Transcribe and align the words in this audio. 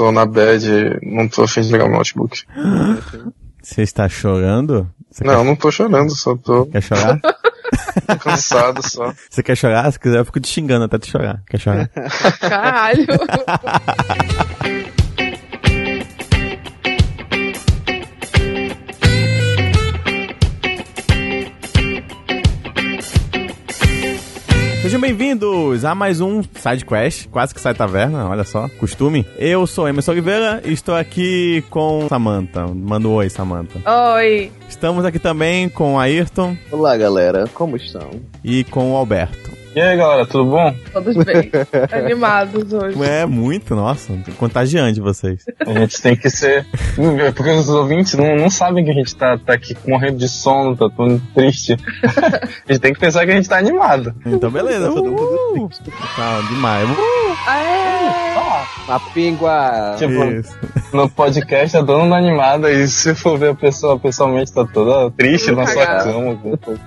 tô 0.00 0.10
na 0.10 0.24
bad, 0.24 0.98
não 1.02 1.28
tô 1.28 1.42
afim 1.42 1.60
de 1.60 1.72
ligar 1.72 1.84
o 1.84 1.92
notebook. 1.92 2.42
Você 3.62 3.82
está 3.82 4.08
chorando? 4.08 4.90
Você 5.10 5.22
não, 5.22 5.36
quer... 5.36 5.44
não 5.44 5.54
tô 5.56 5.70
chorando, 5.70 6.16
só 6.16 6.34
tô. 6.34 6.64
Quer 6.66 6.80
chorar? 6.82 7.20
cansado 8.18 8.80
só. 8.82 9.12
Você 9.28 9.42
quer 9.42 9.56
chorar? 9.56 9.92
Se 9.92 10.00
quiser, 10.00 10.20
eu 10.20 10.24
fico 10.24 10.40
te 10.40 10.48
xingando 10.48 10.86
até 10.86 10.98
te 10.98 11.10
chorar. 11.10 11.42
Quer 11.46 11.60
chorar? 11.60 11.90
Caralho! 12.40 13.06
bem-vindos 25.70 25.84
a 25.84 25.94
mais 25.94 26.20
um 26.20 26.42
Side 26.42 26.84
Quest, 26.84 27.28
quase 27.28 27.54
que 27.54 27.60
sai 27.60 27.74
taverna, 27.74 28.28
olha 28.28 28.42
só, 28.42 28.68
costume. 28.78 29.24
Eu 29.38 29.66
sou 29.68 29.88
Emerson 29.88 30.10
Oliveira 30.10 30.60
e 30.64 30.72
estou 30.72 30.94
aqui 30.96 31.62
com 31.70 32.08
Samantha. 32.08 32.66
Manda 32.66 33.06
um 33.06 33.12
oi, 33.12 33.30
Samantha. 33.30 33.80
Oi. 34.14 34.50
Estamos 34.68 35.04
aqui 35.04 35.18
também 35.18 35.68
com 35.68 35.98
Ayrton. 35.98 36.56
Olá, 36.72 36.96
galera, 36.96 37.44
como 37.54 37.76
estão? 37.76 38.10
E 38.42 38.64
com 38.64 38.92
o 38.92 38.96
Alberto. 38.96 39.59
E 39.72 39.80
aí, 39.80 39.96
galera, 39.96 40.26
tudo 40.26 40.46
bom? 40.46 40.74
Todos 40.92 41.16
bem. 41.24 41.48
Animados 41.92 42.72
hoje. 42.72 43.00
É 43.04 43.24
muito, 43.24 43.76
nossa, 43.76 44.12
contagiante 44.36 45.00
vocês. 45.00 45.44
A 45.60 45.72
gente 45.78 46.02
tem 46.02 46.16
que 46.16 46.28
ser. 46.28 46.66
Porque 47.36 47.50
os 47.50 47.68
ouvintes 47.68 48.14
não, 48.14 48.34
não 48.34 48.50
sabem 48.50 48.84
que 48.84 48.90
a 48.90 48.94
gente 48.94 49.14
tá, 49.14 49.38
tá 49.38 49.52
aqui 49.52 49.76
morrendo 49.86 50.18
de 50.18 50.28
sono, 50.28 50.76
tá 50.76 50.88
tudo 50.90 51.22
triste. 51.34 51.76
a 52.02 52.72
gente 52.72 52.80
tem 52.80 52.92
que 52.92 52.98
pensar 52.98 53.24
que 53.24 53.30
a 53.30 53.36
gente 53.36 53.48
tá 53.48 53.58
animado. 53.58 54.12
Então, 54.26 54.50
beleza. 54.50 54.90
Uh! 54.90 55.68
Tá 56.16 56.40
demais. 56.48 56.90
Uh! 56.90 57.36
Aê! 57.46 58.00
A 58.88 58.98
pingua! 59.14 59.94
Tipo, 59.98 60.24
Isso. 60.24 60.56
no 60.92 61.08
podcast 61.08 61.76
é 61.76 61.80
todo 61.80 62.00
mundo 62.00 62.14
animado, 62.14 62.68
e 62.68 62.88
se 62.88 63.14
for 63.14 63.38
ver 63.38 63.50
a 63.50 63.54
pessoa 63.54 63.98
pessoalmente 63.98 64.52
tá 64.52 64.64
toda 64.64 65.10
triste 65.12 65.52
na 65.52 65.64
sua 65.64 65.86
cama. 65.86 66.38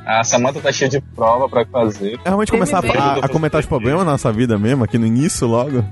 A 0.05 0.23
Samanta 0.23 0.59
tá 0.59 0.71
cheia 0.71 0.89
de 0.89 0.99
prova 0.99 1.47
pra 1.47 1.65
fazer. 1.65 2.19
Realmente 2.25 2.51
começar 2.81 2.99
a, 2.99 3.25
a, 3.25 3.29
comentar 3.29 3.59
os 3.59 3.65
problemas 3.65 4.05
na 4.05 4.11
nossa 4.11 4.31
vida 4.31 4.57
mesmo, 4.57 4.83
aqui 4.83 4.97
no 4.97 5.05
início 5.05 5.47
logo. 5.47 5.83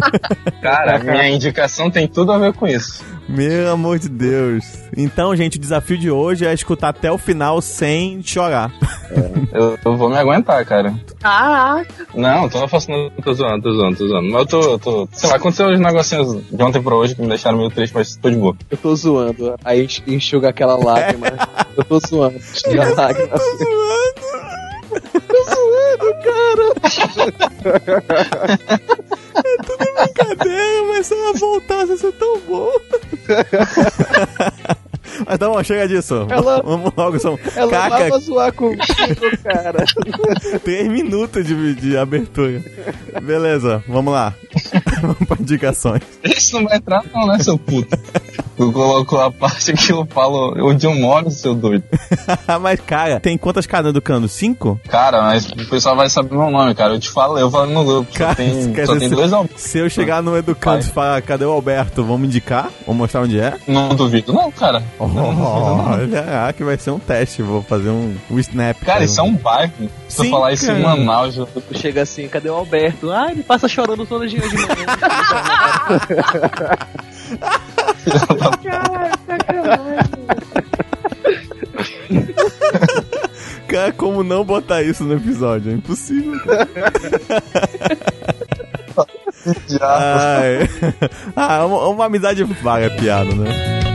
Cara, 0.62 0.98
minha 0.98 1.28
indicação 1.28 1.90
tem 1.90 2.06
tudo 2.06 2.32
a 2.32 2.38
ver 2.38 2.52
com 2.52 2.66
isso. 2.66 3.04
Meu 3.28 3.72
amor 3.72 3.98
de 3.98 4.08
Deus. 4.08 4.64
Então, 4.96 5.34
gente, 5.34 5.56
o 5.56 5.60
desafio 5.60 5.96
de 5.96 6.10
hoje 6.10 6.44
é 6.44 6.52
escutar 6.52 6.88
até 6.88 7.10
o 7.10 7.16
final 7.16 7.62
sem 7.62 8.22
chorar. 8.22 8.70
É, 9.10 9.58
eu, 9.58 9.78
eu, 9.84 9.96
vou 9.96 10.10
me 10.10 10.16
aguentar, 10.16 10.64
cara. 10.66 10.94
Caraca. 11.20 12.06
Não, 12.14 12.48
tô, 12.48 12.58
não, 12.60 13.10
tô 13.22 13.32
zoando, 13.32 13.62
tô 13.62 13.72
zoando, 13.72 13.96
tô 13.96 14.08
zoando. 14.08 14.30
Mas 14.30 14.40
eu 14.40 14.46
tô, 14.46 14.78
tô. 14.78 15.08
Sei 15.12 15.28
lá, 15.28 15.36
aconteceu 15.36 15.68
uns 15.68 15.80
negocinhos 15.80 16.42
de 16.50 16.62
ontem 16.62 16.82
pra 16.82 16.94
hoje 16.94 17.14
que 17.14 17.22
me 17.22 17.28
deixaram 17.28 17.58
meio 17.58 17.70
triste, 17.70 17.94
mas 17.94 18.16
tô 18.16 18.28
de 18.28 18.36
boa. 18.36 18.56
Eu 18.70 18.76
tô 18.76 18.94
zoando. 18.94 19.54
Aí 19.64 19.86
enxuga 20.06 20.48
aquela 20.48 20.76
lágrima. 20.76 21.28
eu 21.76 21.84
tô 21.84 22.00
zoando. 22.00 22.36
Enxuga 22.36 22.84
a 22.84 22.94
lágrima. 22.94 23.28
Eu 23.32 23.38
tô 23.38 23.56
zoando. 23.56 24.21
Cara. 27.62 28.58
É 29.34 29.56
tudo 29.62 29.78
brincadeira, 29.78 30.84
mas 30.88 31.06
se 31.06 31.14
ela 31.14 31.32
voltasse, 31.32 31.92
ia 31.92 31.96
ser 31.96 32.12
tão 32.12 32.38
bom. 32.40 32.70
Mas 35.26 35.38
tá 35.38 35.48
bom, 35.48 35.62
chega 35.62 35.86
disso. 35.86 36.26
Ela, 36.28 36.62
Vamos 36.64 36.92
logo. 36.96 37.18
São... 37.18 37.38
Ela 37.54 37.70
Caca... 37.70 38.08
vai 38.08 38.20
zoar 38.20 38.52
comigo, 38.52 38.82
cara. 39.42 39.84
Três 40.64 40.88
minutos 40.88 41.46
de, 41.46 41.74
de 41.74 41.96
abertura. 41.96 42.62
Beleza, 43.22 43.82
vamos 43.86 44.12
lá. 44.12 44.34
Vamos 45.02 45.18
pra 45.26 45.36
indicações. 45.38 46.02
Isso 46.24 46.56
não 46.56 46.64
vai 46.64 46.78
entrar 46.78 47.04
não, 47.12 47.26
né, 47.26 47.38
seu 47.38 47.58
puto? 47.58 47.96
Tu 48.56 48.70
colocou 48.70 49.20
a 49.20 49.30
parte 49.30 49.72
que 49.72 49.92
eu 49.92 50.06
falo 50.06 50.54
onde 50.68 50.86
eu 50.86 50.94
moro, 50.94 51.30
seu 51.30 51.54
doido. 51.54 51.84
mas, 52.60 52.80
cara, 52.80 53.18
tem 53.18 53.38
quantas 53.38 53.66
casas 53.66 53.92
do 53.92 54.02
cano? 54.02 54.28
Cinco? 54.28 54.80
Cara, 54.88 55.22
mas 55.22 55.46
o 55.46 55.68
pessoal 55.68 55.96
vai 55.96 56.08
saber 56.08 56.36
meu 56.36 56.50
nome, 56.50 56.74
cara. 56.74 56.94
Eu 56.94 57.00
te 57.00 57.08
falo, 57.08 57.38
eu 57.38 57.50
falo 57.50 57.70
no 57.70 57.84
grupo. 57.84 58.12
Cara, 58.12 58.30
só 58.30 58.36
tem, 58.36 58.86
só 58.86 58.96
tem 58.96 59.08
se, 59.08 59.14
dois 59.14 59.32
Se 59.56 59.78
eu 59.78 59.88
chegar 59.88 60.22
no 60.22 60.36
Educando 60.36 60.80
e 60.80 60.88
falar, 60.88 61.22
cadê 61.22 61.44
o 61.44 61.50
Alberto? 61.50 62.04
Vamos 62.04 62.28
indicar? 62.28 62.70
Vamos 62.86 63.00
mostrar 63.00 63.22
onde 63.22 63.40
é? 63.40 63.54
Não 63.66 63.94
duvido, 63.94 64.32
não, 64.32 64.50
cara. 64.50 64.82
Oh, 64.98 65.04
olha, 65.04 66.24
ah, 66.46 66.52
que 66.52 66.62
vai 66.62 66.76
ser 66.76 66.90
um 66.90 66.98
teste. 66.98 67.42
Vou 67.42 67.62
fazer 67.62 67.88
um, 67.88 68.14
um 68.30 68.38
snap. 68.38 68.78
Cara, 68.84 69.04
isso 69.04 69.20
é 69.20 69.22
um 69.22 69.34
bairro. 69.34 69.72
Se 70.08 70.18
Sim, 70.18 70.24
eu 70.26 70.30
falar 70.30 70.52
isso 70.52 70.66
cara. 70.66 70.78
em 70.78 70.82
Manaus, 70.82 71.36
eu... 71.36 71.48
chega 71.72 72.02
assim, 72.02 72.28
cadê 72.28 72.50
o 72.50 72.54
Alberto? 72.54 73.10
Ah, 73.10 73.30
ele 73.30 73.42
passa 73.42 73.66
chorando 73.66 74.04
todo 74.04 74.28
dia 74.28 74.40
de 74.40 74.54
manhã. 74.54 74.91
Cara, 78.62 79.10
sacanagem. 79.26 80.12
Cara, 83.68 83.92
como 83.92 84.22
não 84.22 84.44
botar 84.44 84.82
isso 84.82 85.02
no 85.04 85.14
episódio? 85.14 85.70
É 85.72 85.74
impossível, 85.74 86.38
cara. 86.44 86.68
ah, 91.34 91.64
uma, 91.64 91.88
uma 91.88 92.04
amizade 92.04 92.44
vaga 92.44 92.86
é 92.86 92.90
piada, 92.90 93.34
né? 93.34 93.91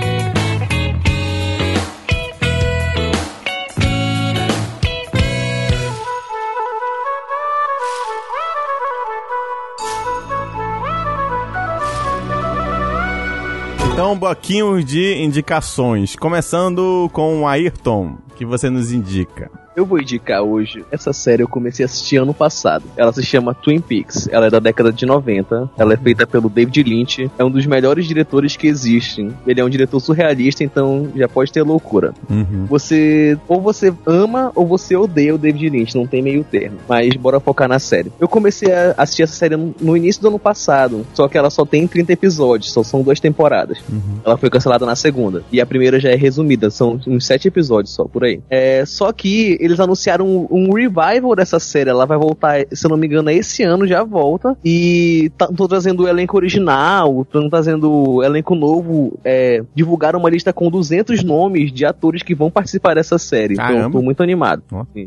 Então, 13.98 14.12
um 14.12 14.20
bloquinho 14.20 14.84
de 14.84 15.16
indicações. 15.24 16.16
Começando 16.16 17.10
com 17.14 17.42
o 17.42 17.48
Ayrton, 17.48 18.20
que 18.36 18.46
você 18.46 18.70
nos 18.70 18.92
indica. 18.92 19.50
Eu 19.78 19.86
vou 19.86 20.00
indicar 20.00 20.42
hoje. 20.42 20.84
Essa 20.90 21.14
série 21.14 21.44
eu 21.44 21.48
comecei 21.48 21.86
a 21.86 21.86
assistir 21.86 22.18
ano 22.18 22.34
passado. 22.34 22.84
Ela 22.98 23.14
se 23.14 23.22
chama 23.22 23.54
Twin 23.54 23.80
Peaks. 23.80 24.28
Ela 24.32 24.48
é 24.48 24.50
da 24.50 24.58
década 24.58 24.92
de 24.92 25.06
90. 25.06 25.70
Ela 25.78 25.94
é 25.94 25.98
feita 25.98 26.26
pelo 26.26 26.50
David 26.50 26.82
Lynch. 26.82 27.30
É 27.38 27.44
um 27.44 27.52
dos 27.52 27.64
melhores 27.68 28.08
diretores 28.08 28.56
que 28.56 28.66
existem. 28.66 29.32
Ele 29.46 29.62
é 29.62 29.64
um 29.64 29.70
diretor 29.70 30.00
surrealista, 30.00 30.64
então 30.64 31.12
já 31.16 31.30
pode 31.30 31.52
ter 31.52 31.62
loucura. 31.62 32.12
Uhum. 32.28 32.66
Você 32.68 33.38
ou 33.48 33.62
você 33.62 33.94
ama 34.04 34.52
ou 34.56 34.66
você 34.66 34.96
odeia 34.96 35.36
o 35.36 35.38
David 35.38 35.70
Lynch. 35.70 35.96
Não 35.96 36.08
tem 36.08 36.24
meio 36.24 36.44
termo. 36.44 36.80
Mas 36.90 37.16
bora 37.16 37.40
focar 37.40 37.70
na 37.70 37.78
série. 37.78 38.12
Eu 38.20 38.28
comecei 38.28 38.74
a 38.74 38.96
assistir 38.98 39.22
essa 39.22 39.36
série 39.36 39.56
no 39.56 39.96
início 39.96 40.24
do 40.24 40.30
ano 40.30 40.40
passado. 40.40 41.06
Só 41.14 41.28
que 41.28 41.38
ela 41.38 41.52
só 41.52 41.64
tem 41.64 41.86
30 41.86 42.14
episódios. 42.14 42.74
Só 42.74 42.82
são 42.82 43.04
duas 43.04 43.20
temporadas. 43.20 43.78
Uhum. 43.88 44.22
Ela 44.26 44.38
foi 44.38 44.50
cancelada 44.50 44.88
na 44.88 44.96
segunda. 44.96 45.44
E 45.52 45.62
a 45.62 45.68
primeira 45.68 46.00
já 46.00 46.10
é 46.10 46.16
resumida. 46.16 46.72
São 46.72 47.00
uns 47.06 47.28
sete 47.28 47.48
episódios 47.48 47.94
só 47.94 48.06
por 48.06 48.24
aí. 48.24 48.42
É, 48.50 48.84
só 48.84 49.14
que 49.14 49.67
eles 49.68 49.80
anunciaram 49.80 50.26
um, 50.26 50.48
um, 50.50 50.74
revival 50.74 51.36
dessa 51.36 51.60
série. 51.60 51.90
Ela 51.90 52.06
vai 52.06 52.18
voltar, 52.18 52.66
se 52.72 52.86
eu 52.86 52.90
não 52.90 52.98
me 52.98 53.08
engano, 53.08 53.30
esse 53.30 53.64
ano 53.64 53.88
já 53.88 54.04
volta. 54.04 54.58
E 54.64 55.32
estão 55.40 55.68
trazendo 55.68 56.04
o 56.04 56.08
elenco 56.08 56.36
original, 56.36 57.22
estão 57.22 57.50
trazendo 57.50 57.92
o 57.92 58.24
elenco 58.24 58.56
novo. 58.56 59.20
É, 59.24 59.64
divulgaram 59.76 60.20
uma 60.20 60.30
lista 60.30 60.52
com 60.52 60.70
200 60.70 61.24
nomes 61.24 61.72
de 61.72 61.86
atores 61.86 62.24
que 62.24 62.34
vão 62.34 62.50
participar 62.50 62.96
dessa 62.96 63.18
série. 63.18 63.54
Então, 63.54 63.92
tô 63.92 64.02
muito 64.02 64.24
animado. 64.24 64.64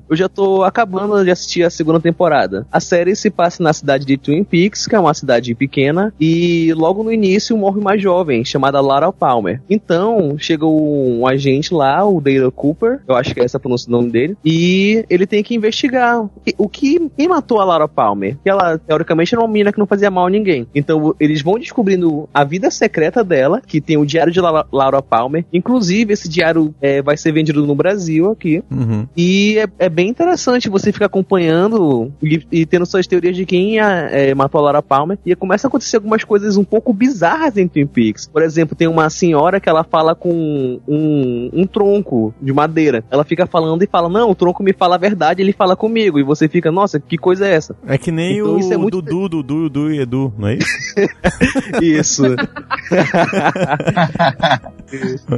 Eu 0.09 0.17
já 0.17 0.29
tô 0.29 0.63
acabando 0.63 1.25
de 1.25 1.31
assistir 1.31 1.63
a 1.65 1.71
segunda 1.71 2.01
temporada. 2.01 2.67
A 2.71 2.81
série 2.81 3.15
se 3.17 3.31
passa 3.31 3.63
na 3.63 3.73
cidade 3.73 4.05
de 4.05 4.17
Twin 4.17 4.45
Peaks, 4.45 4.87
que 4.87 4.95
é 4.95 5.01
uma 5.01 5.15
cidade 5.15 5.55
pequena, 5.55 6.13
e 6.21 6.73
logo 6.75 7.03
no 7.03 7.13
início 7.13 7.57
morre 7.57 7.81
uma 7.81 7.97
jovem 7.97 8.45
chamada 8.45 8.81
Lara 8.81 9.13
Palmer. 9.13 9.61
Então, 9.69 10.37
chega 10.39 10.67
um 10.67 11.27
agente 11.27 11.73
lá, 11.73 12.05
o 12.05 12.21
Dale 12.21 12.51
Cooper, 12.51 13.01
eu 13.07 13.15
acho 13.15 13.35
que 13.35 13.41
é 13.41 13.45
essa 13.45 13.59
pronúncia 13.59 13.89
do 13.89 13.97
nome 13.97 14.11
dele, 14.11 14.37
e 14.45 14.50
ele 15.09 15.27
tem 15.27 15.43
que 15.43 15.55
investigar 15.55 16.29
o 16.57 16.69
que 16.69 17.11
quem 17.17 17.29
matou 17.29 17.61
a 17.61 17.65
Laura 17.65 17.89
Palmer. 17.89 18.37
Que 18.43 18.51
ela 18.51 18.79
teoricamente 18.79 19.35
era 19.35 19.43
uma 19.43 19.49
menina 19.49 19.73
que 19.73 19.79
não 19.79 19.87
fazia 19.87 20.11
mal 20.11 20.27
a 20.27 20.31
ninguém. 20.31 20.67
Então 20.75 21.15
eles 21.19 21.43
vão 21.43 21.59
descobrindo 21.59 22.29
a 22.33 22.45
vida 22.45 22.71
secreta 22.71 23.23
dela, 23.23 23.61
que 23.67 23.81
tem 23.81 23.97
o 23.97 24.07
diário 24.07 24.33
de 24.33 24.41
La 24.41 24.67
Laura 24.73 25.03
Palmer. 25.03 25.45
Inclusive 25.53 26.13
esse 26.13 26.29
diário 26.29 26.75
é, 26.81 27.03
vai 27.03 27.17
ser 27.17 27.33
vendido 27.33 27.67
no 27.67 27.75
Brasil 27.75 28.31
aqui. 28.31 28.63
Uhum. 28.71 29.07
E 29.17 29.59
é, 29.59 29.69
é, 29.79 29.89
bem 29.89 30.09
interessante 30.09 30.69
você 30.69 30.93
ficar 30.93 31.07
acompanhando 31.07 32.13
e, 32.23 32.43
e 32.51 32.67
tendo 32.67 32.87
suas 32.87 33.07
teorias 33.07 33.37
de 33.37 33.45
quem 33.45 33.79
é, 33.79 34.35
matou 34.35 34.61
a 34.61 34.65
Laura 34.65 34.83
Palmer. 34.83 35.19
E 35.25 35.35
começa 35.35 35.67
a 35.67 35.69
acontecer 35.69 35.97
algumas 35.97 36.25
coisas 36.25 36.57
um 36.57 36.65
pouco 36.65 36.93
bizarras 36.93 37.57
em 37.57 37.69
Twin 37.69 37.87
Peaks. 37.87 38.29
Por 38.29 38.43
exemplo, 38.43 38.77
tem 38.77 38.89
uma 38.89 39.09
senhora 39.11 39.61
que 39.61 39.69
ela 39.69 39.85
fala 39.85 40.15
com 40.15 40.81
um, 40.87 41.51
um 41.53 41.67
tronco 41.67 42.35
de 42.41 42.53
madeira. 42.53 43.05
Ela 43.11 43.25
fica 43.25 43.47
falando 43.47 43.83
e 43.83 43.87
fala: 43.87 44.09
Não, 44.09 44.35
tronco 44.41 44.63
me 44.63 44.73
fala 44.73 44.95
a 44.95 44.99
verdade, 44.99 45.43
ele 45.43 45.53
fala 45.53 45.77
comigo. 45.77 46.19
E 46.19 46.23
você 46.23 46.49
fica, 46.49 46.73
nossa, 46.73 46.99
que 46.99 47.19
coisa 47.19 47.47
é 47.47 47.53
essa? 47.53 47.77
É 47.87 47.99
que 47.99 48.11
nem 48.11 48.39
então, 48.39 48.55
o 48.55 48.59
isso 48.59 48.73
é 48.73 48.77
muito... 48.79 49.03
Dudu, 49.03 49.29
Dudu, 49.29 49.69
Dudu 49.69 49.93
e 49.93 50.01
Edu, 50.01 50.33
não 50.39 50.49
é 50.49 50.55
isso? 50.57 50.95
isso. 52.25 52.25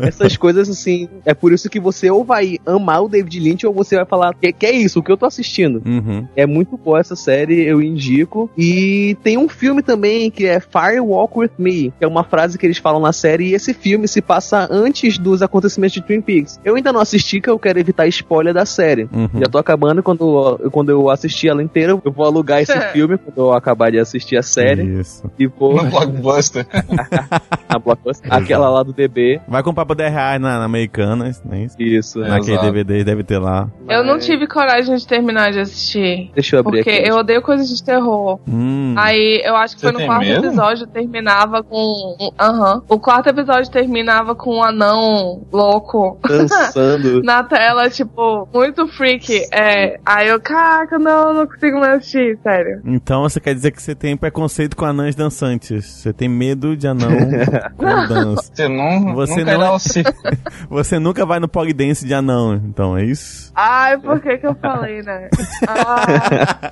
Essas 0.03 0.37
coisas, 0.37 0.71
assim, 0.71 1.09
é 1.25 1.35
por 1.35 1.53
isso 1.53 1.69
que 1.69 1.81
você 1.81 2.11
ou 2.11 2.25
vai 2.25 2.59
amar 2.65 3.03
o 3.03 3.09
David 3.09 3.41
Lynch 3.41 3.67
ou 3.67 3.75
você 3.75 3.97
vai 3.97 4.07
falar 4.07 4.33
que, 4.35 4.53
que 4.53 4.65
é 4.65 4.73
isso, 4.73 5.01
o 5.01 5.03
que 5.03 5.11
eu 5.11 5.17
tô 5.17 5.27
assistindo. 5.27 5.83
Uhum. 5.85 6.27
É 6.37 6.47
muito 6.47 6.77
boa 6.77 7.01
essa 7.01 7.17
série, 7.17 7.63
eu 7.63 7.83
indico. 7.83 8.49
E 8.57 9.17
tem 9.23 9.37
um 9.37 9.49
filme 9.49 9.83
também 9.83 10.31
que 10.31 10.47
é 10.47 10.61
Fire 10.61 11.01
Walk 11.01 11.39
With 11.39 11.51
Me, 11.59 11.93
que 11.99 12.05
é 12.05 12.07
uma 12.07 12.25
frase 12.25 12.57
que 12.57 12.65
eles 12.65 12.79
falam 12.79 13.01
na 13.01 13.13
série, 13.13 13.49
e 13.49 13.55
esse 13.55 13.75
filme 13.75 14.07
se 14.09 14.23
passa 14.23 14.69
antes 14.71 15.19
dos 15.19 15.43
acontecimentos 15.43 15.95
de 15.95 16.03
Twin 16.03 16.21
Peaks. 16.21 16.61
Eu 16.65 16.77
ainda 16.77 16.93
não 16.93 17.01
assisti, 17.01 17.41
que 17.41 17.51
eu 17.51 17.59
quero 17.59 17.79
evitar 17.79 18.07
spoiler 18.07 18.55
da 18.55 18.65
série. 18.65 18.92
Uhum. 19.13 19.29
Já 19.35 19.47
tô 19.47 19.59
acabando 19.59 20.03
quando, 20.03 20.59
quando 20.71 20.91
eu 20.91 21.11
assistir 21.11 21.49
ela 21.49 21.63
inteira, 21.63 21.93
eu 22.05 22.13
vou 22.13 22.27
alugar 22.27 22.61
esse 22.61 22.79
filme 22.93 23.19
quando 23.19 23.39
eu 23.39 23.53
acabar 23.53 23.91
de 23.91 23.99
assistir 23.99 24.37
a 24.37 24.43
série. 24.43 24.83
Isso. 25.01 25.31
E 25.39 25.47
vou 25.47 25.75
No 25.83 25.91
Blockbuster. 25.91 26.67
na 27.69 27.79
Blockbuster, 27.79 28.33
aquela 28.33 28.69
lá 28.69 28.83
do 28.83 28.93
DB. 28.93 29.41
Vai 29.49 29.63
comprar 29.63 29.87
por 29.87 29.95
10 29.97 30.13
reais 30.13 30.41
na, 30.41 30.59
na 30.59 30.65
Americanas, 30.65 31.43
né? 31.45 31.65
Isso. 31.65 31.77
Isso. 31.81 32.23
É. 32.25 32.29
Naquele 32.29 32.53
exato. 32.53 32.67
DVD 32.67 33.05
deve 33.05 33.25
ter 33.25 33.39
lá. 33.39 33.69
Eu 33.89 34.05
não 34.05 34.19
tive 34.19 34.47
coragem 34.47 34.95
de 34.97 35.07
terminar 35.07 35.53
de 35.53 35.61
assistir. 35.61 36.31
Deixa 36.35 36.57
eu 36.57 36.61
abrir 36.61 36.79
Porque 36.85 36.91
aqui. 36.99 37.09
eu 37.09 37.17
odeio 37.17 37.43
coisas 37.43 37.69
de 37.69 37.83
terror. 37.83 38.39
Hum. 38.49 38.95
Aí 38.97 39.41
eu 39.45 39.57
acho 39.57 39.75
que 39.75 39.81
Você 39.81 39.93
foi 39.93 40.01
no 40.01 40.07
quarto 40.07 40.27
medo? 40.27 40.47
episódio, 40.47 40.87
terminava 40.87 41.63
com. 41.63 41.77
um- 42.21 42.31
Aham. 42.41 42.83
O 42.89 42.99
quarto 42.99 43.29
episódio 43.29 43.71
terminava 43.71 44.35
com 44.35 44.57
um 44.57 44.63
anão 44.63 45.43
louco 45.53 46.19
Dançando. 46.27 47.23
na 47.25 47.43
tela, 47.43 47.89
tipo, 47.91 48.49
muito 48.53 48.72
freak. 48.89 49.47
É. 49.53 49.99
Aí 50.05 50.29
eu, 50.29 50.41
caraca, 50.41 50.99
não, 50.99 51.33
não 51.33 51.47
consigo 51.47 51.79
mais 51.79 51.99
assistir, 51.99 52.39
sério. 52.43 52.81
Então 52.85 53.23
você 53.23 53.41
quer 53.41 53.55
dizer 53.55 53.71
que 53.71 53.83
você 53.83 53.95
tem 53.95 54.17
preconceito 54.17 54.77
com 54.77 54.85
anãs 54.85 55.15
dançantes. 55.15 55.85
Você 55.85 56.13
tem 56.13 56.29
medo 56.29 56.77
de 56.77 56.87
anão 56.87 57.11
com 57.77 57.85
dança. 57.85 58.51
Você 58.55 58.69
não, 58.69 59.15
Você 59.15 59.45
nunca 59.45 59.59
não 59.59 59.75
é-. 59.75 59.79
Você 60.69 60.99
nunca 60.99 61.27
vai 61.27 61.41
no 61.41 61.49
polidense 61.49 62.07
de 62.07 62.15
anão, 62.15 62.55
então 62.55 62.97
é 62.97 63.05
isso? 63.05 63.53
Ai, 63.55 63.99
por 63.99 64.21
que 64.21 64.39
que 64.39 64.47
eu 64.47 64.55
falei, 64.55 65.03
né? 65.03 65.29
Ah, 65.69 66.71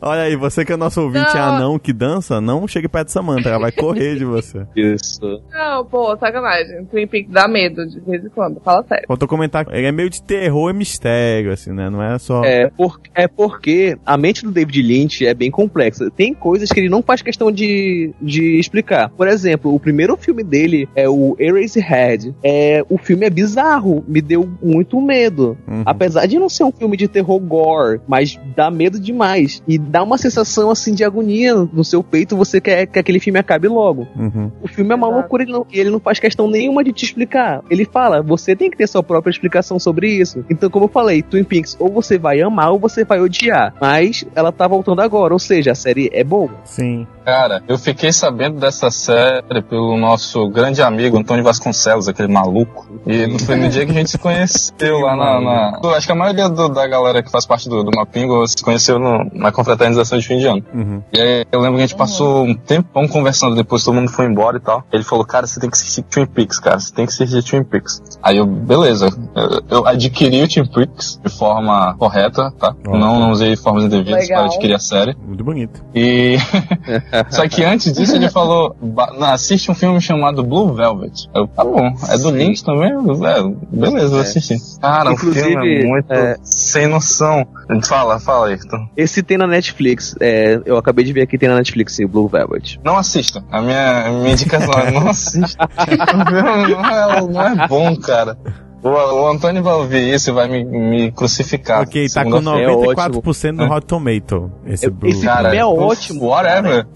Olha 0.00 0.22
aí, 0.22 0.36
você 0.36 0.64
que 0.64 0.72
é 0.72 0.76
nosso 0.76 1.00
ouvinte 1.02 1.34
Não. 1.34 1.42
anão 1.42 1.78
que 1.78 1.92
dança, 1.92 2.40
não 2.40 2.66
chegue 2.66 2.88
perto 2.88 3.06
de 3.06 3.12
Samantha, 3.12 3.48
ela 3.48 3.58
vai 3.58 3.72
correr 3.72 4.16
de 4.16 4.24
você. 4.24 4.66
Isso. 4.76 5.42
não, 5.52 5.84
pô, 5.84 6.16
sacanagem. 6.16 6.84
Twin 6.86 7.06
Peaks 7.06 7.32
dá 7.32 7.46
medo 7.46 7.86
de 7.86 8.00
vez 8.00 8.24
em 8.24 8.28
quando, 8.28 8.60
fala 8.60 8.84
sério. 8.84 9.06
Faltou 9.06 9.28
comentar, 9.28 9.66
ele 9.70 9.86
é 9.86 9.92
meio 9.92 10.10
de 10.10 10.22
terror 10.22 10.70
e 10.70 10.74
mistério, 10.74 11.52
assim, 11.52 11.72
né? 11.72 11.90
Não 11.90 12.02
é 12.02 12.18
só... 12.18 12.42
É, 12.44 12.68
por, 12.70 13.00
é 13.14 13.28
porque 13.28 13.96
a 14.04 14.16
mente 14.16 14.44
do 14.44 14.50
David 14.50 14.82
Lynch 14.82 15.26
é 15.26 15.34
bem 15.34 15.50
complexa. 15.50 16.10
Tem 16.10 16.34
coisas 16.34 16.70
que 16.70 16.80
ele 16.80 16.88
não 16.88 17.02
faz 17.02 17.22
questão 17.22 17.50
de, 17.50 18.12
de 18.20 18.58
explicar. 18.58 19.10
Por 19.10 19.28
exemplo, 19.28 19.74
o 19.74 19.80
primeiro 19.80 20.16
filme 20.16 20.42
dele 20.42 20.88
é 20.94 21.08
o 21.08 21.36
Eraserhead. 21.38 22.34
É, 22.42 22.84
o 22.88 22.98
filme 22.98 23.26
é 23.26 23.30
bizarro, 23.30 24.04
me 24.06 24.20
deu 24.20 24.48
muito 24.62 25.00
medo. 25.00 25.56
Uhum. 25.66 25.82
Apesar 25.84 26.26
de 26.26 26.38
não 26.38 26.48
ser 26.48 26.64
um 26.64 26.72
filme 26.72 26.96
de 26.96 27.08
terror 27.08 27.38
gore, 27.40 28.00
mas 28.06 28.38
dá 28.56 28.70
medo 28.70 28.98
demais. 29.00 29.62
E 29.70 29.78
dá 29.78 30.02
uma 30.02 30.18
sensação 30.18 30.68
assim 30.70 30.92
de 30.94 31.04
agonia 31.04 31.54
no 31.54 31.84
seu 31.84 32.02
peito, 32.02 32.36
você 32.36 32.60
quer 32.60 32.86
que 32.86 32.98
aquele 32.98 33.20
filme 33.20 33.38
acabe 33.38 33.68
logo. 33.68 34.08
Uhum. 34.16 34.50
O 34.62 34.66
filme 34.68 34.90
é 34.92 34.94
uma 34.96 35.06
Exato. 35.06 35.20
loucura, 35.20 35.42
ele 35.44 35.52
não, 35.52 35.66
ele 35.70 35.90
não 35.90 36.00
faz 36.00 36.18
questão 36.18 36.48
nenhuma 36.50 36.82
de 36.82 36.92
te 36.92 37.04
explicar. 37.04 37.62
Ele 37.70 37.84
fala, 37.84 38.20
você 38.22 38.56
tem 38.56 38.68
que 38.70 38.76
ter 38.76 38.88
sua 38.88 39.02
própria 39.02 39.30
explicação 39.30 39.78
sobre 39.78 40.08
isso. 40.08 40.44
Então, 40.50 40.68
como 40.68 40.86
eu 40.86 40.88
falei, 40.88 41.22
Twin 41.22 41.44
Peaks, 41.44 41.76
ou 41.78 41.88
você 41.88 42.18
vai 42.18 42.40
amar 42.40 42.72
ou 42.72 42.78
você 42.78 43.04
vai 43.04 43.20
odiar. 43.20 43.74
Mas 43.80 44.24
ela 44.34 44.50
tá 44.50 44.66
voltando 44.66 45.00
agora, 45.02 45.32
ou 45.32 45.38
seja, 45.38 45.70
a 45.72 45.74
série 45.74 46.10
é 46.12 46.24
boa. 46.24 46.50
Sim. 46.64 47.06
Cara, 47.24 47.62
eu 47.68 47.78
fiquei 47.78 48.12
sabendo 48.12 48.58
dessa 48.58 48.90
série 48.90 49.62
pelo 49.62 49.96
nosso 49.96 50.48
grande 50.48 50.82
amigo 50.82 51.16
Antônio 51.18 51.44
Vasconcelos, 51.44 52.08
aquele 52.08 52.32
maluco. 52.32 52.88
E 53.06 53.38
foi 53.40 53.56
no 53.56 53.68
dia 53.68 53.84
que 53.84 53.92
a 53.92 53.94
gente 53.94 54.10
se 54.10 54.18
conheceu 54.18 54.98
lá 55.04 55.14
na. 55.14 55.40
na- 55.40 55.80
Eu 55.82 55.90
acho 55.94 56.06
que 56.06 56.12
a 56.12 56.16
maioria 56.16 56.48
do- 56.48 56.68
da 56.70 56.86
galera 56.88 57.22
que 57.22 57.30
faz 57.30 57.46
parte 57.46 57.68
do, 57.68 57.84
do 57.84 57.90
Mapingo 57.94 58.44
se 58.48 58.56
conheceu 58.64 58.98
no- 58.98 59.30
na 59.32 59.52
confraternização 59.60 60.18
de 60.18 60.26
fim 60.26 60.38
de 60.38 60.46
ano. 60.46 60.62
Uhum. 60.74 61.02
E 61.12 61.20
aí 61.20 61.44
eu 61.52 61.60
lembro 61.60 61.76
que 61.76 61.82
a 61.84 61.86
gente 61.86 61.96
passou 61.96 62.44
um 62.44 62.54
tempão 62.54 63.06
conversando 63.06 63.54
depois, 63.54 63.84
todo 63.84 63.94
mundo 63.94 64.10
foi 64.10 64.26
embora 64.26 64.56
e 64.56 64.60
tal. 64.60 64.84
Ele 64.92 65.02
falou, 65.04 65.24
cara, 65.24 65.46
você 65.46 65.60
tem 65.60 65.68
que 65.70 65.76
assistir 65.76 66.02
Twin 66.02 66.26
Peaks, 66.26 66.58
cara, 66.58 66.78
você 66.78 66.92
tem 66.94 67.06
que 67.06 67.12
assistir 67.12 67.42
Twin 67.42 67.62
Peaks. 67.64 68.00
Aí 68.22 68.36
eu, 68.38 68.46
beleza, 68.46 69.08
eu, 69.34 69.78
eu 69.78 69.86
adquiri 69.86 70.42
o 70.42 70.48
Twin 70.48 70.66
Peaks 70.66 71.20
de 71.22 71.30
forma 71.30 71.94
correta, 71.98 72.50
tá? 72.58 72.74
Ó. 72.86 72.96
Não, 72.96 73.20
não 73.20 73.30
usei 73.32 73.54
formas 73.56 73.84
indevidas 73.84 74.22
Legal. 74.28 74.44
para 74.44 74.52
adquirir 74.52 74.74
a 74.74 74.78
série. 74.78 75.16
Muito 75.26 75.44
bonito. 75.44 75.82
E. 75.94 76.36
Só 77.30 77.46
que 77.48 77.64
antes 77.64 77.92
disso 77.92 78.16
ele 78.16 78.28
falou: 78.30 78.74
"Ba- 78.80 79.12
não, 79.18 79.28
assiste 79.28 79.70
um 79.70 79.74
filme 79.74 80.00
chamado 80.00 80.42
Blue 80.42 80.72
Velvet. 80.74 81.28
Eu, 81.34 81.46
tá 81.48 81.64
bom, 81.64 81.94
é 82.08 82.18
do. 82.18 82.30
Lynch 82.30 82.64
também? 82.64 82.90
É, 82.92 83.76
beleza, 83.76 84.08
vou 84.08 84.18
É. 84.18 84.22
assistir. 84.22 84.56
Cara, 84.80 85.12
Inclusive, 85.12 85.40
o 85.40 85.50
filme 85.50 85.82
é 85.82 85.86
muito 85.86 86.12
é- 86.12 86.36
sem 86.42 86.86
noção. 86.86 87.46
Fala, 87.84 88.18
fala 88.20 88.48
aí. 88.48 88.54
então. 88.64 88.88
Esse 88.96 89.22
tem 89.22 89.36
na 89.36 89.46
Netflix. 89.50 90.14
é, 90.20 90.60
eu 90.64 90.76
acabei 90.76 91.04
de 91.04 91.12
ver 91.12 91.22
aqui, 91.22 91.36
tem 91.36 91.48
na 91.48 91.56
Netflix, 91.56 91.94
sim, 91.94 92.06
Blue 92.06 92.28
Velvet. 92.28 92.80
Não 92.84 92.96
assista. 92.96 93.44
A 93.50 93.60
minha, 93.60 94.10
minha 94.10 94.32
indicação 94.32 94.72
é 94.72 94.90
não 94.90 95.08
assista. 95.08 95.68
Filme 95.84 96.74
não 96.74 96.84
é, 96.86 97.20
não 97.20 97.42
é 97.42 97.68
bom, 97.68 97.96
cara. 97.96 98.36
O, 98.82 98.88
o 98.88 99.26
Antônio 99.28 99.62
vai 99.62 99.74
ouvir 99.74 100.14
isso 100.14 100.30
e 100.30 100.32
vai 100.32 100.48
me, 100.48 100.64
me 100.64 101.12
crucificar. 101.12 101.82
ok, 101.82 102.08
tá 102.08 102.24
com 102.24 102.30
segunda-feira. 102.38 102.72
94% 102.72 103.52
no 103.52 103.70
Hot 103.72 103.86
Tomato. 103.86 104.50
Esse 104.66 104.86
Eu- 104.86 104.96
esse 105.04 105.24
Cara, 105.24 105.50
filme 105.50 105.56
é 105.58 105.64
ótimo. 105.66 106.24
Whatever. 106.26 106.86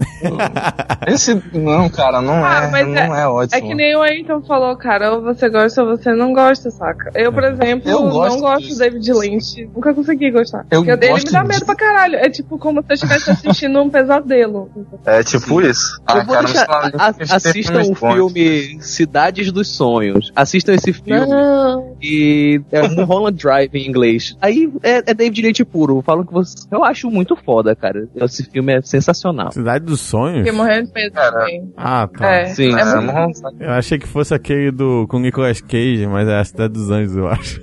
Esse. 1.07 1.41
Não, 1.53 1.87
cara, 1.89 2.21
não 2.21 2.43
Ah, 2.43 2.63
é. 2.65 2.71
mas 2.71 2.87
Não 2.87 3.15
é, 3.15 3.27
ótimo. 3.27 3.57
É 3.57 3.61
que 3.61 3.75
nem 3.75 3.95
o 3.95 4.01
Ayrton 4.01 4.41
falou, 4.41 4.75
cara, 4.77 5.13
ou 5.13 5.21
você 5.21 5.49
gosta 5.49 5.83
ou 5.83 5.89
você 5.97 6.13
não 6.13 6.33
gosta, 6.33 6.71
saca? 6.71 7.11
Eu, 7.13 7.31
por 7.31 7.43
exemplo, 7.43 7.89
Eu 7.89 8.01
gosto 8.09 8.33
não 8.35 8.41
gosto 8.41 8.61
disso. 8.63 8.73
do 8.75 8.79
David 8.79 9.13
Lynch. 9.13 9.69
Nunca 9.75 9.93
consegui 9.93 10.31
gostar. 10.31 10.65
Eu 10.71 10.83
Porque 10.83 11.07
gosto 11.07 11.25
me 11.27 11.31
dá 11.31 11.41
de- 11.43 11.47
medo 11.49 11.65
pra 11.65 11.75
caralho. 11.75 12.15
É 12.15 12.29
tipo 12.29 12.57
como 12.57 12.81
se 12.81 12.87
eu 12.89 12.93
estivesse 12.95 13.29
assistindo 13.31 13.79
um 13.81 13.89
pesadelo. 13.89 14.69
É 15.05 15.23
tipo 15.23 15.61
isso. 15.61 16.01
eu 16.13 16.25
vou 16.25 16.43
deixar, 16.43 16.67
mas 16.67 17.19
a- 17.31 17.35
assistam 17.35 17.81
o 17.91 17.95
filme 17.95 18.77
Cidades 18.81 19.51
dos 19.51 19.67
Sonhos. 19.75 20.31
Assistam 20.35 20.73
esse 20.73 20.91
filme. 20.93 21.25
Não. 21.27 21.74
E 22.01 22.61
é 22.71 22.87
Mulholland 22.87 23.37
Drive 23.41 23.73
em 23.75 23.87
inglês. 23.87 24.35
Aí 24.41 24.71
é, 24.83 24.97
é 25.11 25.13
David 25.13 25.41
Lynch 25.41 25.65
puro. 25.65 26.01
Falam 26.01 26.25
que 26.25 26.33
você. 26.33 26.55
Eu 26.71 26.83
acho 26.83 27.09
muito 27.09 27.35
foda, 27.35 27.75
cara. 27.75 28.07
Esse 28.15 28.43
filme 28.49 28.73
é 28.73 28.81
sensacional. 28.81 29.51
Cidade 29.51 29.85
dos 29.85 30.01
Sonhos? 30.01 30.39
Fiquei 30.39 30.51
morrendo 30.51 30.87
de 30.87 30.93
medo 30.93 31.13
também. 31.13 31.71
Ah, 31.77 32.07
tá. 32.07 32.27
É, 32.27 32.45
Sim. 32.47 32.73
é 32.75 32.81
É, 32.81 32.95
muito... 32.95 33.41
não- 33.41 33.51
Eu 33.59 33.71
achei 33.71 33.97
que 33.97 34.07
fosse 34.07 34.33
aquele 34.33 34.71
do 34.71 35.05
com 35.07 35.19
Nicolas 35.19 35.61
Cage, 35.61 36.05
mas 36.07 36.27
é 36.27 36.39
a 36.39 36.43
Cidade 36.43 36.73
dos 36.73 36.89
Anjos, 36.91 37.15
eu 37.15 37.27
acho. 37.27 37.61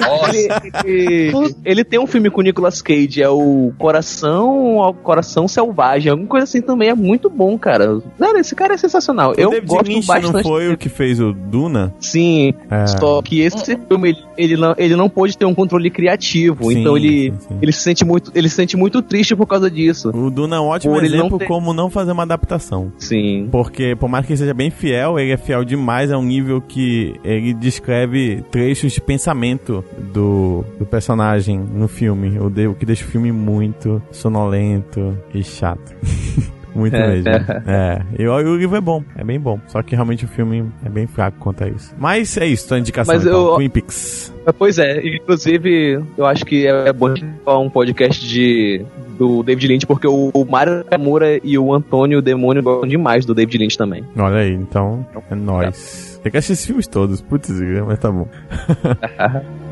Nossa, 0.00 0.36
Ele, 0.36 0.48
ele- 0.84 1.54
ele 1.64 1.84
tem 1.84 1.98
um 1.98 2.06
filme 2.06 2.30
com 2.30 2.40
o 2.40 2.44
Nicolas 2.44 2.80
Cage, 2.82 3.22
é 3.22 3.28
o 3.28 3.72
Coração 3.78 4.80
ao 4.80 4.94
Coração 4.94 5.46
Selvagem, 5.48 6.10
alguma 6.10 6.28
coisa 6.28 6.44
assim 6.44 6.60
também, 6.60 6.88
é 6.88 6.94
muito 6.94 7.28
bom, 7.30 7.58
cara. 7.58 8.00
Cara, 8.18 8.38
esse 8.40 8.54
cara 8.54 8.74
é 8.74 8.76
sensacional. 8.76 9.30
o 9.30 9.34
eu 9.40 9.50
David 9.50 9.66
gosto 9.68 9.86
Lynch 9.88 10.06
bastante. 10.06 10.32
não 10.34 10.42
foi 10.42 10.72
o 10.72 10.76
que 10.78 10.88
fez 10.88 11.20
o 11.20 11.32
Duna? 11.32 11.94
Sim, 12.00 12.54
É. 12.70 12.86
só 12.86 13.20
que 13.30 13.40
esse 13.40 13.76
filme 13.76 14.08
ele, 14.10 14.18
ele 14.36 14.56
não, 14.56 14.74
ele 14.76 14.96
não 14.96 15.08
pôde 15.08 15.38
ter 15.38 15.44
um 15.44 15.54
controle 15.54 15.88
criativo, 15.88 16.64
Sim, 16.70 16.80
então 16.80 16.96
ele, 16.96 17.30
sim, 17.30 17.38
sim. 17.48 17.58
ele 17.62 17.72
se 17.72 17.80
sente 17.80 18.04
muito, 18.04 18.32
ele 18.34 18.48
se 18.48 18.56
sente 18.56 18.76
muito 18.76 19.00
triste 19.02 19.36
por 19.36 19.46
causa 19.46 19.70
disso. 19.70 20.10
O 20.12 20.28
Duna 20.30 20.56
é 20.56 20.60
um 20.60 20.64
ótimo 20.64 20.94
Por 20.94 21.04
ele 21.04 21.12
não 21.16 21.20
exemplo 21.26 21.38
ter- 21.38 21.46
como 21.46 21.72
não 21.72 21.88
fazer 21.88 22.10
uma 22.10 22.24
adaptação. 22.24 22.92
Sim. 22.98 23.48
Porque, 23.52 23.94
por 23.94 24.08
mais 24.08 24.26
que 24.26 24.32
ele 24.32 24.38
seja 24.38 24.52
bem 24.52 24.68
fiel, 24.70 25.18
ele 25.18 25.30
é 25.30 25.36
fiel 25.36 25.64
demais 25.64 26.10
a 26.10 26.18
um 26.18 26.22
nível 26.24 26.60
que 26.60 27.14
ele 27.24 27.54
descreve 27.54 28.42
trechos 28.50 28.92
de 28.92 29.00
pensamento 29.00 29.84
do, 30.12 30.64
do 30.78 30.84
personagem 30.84 31.58
no 31.60 31.86
filme. 31.86 32.36
O, 32.40 32.50
de- 32.50 32.66
o 32.66 32.74
que 32.74 32.84
deixa 32.84 33.04
o 33.04 33.08
filme 33.08 33.30
muito 33.30 34.02
sonolento 34.10 35.16
e 35.32 35.42
chato. 35.44 35.94
muito 36.74 36.96
É. 36.96 37.08
mesmo. 37.08 37.30
É. 37.66 38.02
E 38.18 38.26
o, 38.26 38.32
o 38.34 38.56
livro 38.56 38.76
é 38.76 38.80
bom, 38.80 39.02
é 39.16 39.24
bem 39.24 39.38
bom. 39.40 39.58
Só 39.68 39.82
que 39.82 39.94
realmente 39.94 40.24
o 40.24 40.28
filme 40.28 40.64
é 40.84 40.88
bem 40.88 41.06
fraco 41.06 41.36
quanto 41.38 41.64
a 41.64 41.68
isso. 41.68 41.94
Mas 41.98 42.36
é 42.36 42.46
isso, 42.46 42.68
tua 42.68 42.78
indicação 42.78 43.14
Mas 43.14 43.24
então. 43.26 43.48
eu- 43.50 43.54
Twin 43.56 43.68
Peaks. 43.68 44.32
Pois 44.58 44.78
é, 44.78 45.00
inclusive 45.06 46.02
eu 46.16 46.26
acho 46.26 46.44
que 46.44 46.66
é 46.66 46.92
bom 46.92 47.14
um 47.46 47.68
podcast 47.70 48.26
de 48.26 48.84
do 49.18 49.42
David 49.42 49.68
Lynch, 49.68 49.86
porque 49.86 50.06
o, 50.06 50.30
o 50.32 50.44
Mário 50.46 50.82
Moura 50.98 51.38
e 51.44 51.58
o 51.58 51.74
Antônio 51.74 52.22
Demônio 52.22 52.62
gostam 52.62 52.88
demais 52.88 53.26
do 53.26 53.34
David 53.34 53.58
Lynch 53.58 53.76
também. 53.76 54.02
Olha 54.16 54.38
aí, 54.38 54.54
então 54.54 55.06
é 55.30 55.34
nóis. 55.34 56.18
Tem 56.22 56.32
que 56.32 56.38
assistir 56.38 56.52
esses 56.54 56.66
filmes 56.66 56.86
todos, 56.86 57.20
putz, 57.20 57.50
mas 57.86 57.98
tá 57.98 58.10
bom. 58.10 58.26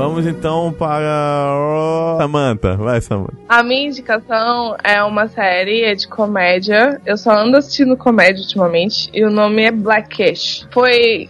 Vamos 0.00 0.26
então 0.26 0.72
para. 0.72 2.16
Samantha, 2.18 2.76
vai, 2.76 3.00
Samantha. 3.02 3.34
A 3.48 3.62
minha 3.62 3.88
indicação 3.88 4.74
é 4.82 5.02
uma 5.04 5.28
série, 5.28 5.82
é 5.82 5.94
de 5.94 6.08
comédia. 6.08 6.98
Eu 7.04 7.18
só 7.18 7.32
ando 7.32 7.58
assistindo 7.58 7.96
comédia 7.98 8.40
ultimamente. 8.40 9.10
E 9.12 9.22
o 9.24 9.30
nome 9.30 9.62
é 9.64 9.70
Blackish. 9.70 10.66
Foi 10.70 11.28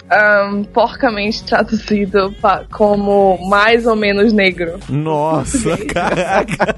um, 0.53 0.63
porcamente 0.65 1.43
traduzido 1.51 2.33
pra, 2.41 2.63
como 2.71 3.39
mais 3.49 3.87
ou 3.87 3.97
menos 3.97 4.33
negro. 4.33 4.79
Nossa, 4.89 5.77
caraca! 5.87 6.77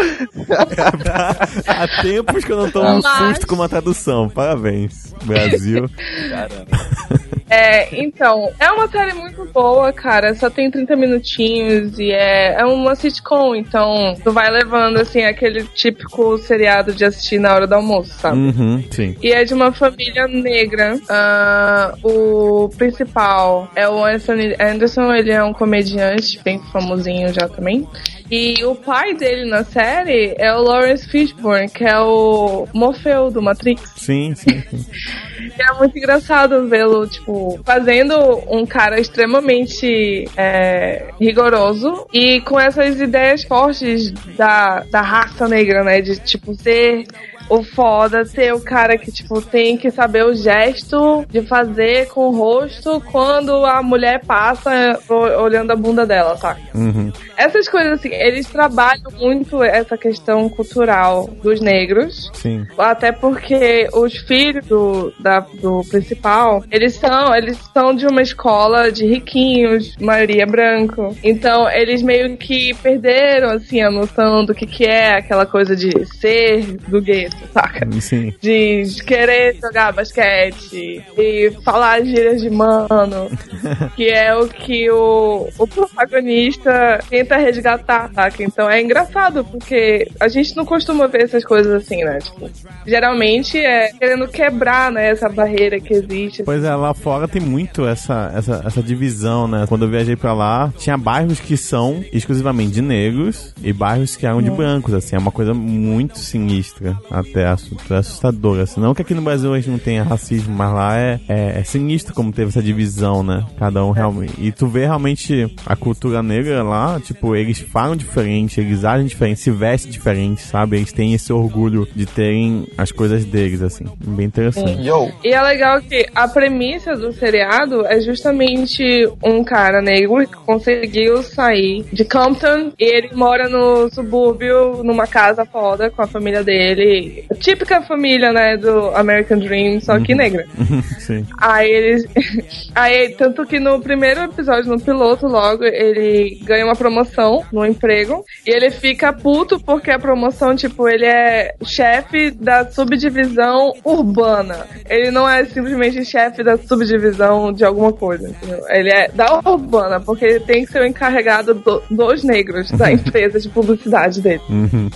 Há 1.66 2.02
tempos 2.02 2.44
que 2.44 2.52
eu 2.52 2.56
não 2.56 2.70
tomo 2.70 2.88
um 2.88 3.00
Mas- 3.02 3.28
susto 3.36 3.46
com 3.46 3.54
uma 3.54 3.68
tradução. 3.68 4.28
Parabéns, 4.28 5.09
Brasil. 5.24 5.88
É, 7.50 8.00
então, 8.00 8.48
é 8.60 8.70
uma 8.70 8.86
série 8.86 9.12
muito 9.12 9.44
boa, 9.46 9.92
cara. 9.92 10.32
Só 10.36 10.48
tem 10.48 10.70
30 10.70 10.94
minutinhos 10.94 11.98
e 11.98 12.12
é, 12.12 12.60
é 12.60 12.64
uma 12.64 12.94
sitcom, 12.94 13.56
então 13.56 14.14
tu 14.22 14.30
vai 14.30 14.48
levando 14.48 14.98
assim 14.98 15.24
aquele 15.24 15.64
típico 15.64 16.38
seriado 16.38 16.92
de 16.92 17.04
assistir 17.04 17.40
na 17.40 17.52
hora 17.52 17.66
do 17.66 17.74
almoço, 17.74 18.12
sabe? 18.20 18.38
Uhum, 18.38 18.84
sim. 18.92 19.16
E 19.20 19.32
é 19.32 19.42
de 19.42 19.52
uma 19.52 19.72
família 19.72 20.28
negra. 20.28 20.96
Ah, 21.08 21.92
o 22.04 22.70
principal 22.78 23.68
é 23.74 23.88
o 23.88 24.04
Anthony 24.04 24.54
Anderson, 24.60 25.12
ele 25.12 25.32
é 25.32 25.42
um 25.42 25.52
comediante 25.52 26.40
bem 26.44 26.60
famosinho 26.72 27.34
já 27.34 27.48
também. 27.48 27.84
E 28.30 28.64
o 28.64 28.76
pai 28.76 29.14
dele 29.14 29.50
na 29.50 29.64
série 29.64 30.34
é 30.38 30.54
o 30.54 30.62
Lawrence 30.62 31.08
Fishburne, 31.08 31.68
que 31.68 31.84
é 31.84 31.98
o 31.98 32.68
Morfeu 32.72 33.30
do 33.30 33.42
Matrix. 33.42 33.92
Sim, 33.96 34.34
sim, 34.34 34.62
sim. 34.70 34.86
E 35.40 35.62
é 35.62 35.72
muito 35.78 35.96
engraçado 35.96 36.68
vê-lo, 36.68 37.06
tipo, 37.06 37.58
fazendo 37.64 38.14
um 38.48 38.66
cara 38.66 39.00
extremamente 39.00 40.28
é, 40.36 41.06
rigoroso 41.18 42.06
e 42.12 42.42
com 42.42 42.60
essas 42.60 43.00
ideias 43.00 43.42
fortes 43.42 44.10
da, 44.36 44.84
da 44.90 45.00
raça 45.00 45.48
negra, 45.48 45.82
né? 45.82 46.02
De, 46.02 46.18
tipo, 46.20 46.54
ser 46.54 47.06
o 47.50 47.62
foda, 47.62 48.24
ser 48.24 48.54
o 48.54 48.60
cara 48.60 48.96
que, 48.96 49.10
tipo, 49.12 49.42
tem 49.42 49.76
que 49.76 49.90
saber 49.90 50.24
o 50.24 50.32
gesto 50.34 51.24
de 51.28 51.42
fazer 51.42 52.06
com 52.08 52.28
o 52.28 52.36
rosto 52.36 53.02
quando 53.10 53.66
a 53.66 53.82
mulher 53.82 54.20
passa 54.24 54.98
olhando 55.38 55.72
a 55.72 55.76
bunda 55.76 56.06
dela, 56.06 56.36
sabe? 56.36 56.60
Uhum. 56.74 57.12
Essas 57.36 57.68
coisas, 57.68 57.94
assim, 57.98 58.10
eles 58.14 58.46
trabalham 58.48 59.10
muito 59.18 59.62
essa 59.62 59.98
questão 59.98 60.48
cultural 60.48 61.28
dos 61.42 61.60
negros. 61.60 62.30
Sim. 62.34 62.66
Até 62.78 63.10
porque 63.12 63.88
os 63.92 64.16
filhos 64.16 64.64
do, 64.66 65.12
da- 65.18 65.40
do 65.40 65.82
principal, 65.90 66.62
eles 66.70 66.94
são, 66.94 67.34
eles 67.34 67.58
são 67.74 67.94
de 67.94 68.06
uma 68.06 68.22
escola 68.22 68.92
de 68.92 69.06
riquinhos, 69.06 69.96
maioria 70.00 70.46
branco. 70.46 71.16
Então, 71.24 71.68
eles 71.70 72.02
meio 72.02 72.36
que 72.36 72.74
perderam, 72.74 73.50
assim, 73.50 73.80
a 73.80 73.90
noção 73.90 74.44
do 74.44 74.54
que, 74.54 74.66
que 74.66 74.84
é 74.84 75.14
aquela 75.14 75.46
coisa 75.46 75.74
de 75.74 75.90
ser 76.18 76.76
do 76.88 77.00
gueto, 77.00 77.36
saca? 77.52 77.88
Sim. 78.00 78.34
De 78.40 78.84
querer 79.06 79.56
jogar 79.60 79.92
basquete 79.92 81.04
e 81.16 81.50
falar 81.64 82.04
gírias 82.04 82.40
de 82.40 82.50
mano, 82.50 83.30
que 83.96 84.08
é 84.08 84.34
o 84.34 84.48
que 84.48 84.90
o, 84.90 85.48
o 85.58 85.66
protagonista 85.66 87.00
tenta 87.08 87.36
resgatar, 87.36 88.10
saca? 88.14 88.42
Então 88.42 88.68
é 88.68 88.80
engraçado, 88.80 89.44
porque 89.44 90.08
a 90.18 90.28
gente 90.28 90.56
não 90.56 90.64
costuma 90.64 91.06
ver 91.06 91.22
essas 91.22 91.44
coisas 91.44 91.72
assim, 91.72 92.04
né? 92.04 92.18
Tipo, 92.18 92.50
geralmente 92.86 93.58
é 93.58 93.92
querendo 93.92 94.26
quebrar, 94.28 94.90
né, 94.90 95.10
essa 95.10 95.28
barreira 95.28 95.80
que 95.80 95.94
existe. 95.94 96.42
Pois 96.42 96.64
é, 96.64 96.74
lá 96.74 96.94
fora 96.94 97.28
tem 97.28 97.42
muito 97.42 97.86
essa, 97.86 98.32
essa, 98.34 98.62
essa 98.64 98.82
divisão, 98.82 99.46
né? 99.46 99.64
Quando 99.68 99.84
eu 99.84 99.90
viajei 99.90 100.16
pra 100.16 100.32
lá, 100.32 100.72
tinha 100.76 100.96
bairros 100.96 101.40
que 101.40 101.56
são 101.56 102.04
exclusivamente 102.12 102.72
de 102.72 102.82
negros 102.82 103.54
e 103.62 103.72
bairros 103.72 104.16
que 104.16 104.26
eram 104.26 104.42
de 104.42 104.50
brancos, 104.50 104.94
assim. 104.94 105.16
É 105.16 105.18
uma 105.18 105.30
coisa 105.30 105.52
muito 105.54 106.18
sinistra, 106.18 106.96
até 107.30 107.46
assu- 107.46 107.76
assustadora. 107.90 108.62
Assim. 108.62 108.80
Não 108.80 108.94
que 108.94 109.02
aqui 109.02 109.14
no 109.14 109.22
Brasil 109.22 109.52
a 109.52 109.56
gente 109.56 109.70
não 109.70 109.78
tenha 109.78 110.02
racismo, 110.02 110.54
mas 110.54 110.72
lá 110.72 110.98
é, 110.98 111.20
é, 111.28 111.60
é 111.60 111.64
sinistro 111.64 112.14
como 112.14 112.32
teve 112.32 112.48
essa 112.50 112.62
divisão, 112.62 113.22
né? 113.22 113.44
Cada 113.58 113.84
um 113.84 113.90
realmente. 113.90 114.34
E 114.38 114.52
tu 114.52 114.66
vê 114.66 114.80
realmente 114.80 115.54
a 115.66 115.76
cultura 115.76 116.22
negra 116.22 116.62
lá, 116.62 117.00
tipo, 117.00 117.34
eles 117.36 117.58
falam 117.58 117.96
diferente, 117.96 118.60
eles 118.60 118.84
agem 118.84 119.06
diferente, 119.06 119.40
se 119.40 119.50
vestem 119.50 119.90
diferente, 119.90 120.42
sabe? 120.42 120.76
Eles 120.76 120.92
têm 120.92 121.14
esse 121.14 121.32
orgulho 121.32 121.86
de 121.94 122.06
terem 122.06 122.66
as 122.76 122.90
coisas 122.92 123.24
deles, 123.24 123.62
assim. 123.62 123.84
Bem 124.04 124.26
interessante. 124.26 124.80
Yo, 124.86 125.10
E 125.24 125.28
é 125.32 125.42
legal 125.42 125.80
que 125.80 126.06
a 126.14 126.28
premissa 126.28 126.94
do 126.96 127.12
seriado 127.12 127.86
é 127.86 128.00
justamente 128.00 129.08
um 129.24 129.42
cara 129.44 129.80
negro 129.80 130.26
que 130.26 130.36
conseguiu 130.46 131.22
sair 131.22 131.84
de 131.92 132.04
Compton 132.04 132.72
e 132.78 132.84
ele 132.84 133.10
mora 133.14 133.48
no 133.48 133.88
subúrbio, 133.90 134.82
numa 134.82 135.06
casa 135.06 135.44
foda 135.44 135.90
com 135.90 136.02
a 136.02 136.06
família 136.06 136.42
dele. 136.42 137.19
Típica 137.40 137.80
família, 137.82 138.32
né, 138.32 138.56
do 138.56 138.88
American 138.96 139.38
Dream, 139.38 139.80
só 139.80 139.98
que 140.00 140.14
negra. 140.14 140.46
Sim. 140.98 141.26
Aí 141.38 141.70
eles. 141.70 142.04
Aí, 142.74 143.10
tanto 143.10 143.44
que 143.46 143.58
no 143.58 143.80
primeiro 143.80 144.20
episódio, 144.22 144.70
no 144.70 144.80
piloto, 144.80 145.26
logo, 145.26 145.64
ele 145.64 146.38
ganha 146.44 146.64
uma 146.64 146.76
promoção 146.76 147.44
no 147.52 147.64
emprego. 147.66 148.24
E 148.46 148.50
ele 148.50 148.70
fica 148.70 149.12
puto 149.12 149.58
porque 149.60 149.90
a 149.90 149.98
promoção, 149.98 150.54
tipo, 150.54 150.88
ele 150.88 151.06
é 151.06 151.54
chefe 151.64 152.30
da 152.30 152.70
subdivisão 152.70 153.72
urbana. 153.84 154.66
Ele 154.88 155.10
não 155.10 155.28
é 155.28 155.44
simplesmente 155.44 156.04
chefe 156.04 156.42
da 156.42 156.56
subdivisão 156.56 157.52
de 157.52 157.64
alguma 157.64 157.92
coisa, 157.92 158.28
entendeu? 158.28 158.60
Ele 158.68 158.90
é 158.90 159.08
da 159.08 159.40
urbana, 159.44 160.00
porque 160.00 160.24
ele 160.24 160.40
tem 160.40 160.64
que 160.64 160.72
ser 160.72 160.82
o 160.82 160.86
encarregado 160.86 161.54
do- 161.54 161.82
dos 161.90 162.22
negros 162.24 162.70
da 162.72 162.90
empresa 162.92 163.38
de 163.40 163.48
publicidade 163.48 164.20
dele. 164.20 164.40
Uhum. 164.48 164.88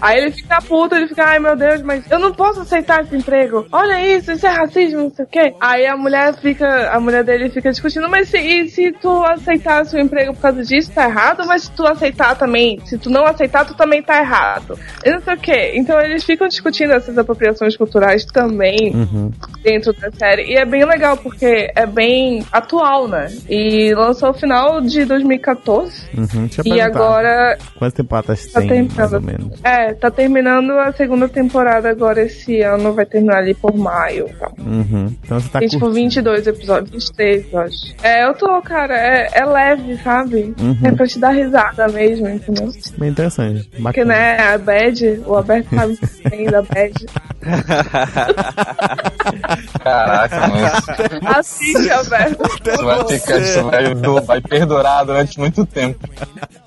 Aí 0.00 0.18
ele 0.18 0.30
fica 0.32 0.60
puto, 0.62 0.94
ele 0.94 1.08
fica, 1.08 1.24
ai 1.24 1.38
meu 1.38 1.56
Deus, 1.56 1.82
mas 1.82 2.08
eu 2.10 2.18
não 2.18 2.32
posso 2.32 2.60
aceitar 2.60 3.02
esse 3.02 3.16
emprego. 3.16 3.66
Olha 3.72 4.04
isso, 4.16 4.32
isso 4.32 4.46
é 4.46 4.50
racismo, 4.50 5.00
não 5.04 5.10
sei 5.10 5.24
o 5.24 5.28
quê. 5.28 5.54
Aí 5.60 5.86
a 5.86 5.96
mulher 5.96 6.34
fica, 6.36 6.90
a 6.90 7.00
mulher 7.00 7.24
dele 7.24 7.48
fica 7.50 7.70
discutindo, 7.70 8.08
mas 8.08 8.28
se, 8.28 8.68
se 8.68 8.92
tu 8.92 9.22
aceitasse 9.24 9.96
o 9.96 10.00
emprego 10.00 10.32
por 10.34 10.42
causa 10.42 10.62
disso, 10.64 10.90
tá 10.92 11.04
errado, 11.08 11.44
mas 11.46 11.62
se 11.64 11.70
tu 11.72 11.86
aceitar 11.86 12.36
também, 12.36 12.78
se 12.84 12.96
tu 12.98 13.10
não 13.10 13.24
aceitar, 13.24 13.64
tu 13.64 13.74
também 13.74 14.02
tá 14.02 14.18
errado. 14.20 14.78
E 15.04 15.10
não 15.10 15.20
sei 15.20 15.34
o 15.34 15.38
quê. 15.38 15.72
Então 15.74 16.00
eles 16.00 16.24
ficam 16.24 16.48
discutindo 16.48 16.92
essas 16.92 17.16
apropriações 17.18 17.76
culturais 17.76 18.24
também 18.24 18.92
Uhum. 18.94 19.30
dentro 19.62 19.92
da 19.92 20.10
série. 20.12 20.42
E 20.52 20.56
é 20.56 20.64
bem 20.64 20.84
legal, 20.84 21.16
porque 21.16 21.70
é 21.74 21.86
bem 21.86 22.44
atual, 22.52 23.08
né? 23.08 23.28
E 23.48 23.94
lançou 23.94 24.28
no 24.28 24.34
final 24.34 24.80
de 24.80 25.04
2014. 25.04 26.08
Uhum. 26.16 26.48
E 26.64 26.80
agora 26.80 27.58
Quantas 27.78 27.94
temporadas 27.94 28.46
Tá 28.52 28.60
tem, 28.60 28.68
tentando. 28.68 28.96
mais 28.98 29.12
ou 29.12 29.20
menos? 29.20 29.60
É, 29.64 29.87
tá 29.94 30.10
terminando 30.10 30.72
a 30.72 30.92
segunda 30.92 31.28
temporada 31.28 31.90
agora 31.90 32.22
esse 32.22 32.60
ano, 32.62 32.92
vai 32.92 33.06
terminar 33.06 33.38
ali 33.38 33.54
por 33.54 33.74
maio. 33.76 34.28
Tá. 34.38 34.50
Uhum. 34.58 35.14
Então 35.24 35.40
você 35.40 35.48
tá 35.48 35.58
Tem 35.58 35.68
tipo 35.68 35.80
curtindo. 35.86 36.02
22 36.02 36.46
episódios, 36.46 36.90
23, 36.90 37.46
eu 37.52 37.58
acho. 37.60 37.94
É, 38.02 38.24
eu 38.26 38.34
tô, 38.34 38.60
cara, 38.62 38.96
é, 38.96 39.28
é 39.32 39.44
leve, 39.44 39.96
sabe? 39.98 40.54
Uhum. 40.60 40.76
É 40.84 40.92
pra 40.92 41.06
te 41.06 41.18
dar 41.18 41.30
risada 41.30 41.88
mesmo, 41.88 42.28
entendeu? 42.28 42.70
Bem 42.96 43.10
interessante. 43.10 43.64
Porque, 43.68 43.82
Bacana. 43.82 44.14
né, 44.14 44.38
a 44.38 44.58
Bad, 44.58 45.22
o 45.26 45.34
Alberto 45.34 45.74
sabe 45.74 45.98
bem 46.30 46.46
da 46.46 46.62
Bad. 46.62 47.06
caraca, 49.82 50.48
mas 50.48 51.38
Assiste, 51.38 51.90
Alberto. 51.90 52.42
isso 52.46 52.84
vai 52.84 53.06
ficar, 53.06 53.38
isso 53.38 53.62
vai, 53.64 54.20
vai 54.20 54.40
perdurar 54.40 55.04
durante 55.04 55.38
muito 55.38 55.64
tempo. 55.66 55.98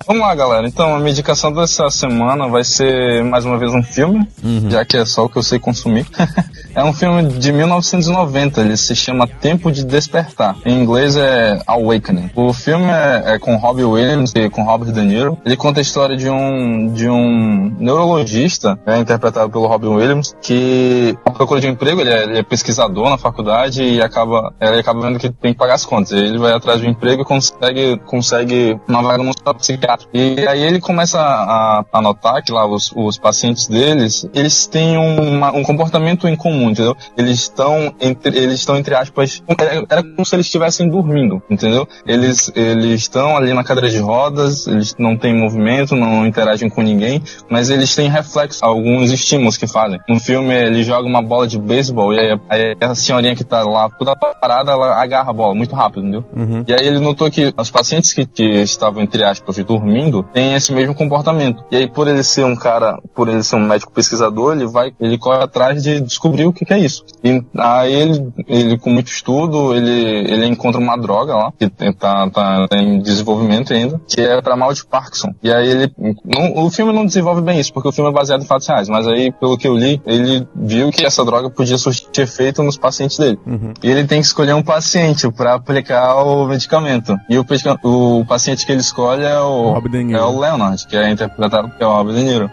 Vamos 0.06 0.22
lá, 0.22 0.34
galera. 0.34 0.66
Então, 0.66 0.94
a 0.94 0.98
minha 0.98 1.10
indicação 1.10 1.52
dessa 1.52 1.88
semana 1.90 2.48
vai 2.48 2.64
ser 2.64 3.22
mais 3.24 3.44
uma 3.44 3.56
vez 3.56 3.72
um 3.72 3.82
filme, 3.82 4.26
já 4.68 4.84
que 4.84 4.96
é 4.96 5.04
só 5.04 5.24
o 5.24 5.28
que 5.28 5.38
eu 5.38 5.42
sei 5.42 5.58
consumir. 5.58 6.06
é 6.74 6.82
um 6.82 6.92
filme 6.92 7.22
de 7.24 7.52
1990, 7.52 8.60
ele 8.60 8.76
se 8.76 8.96
chama 8.96 9.26
Tempo 9.26 9.70
de 9.70 9.84
Despertar. 9.84 10.56
Em 10.64 10.80
inglês 10.80 11.16
é 11.16 11.60
Awakening. 11.66 12.30
O 12.34 12.52
filme 12.52 12.86
é, 12.86 13.34
é 13.34 13.38
com 13.38 13.56
Robbie 13.56 13.84
Williams 13.84 14.32
e 14.34 14.50
com 14.50 14.64
Robert 14.64 14.92
De 14.92 15.02
Niro. 15.02 15.38
Ele 15.44 15.56
conta 15.56 15.80
a 15.80 15.82
história 15.82 16.16
de 16.16 16.28
um, 16.28 16.92
de 16.92 17.08
um 17.08 17.74
neurologista, 17.78 18.78
é, 18.86 18.98
interpretado 18.98 19.50
pelo 19.50 19.66
Robin 19.66 19.88
Williams, 19.88 20.34
que 20.42 21.16
à 21.24 21.30
procura 21.30 21.60
de 21.60 21.68
um 21.68 21.70
emprego, 21.70 22.00
ele 22.00 22.10
é, 22.10 22.22
ele 22.24 22.38
é 22.38 22.42
pesquisador 22.42 23.01
na 23.10 23.18
faculdade 23.18 23.82
e 23.82 24.00
acaba, 24.00 24.52
ele 24.60 24.80
acaba 24.80 25.00
vendo 25.00 25.18
que 25.18 25.30
tem 25.30 25.52
que 25.52 25.58
pagar 25.58 25.74
as 25.74 25.84
contas. 25.84 26.12
Ele 26.12 26.38
vai 26.38 26.52
atrás 26.52 26.80
de 26.80 26.86
um 26.86 26.90
emprego 26.90 27.22
e 27.22 27.24
consegue, 27.24 27.96
consegue 28.06 28.80
uma 28.88 29.02
vaga 29.02 29.22
no 29.22 29.30
hospital 29.30 29.54
psiquiátrico. 29.54 30.10
E 30.14 30.46
aí 30.46 30.62
ele 30.62 30.80
começa 30.80 31.20
a, 31.20 31.84
a 31.92 32.02
notar 32.02 32.42
que 32.42 32.52
lá 32.52 32.66
os, 32.66 32.92
os 32.94 33.18
pacientes 33.18 33.66
deles, 33.66 34.28
eles 34.34 34.66
têm 34.66 34.96
uma, 34.96 35.52
um 35.52 35.62
comportamento 35.62 36.28
em 36.28 36.36
comum, 36.36 36.70
entendeu? 36.70 36.96
Eles 37.16 37.40
estão 37.40 37.94
entre, 38.00 38.36
eles 38.36 38.60
estão 38.60 38.76
entre 38.76 38.94
aspas, 38.94 39.42
era, 39.58 39.84
era 39.88 40.02
como 40.02 40.24
se 40.24 40.34
eles 40.34 40.46
estivessem 40.46 40.88
dormindo, 40.88 41.42
entendeu? 41.50 41.86
Eles 42.06 42.50
eles 42.54 43.02
estão 43.02 43.36
ali 43.36 43.52
na 43.52 43.64
cadeira 43.64 43.90
de 43.90 43.98
rodas, 43.98 44.66
eles 44.66 44.94
não 44.98 45.16
têm 45.16 45.34
movimento, 45.34 45.94
não 45.94 46.26
interagem 46.26 46.68
com 46.68 46.82
ninguém, 46.82 47.22
mas 47.50 47.70
eles 47.70 47.94
têm 47.94 48.08
reflexo, 48.08 48.64
alguns 48.64 49.10
estímulos 49.10 49.56
que 49.56 49.66
fazem. 49.66 50.00
No 50.08 50.18
filme 50.18 50.54
ele 50.54 50.82
joga 50.82 51.06
uma 51.06 51.22
bola 51.22 51.46
de 51.46 51.58
beisebol 51.58 52.12
e 52.12 52.18
aí, 52.18 52.40
aí 52.48 52.76
a 52.82 52.94
senhorinha 52.94 53.34
que 53.34 53.44
tá 53.44 53.62
lá 53.62 53.88
toda 53.90 54.16
parada, 54.16 54.72
ela 54.72 55.00
agarra 55.00 55.30
a 55.30 55.32
bola 55.32 55.54
muito 55.54 55.74
rápido, 55.74 56.00
entendeu? 56.00 56.24
Uhum. 56.34 56.64
E 56.66 56.72
aí 56.72 56.86
ele 56.86 56.98
notou 56.98 57.30
que 57.30 57.52
os 57.56 57.70
pacientes 57.70 58.12
que, 58.12 58.26
que 58.26 58.44
estavam, 58.62 59.02
entre 59.02 59.24
aspas, 59.24 59.56
dormindo, 59.58 60.22
têm 60.32 60.54
esse 60.54 60.72
mesmo 60.72 60.94
comportamento. 60.94 61.64
E 61.70 61.76
aí 61.76 61.88
por 61.88 62.08
ele 62.08 62.22
ser 62.22 62.44
um 62.44 62.56
cara, 62.56 62.98
por 63.14 63.28
ele 63.28 63.42
ser 63.42 63.56
um 63.56 63.66
médico 63.66 63.92
pesquisador, 63.92 64.54
ele 64.54 64.66
vai, 64.66 64.92
ele 65.00 65.18
corre 65.18 65.42
atrás 65.42 65.82
de 65.82 66.00
descobrir 66.00 66.46
o 66.46 66.52
que, 66.52 66.64
que 66.64 66.72
é 66.72 66.78
isso. 66.78 67.04
E 67.22 67.42
aí 67.56 67.92
ele, 67.92 68.32
ele, 68.46 68.78
com 68.78 68.90
muito 68.90 69.08
estudo, 69.08 69.74
ele, 69.74 70.32
ele 70.32 70.46
encontra 70.46 70.80
uma 70.80 70.96
droga 70.96 71.34
lá, 71.34 71.52
que 71.58 71.68
tá, 71.94 72.28
tá 72.30 72.66
em 72.72 73.00
desenvolvimento 73.00 73.72
ainda, 73.72 74.00
que 74.08 74.20
é 74.20 74.40
para 74.40 74.56
mal 74.56 74.72
de 74.72 74.84
Parkinson. 74.84 75.34
E 75.42 75.52
aí 75.52 75.68
ele, 75.68 75.92
não, 76.24 76.64
o 76.64 76.70
filme 76.70 76.92
não 76.92 77.06
desenvolve 77.06 77.40
bem 77.40 77.58
isso, 77.58 77.72
porque 77.72 77.88
o 77.88 77.92
filme 77.92 78.10
é 78.10 78.12
baseado 78.12 78.42
em 78.42 78.46
fatos 78.46 78.66
reais, 78.66 78.88
mas 78.88 79.06
aí, 79.06 79.32
pelo 79.32 79.56
que 79.56 79.66
eu 79.66 79.76
li, 79.76 80.00
ele 80.06 80.46
viu 80.54 80.90
que 80.90 81.04
essa 81.04 81.24
droga 81.24 81.50
podia 81.50 81.78
surtir 81.78 82.22
efeito 82.22 82.62
nos 82.72 82.76
pacientes 82.76 83.18
dele. 83.18 83.38
Uhum. 83.46 83.72
E 83.82 83.90
ele 83.90 84.04
tem 84.04 84.20
que 84.20 84.26
escolher 84.26 84.54
um 84.54 84.62
paciente 84.62 85.30
para 85.30 85.54
aplicar 85.54 86.14
o 86.16 86.46
medicamento. 86.46 87.16
E 87.28 87.38
o, 87.38 87.44
o 87.84 88.24
paciente 88.26 88.64
que 88.64 88.72
ele 88.72 88.80
escolhe 88.80 89.24
é 89.24 89.38
o, 89.38 89.74
é 89.76 90.22
o 90.22 90.38
Leonard, 90.38 90.86
que 90.86 90.96
é 90.96 91.10
interpretado 91.10 91.68
pelo 91.70 91.92
Robert 91.92 92.16
De 92.16 92.22
Niro. 92.22 92.50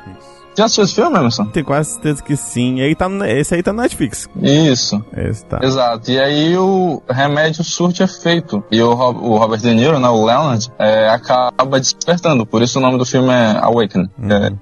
Já 0.58 0.66
assistiu 0.66 0.84
esse 0.84 0.96
filme, 0.96 1.18
Emerson? 1.18 1.46
Tenho 1.46 1.66
quase 1.66 1.92
certeza 1.94 2.22
que 2.24 2.36
sim. 2.36 2.82
Aí 2.82 2.94
tá, 2.96 3.08
esse 3.28 3.56
aí 3.56 3.64
tá 3.64 3.72
no 3.72 3.82
Netflix. 3.82 4.28
Isso. 4.42 5.04
Esse 5.16 5.46
tá. 5.46 5.60
Exato. 5.64 6.12
E 6.12 6.20
aí 6.20 6.58
o 6.58 7.02
remédio 7.10 7.64
surte 7.64 8.04
efeito. 8.04 8.64
E 8.72 8.82
o, 8.82 8.90
o 8.92 9.38
Robert 9.38 9.60
De 9.62 9.74
Niro, 9.74 10.00
né, 10.00 10.10
o 10.10 10.26
Leonard, 10.26 10.70
é, 10.78 11.10
acaba 11.10 11.80
despertando. 11.80 12.46
Por 12.46 12.62
isso 12.62 12.78
o 12.80 12.82
nome 12.82 12.98
do 12.98 13.06
filme 13.06 13.30
é 13.30 13.58
Awaken. 13.62 14.10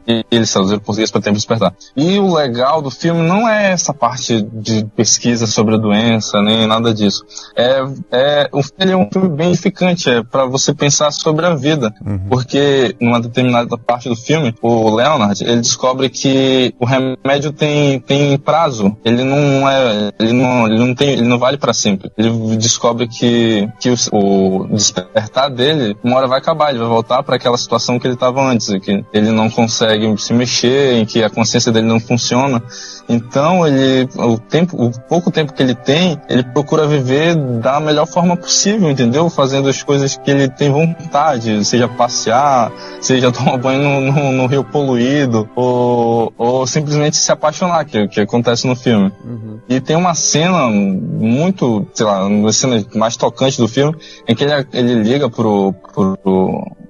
É, 0.07 0.23
e 0.31 0.45
traduziram 0.45 0.77
em 0.77 0.79
português 0.83 1.09
para 1.11 1.21
tempo 1.21 1.35
despertar. 1.35 1.73
E 1.95 2.19
o 2.19 2.33
legal 2.35 2.81
do 2.81 2.91
filme 2.91 3.21
não 3.27 3.47
é 3.49 3.71
essa 3.71 3.93
parte 3.93 4.41
de 4.53 4.85
pesquisa 4.95 5.47
sobre 5.47 5.75
a 5.75 5.77
doença, 5.77 6.41
nem 6.41 6.67
nada 6.67 6.93
disso. 6.93 7.23
É, 7.55 7.83
é, 8.11 8.49
o- 8.51 8.61
ele 8.79 8.91
é 8.91 8.97
um 8.97 9.09
filme 9.11 9.29
bem 9.29 9.49
edificante, 9.49 10.09
é 10.09 10.23
para 10.23 10.45
você 10.45 10.73
pensar 10.73 11.11
sobre 11.11 11.45
a 11.45 11.55
vida. 11.55 11.91
Porque 12.29 12.95
numa 13.01 13.19
determinada 13.19 13.77
parte 13.77 14.07
do 14.09 14.15
filme, 14.15 14.53
o 14.61 14.93
Leonard, 14.95 15.43
ele 15.43 15.57
descobre 15.57 15.86
que 16.09 16.73
o 16.79 16.85
remédio 16.85 17.51
tem, 17.51 17.99
tem 17.99 18.37
prazo. 18.37 18.95
Ele 19.03 19.23
não 19.23 19.69
é, 19.69 20.11
ele 20.19 20.33
não, 20.33 20.67
ele 20.67 20.79
não 20.79 20.95
tem, 20.95 21.09
ele 21.09 21.21
não 21.27 21.37
vale 21.39 21.57
para 21.57 21.73
sempre. 21.73 22.11
Ele 22.17 22.29
descobre 22.57 23.07
que, 23.07 23.67
que 23.79 23.89
o, 23.89 23.95
o 24.11 24.67
despertar 24.67 25.49
dele, 25.49 25.95
uma 26.03 26.17
hora 26.17 26.27
vai 26.27 26.39
acabar, 26.39 26.69
ele 26.69 26.79
vai 26.79 26.87
voltar 26.87 27.23
para 27.23 27.35
aquela 27.35 27.57
situação 27.57 27.99
que 27.99 28.07
ele 28.07 28.13
estava 28.15 28.41
antes, 28.41 28.67
que 28.81 29.03
ele 29.13 29.31
não 29.31 29.49
consegue 29.49 30.17
se 30.17 30.33
mexer, 30.33 30.93
em 30.95 31.05
que 31.05 31.23
a 31.23 31.29
consciência 31.29 31.71
dele 31.71 31.87
não 31.87 31.99
funciona. 31.99 32.61
Então 33.09 33.65
ele, 33.65 34.07
o 34.15 34.37
tempo, 34.37 34.75
o 34.81 34.91
pouco 35.07 35.31
tempo 35.31 35.53
que 35.53 35.61
ele 35.63 35.75
tem, 35.75 36.19
ele 36.29 36.43
procura 36.43 36.85
viver 36.87 37.35
da 37.35 37.79
melhor 37.79 38.05
forma 38.05 38.35
possível, 38.35 38.89
entendeu? 38.89 39.29
Fazendo 39.29 39.69
as 39.69 39.81
coisas 39.81 40.17
que 40.17 40.29
ele 40.29 40.49
tem 40.49 40.69
vontade, 40.71 41.63
seja 41.63 41.87
passear, 41.87 42.71
seja 43.01 43.31
tomar 43.31 43.57
banho 43.57 43.81
no, 44.01 44.11
no- 44.11 44.31
no 44.31 44.45
rio 44.47 44.63
poluído, 44.63 45.49
ou, 45.55 45.66
ou 46.37 46.67
simplesmente 46.67 47.17
se 47.17 47.31
apaixonar, 47.31 47.85
que, 47.85 47.97
é 47.97 48.03
o 48.03 48.09
que 48.09 48.19
acontece 48.21 48.67
no 48.67 48.75
filme. 48.75 49.11
E 49.69 49.79
tem 49.79 49.95
uma 49.95 50.13
cena 50.13 50.67
muito, 50.69 51.87
sei 51.93 52.05
lá, 52.05 52.25
uma 52.25 52.47
das 52.47 52.57
cenas 52.57 52.85
mais 52.93 53.17
tocantes 53.17 53.57
do 53.57 53.67
filme, 53.67 53.95
em 54.27 54.35
que 54.35 54.43
ele, 54.43 54.67
ele 54.73 54.93
liga 55.03 55.29
pro, 55.29 55.73
pro, 55.93 56.17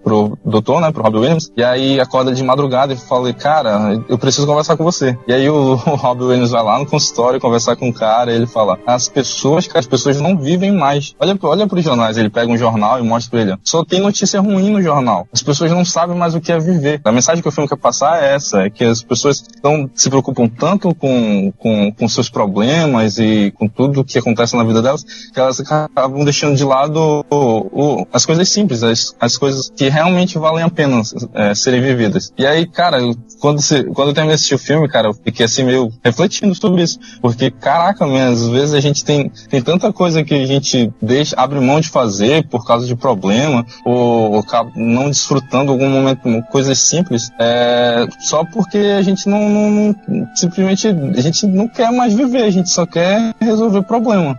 pro 0.08 0.38
doutor, 0.46 0.80
né, 0.80 0.90
pro 0.92 1.04
Robbie 1.04 1.18
Williams, 1.20 1.52
e 1.58 1.62
aí 1.64 2.00
acorda 2.00 2.34
de 2.34 2.42
madrugada 2.42 2.94
e 2.94 2.96
fala, 2.96 3.34
cara, 3.34 4.02
eu 4.08 4.18
preciso 4.18 4.48
conversar 4.48 4.78
com 4.78 4.84
você. 4.86 5.18
E 5.28 5.34
aí 5.34 5.50
o, 5.50 5.74
o 5.86 5.96
Robbie 5.96 6.24
Williams 6.24 6.52
vai 6.52 6.64
lá 6.64 6.80
no 6.80 6.86
consultório 6.86 7.40
conversar 7.42 7.76
com 7.76 7.90
o 7.90 7.94
cara, 7.94 8.32
e 8.32 8.36
ele 8.36 8.48
fala, 8.48 8.80
as 8.88 9.10
pessoas, 9.10 9.68
cara, 9.68 9.80
as 9.80 9.86
pessoas 9.88 10.22
não 10.22 10.38
vivem 10.38 10.72
mais. 10.72 11.14
Olha, 11.20 11.38
olha 11.44 11.68
pros 11.68 11.84
jornais, 11.84 12.18
ele 12.18 12.30
pega 12.30 12.50
um 12.52 12.58
jornal 12.58 13.00
e 13.00 13.04
mostra 13.04 13.32
pra 13.32 13.42
ele, 13.42 13.56
só 13.64 13.84
tem 13.84 14.00
notícia 14.00 14.40
ruim 14.40 14.70
no 14.72 14.82
jornal. 14.82 15.28
As 15.34 15.44
pessoas 15.44 15.72
não 15.72 15.84
sabem 15.84 16.16
mais 16.18 16.34
o 16.36 16.40
que 16.40 16.52
é 16.54 16.58
viver. 16.60 17.02
A 17.04 17.12
mensagem 17.12 17.42
que 17.42 17.50
o 17.50 17.52
filme 17.52 17.68
quer 17.68 17.76
passar 17.78 18.24
é 18.24 18.34
essa, 18.36 18.62
é 18.62 18.70
que 18.70 18.86
as 18.86 19.04
pessoas 19.04 19.38
estão, 19.42 19.90
se 19.94 20.10
preocupam 20.10 20.48
tanto 20.48 20.96
com, 20.96 21.52
com, 21.58 21.92
com 21.92 22.08
seus 22.08 22.30
problemas 22.30 23.18
e 23.18 23.52
com 23.58 23.68
tudo 23.68 24.04
que 24.06 24.18
acontece 24.18 24.56
na 24.56 24.64
vida 24.64 24.82
delas, 24.82 25.04
que 25.04 25.40
elas 25.40 25.60
acabam 25.60 26.24
deixando 26.24 26.56
de 26.56 26.64
lado 26.64 27.26
o- 27.30 27.68
o- 28.02 28.08
as 28.14 28.26
coisas 28.26 28.48
simples, 28.50 28.84
as, 28.84 29.16
as 29.20 29.38
coisas 29.38 29.70
que 29.76 29.90
realmente 29.98 30.38
valem 30.38 30.64
a 30.64 30.70
pena 30.70 31.02
é, 31.34 31.56
serem 31.56 31.82
vividas. 31.82 32.32
E 32.38 32.46
aí, 32.46 32.68
cara, 32.68 33.00
eu- 33.00 33.16
quando, 33.40 33.62
você, 33.62 33.84
quando 33.84 34.10
eu 34.10 34.14
terminei 34.14 34.36
de 34.36 34.36
assistir 34.36 34.56
o 34.56 34.60
filme, 34.60 34.88
cara, 34.88 35.08
eu 35.10 35.14
fiquei 35.14 35.46
assim 35.46 35.64
meio 35.64 35.92
refletindo 36.04 36.54
sobre 36.56 36.84
isso. 36.84 37.00
Porque, 37.22 37.50
caraca, 37.52 38.06
man, 38.06 38.30
às 38.32 38.48
vezes 38.48 38.74
a 38.74 38.80
gente 38.80 39.04
tem, 39.04 39.32
tem 39.50 39.62
tanta 39.62 39.92
coisa 39.94 40.24
que 40.24 40.34
a 40.34 40.46
gente 40.46 40.92
deixa, 41.02 41.36
abre 41.38 41.60
mão 41.60 41.80
de 41.80 41.90
fazer 41.90 42.48
por 42.48 42.66
causa 42.66 42.86
de 42.86 42.96
problema, 42.96 43.66
ou, 43.86 44.34
ou 44.34 44.46
não 44.76 45.10
desfrutando 45.10 45.72
algum 45.72 45.90
momento, 45.90 46.22
coisas 46.52 46.78
simples, 46.80 47.30
é, 47.40 48.06
só 48.20 48.44
porque 48.46 48.78
a 48.78 49.02
gente 49.02 49.28
não, 49.30 49.50
não- 49.50 49.96
não- 50.08 50.28
simplesmente, 50.36 50.88
a 50.88 51.22
gente 51.22 51.46
não 51.48 51.68
quer 51.68 51.92
mais 51.92 52.14
viver, 52.14 52.44
a 52.44 52.50
gente 52.52 52.70
só 52.70 52.86
quer 52.86 53.34
resolver 53.40 53.82
problema. 53.84 54.38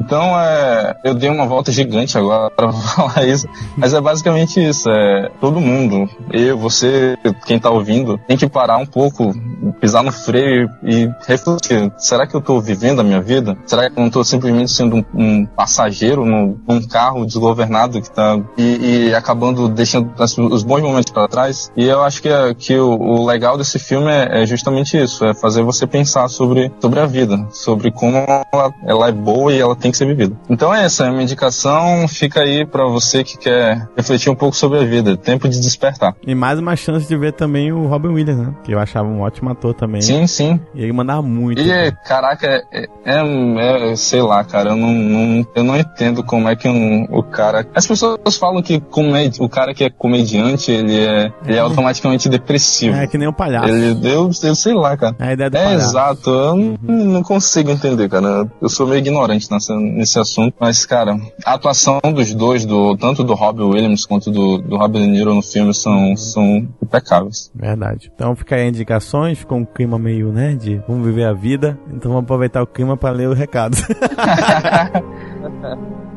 Então, 0.00 0.38
é, 0.38 0.96
eu 1.04 1.14
dei 1.14 1.30
uma 1.30 1.46
volta 1.46 1.70
gigante 1.72 2.16
agora 2.18 2.50
para 2.54 2.72
falar 2.72 3.26
isso, 3.26 3.46
mas 3.76 3.94
é 3.94 4.00
basicamente 4.00 4.62
isso, 4.62 4.83
é, 4.86 5.30
todo 5.40 5.60
mundo, 5.60 6.08
eu, 6.32 6.56
você, 6.58 7.16
quem 7.46 7.58
tá 7.58 7.70
ouvindo, 7.70 8.18
tem 8.26 8.36
que 8.36 8.48
parar 8.48 8.78
um 8.78 8.86
pouco, 8.86 9.32
pisar 9.80 10.02
no 10.02 10.12
freio 10.12 10.70
e 10.82 11.08
refletir, 11.26 11.92
será 11.98 12.26
que 12.26 12.34
eu 12.34 12.40
tô 12.40 12.60
vivendo 12.60 13.00
a 13.00 13.04
minha 13.04 13.20
vida? 13.20 13.56
Será 13.66 13.88
que 13.90 13.98
eu 13.98 14.02
não 14.02 14.10
tô 14.10 14.24
simplesmente 14.24 14.70
sendo 14.70 14.96
um, 14.96 15.04
um 15.14 15.46
passageiro 15.46 16.24
num, 16.24 16.58
num 16.68 16.86
carro 16.86 17.24
desgovernado 17.26 18.00
que 18.00 18.10
tá, 18.10 18.38
e, 18.56 19.08
e 19.08 19.14
acabando 19.14 19.68
deixando 19.68 20.12
os 20.50 20.62
bons 20.62 20.82
momentos 20.82 21.12
para 21.12 21.28
trás? 21.28 21.70
E 21.76 21.84
eu 21.84 22.02
acho 22.02 22.22
que, 22.22 22.28
é- 22.28 22.54
que 22.54 22.76
o, 22.78 22.90
o 22.90 23.26
legal 23.26 23.56
desse 23.56 23.78
filme 23.78 24.10
é, 24.10 24.42
é 24.42 24.46
justamente 24.46 24.96
isso, 24.96 25.24
é 25.24 25.34
fazer 25.34 25.62
você 25.62 25.86
pensar 25.86 26.28
sobre, 26.28 26.72
sobre 26.80 27.00
a 27.00 27.06
vida, 27.06 27.46
sobre 27.50 27.90
como 27.90 28.16
ela, 28.16 28.72
ela 28.86 29.08
é 29.08 29.12
boa 29.12 29.52
e 29.52 29.60
ela 29.60 29.76
tem 29.76 29.90
que 29.90 29.96
ser 29.96 30.06
vivida. 30.06 30.36
Então 30.48 30.74
é 30.74 30.84
essa, 30.84 31.06
a 31.06 31.10
minha 31.10 31.22
indicação 31.22 32.06
fica 32.08 32.40
aí 32.40 32.64
para 32.64 32.84
você 32.86 33.24
que 33.24 33.38
quer 33.38 33.88
refletir 33.96 34.30
um 34.30 34.34
pouco 34.34 34.56
sobre 34.56 34.73
a 34.80 34.84
vida, 34.84 35.16
tempo 35.16 35.48
de 35.48 35.60
despertar. 35.60 36.14
E 36.26 36.34
mais 36.34 36.58
uma 36.58 36.76
chance 36.76 37.06
de 37.08 37.16
ver 37.16 37.32
também 37.32 37.72
o 37.72 37.86
Robin 37.86 38.08
Williams, 38.08 38.38
né? 38.46 38.54
Que 38.64 38.72
eu 38.72 38.78
achava 38.78 39.08
um 39.08 39.20
ótimo 39.20 39.50
ator 39.50 39.74
também. 39.74 40.00
Sim, 40.02 40.26
sim. 40.26 40.60
E 40.74 40.82
ele 40.82 40.92
mandava 40.92 41.22
muito. 41.22 41.60
E, 41.60 41.70
é, 41.70 41.90
caraca, 41.90 42.46
é, 42.72 42.86
é- 43.04 43.90
é- 43.92 43.96
sei 43.96 44.22
lá, 44.22 44.44
cara, 44.44 44.70
eu 44.70 44.76
não, 44.76 44.92
não- 44.92 45.46
eu 45.54 45.64
não 45.64 45.76
entendo 45.76 46.22
como 46.24 46.48
é 46.48 46.56
que 46.56 46.68
um, 46.68 47.04
o 47.10 47.22
cara. 47.22 47.66
As 47.74 47.86
pessoas 47.86 48.36
falam 48.38 48.62
que 48.62 48.80
comédia, 48.80 49.42
o 49.44 49.48
cara 49.48 49.74
que 49.74 49.84
é 49.84 49.90
comediante, 49.90 50.70
ele 50.70 50.96
é, 50.96 51.32
ele 51.46 51.56
é 51.56 51.60
automaticamente 51.60 52.28
depressivo. 52.28 52.96
É 52.96 53.06
que 53.06 53.18
nem 53.18 53.28
o 53.28 53.32
palhaço. 53.32 53.68
Ele, 53.68 54.08
eu, 54.08 54.30
eu 54.42 54.54
sei 54.54 54.74
lá, 54.74 54.96
cara. 54.96 55.14
É 55.18 55.28
a 55.28 55.32
ideia 55.32 55.50
do 55.50 55.56
É 55.56 55.64
palhaço. 55.64 55.86
exato, 55.90 56.30
eu 56.30 56.56
não, 56.56 56.76
não 57.04 57.22
consigo 57.22 57.70
entender, 57.70 58.08
cara. 58.08 58.46
Eu 58.60 58.68
sou 58.68 58.86
meio 58.86 58.98
ignorante 58.98 59.50
nessa, 59.50 59.74
nesse 59.76 60.18
assunto, 60.18 60.54
mas, 60.58 60.84
cara, 60.86 61.16
a 61.44 61.54
atuação 61.54 62.00
dos 62.14 62.32
dois, 62.34 62.64
do, 62.64 62.96
tanto 62.96 63.22
do 63.24 63.34
Robbie 63.34 63.62
Williams 63.62 64.04
quanto 64.06 64.30
do, 64.30 64.58
do 64.66 64.76
Robert 64.76 65.02
De 65.02 65.08
Niro 65.08 65.34
no 65.34 65.42
filme, 65.42 65.74
são, 65.74 66.16
são 66.16 66.68
impecáveis. 66.82 67.50
Verdade. 67.54 68.10
Então 68.14 68.34
fica 68.34 68.56
aí 68.56 68.68
indicações, 68.68 69.38
ficou 69.38 69.58
um 69.58 69.64
clima 69.64 69.98
meio, 69.98 70.32
né, 70.32 70.54
de 70.54 70.82
vamos 70.88 71.06
viver 71.06 71.24
a 71.24 71.32
vida. 71.32 71.78
Então 71.88 72.10
vamos 72.10 72.24
aproveitar 72.24 72.62
o 72.62 72.66
clima 72.66 72.96
para 72.96 73.10
ler 73.10 73.28
o 73.28 73.34
recado. 73.34 73.76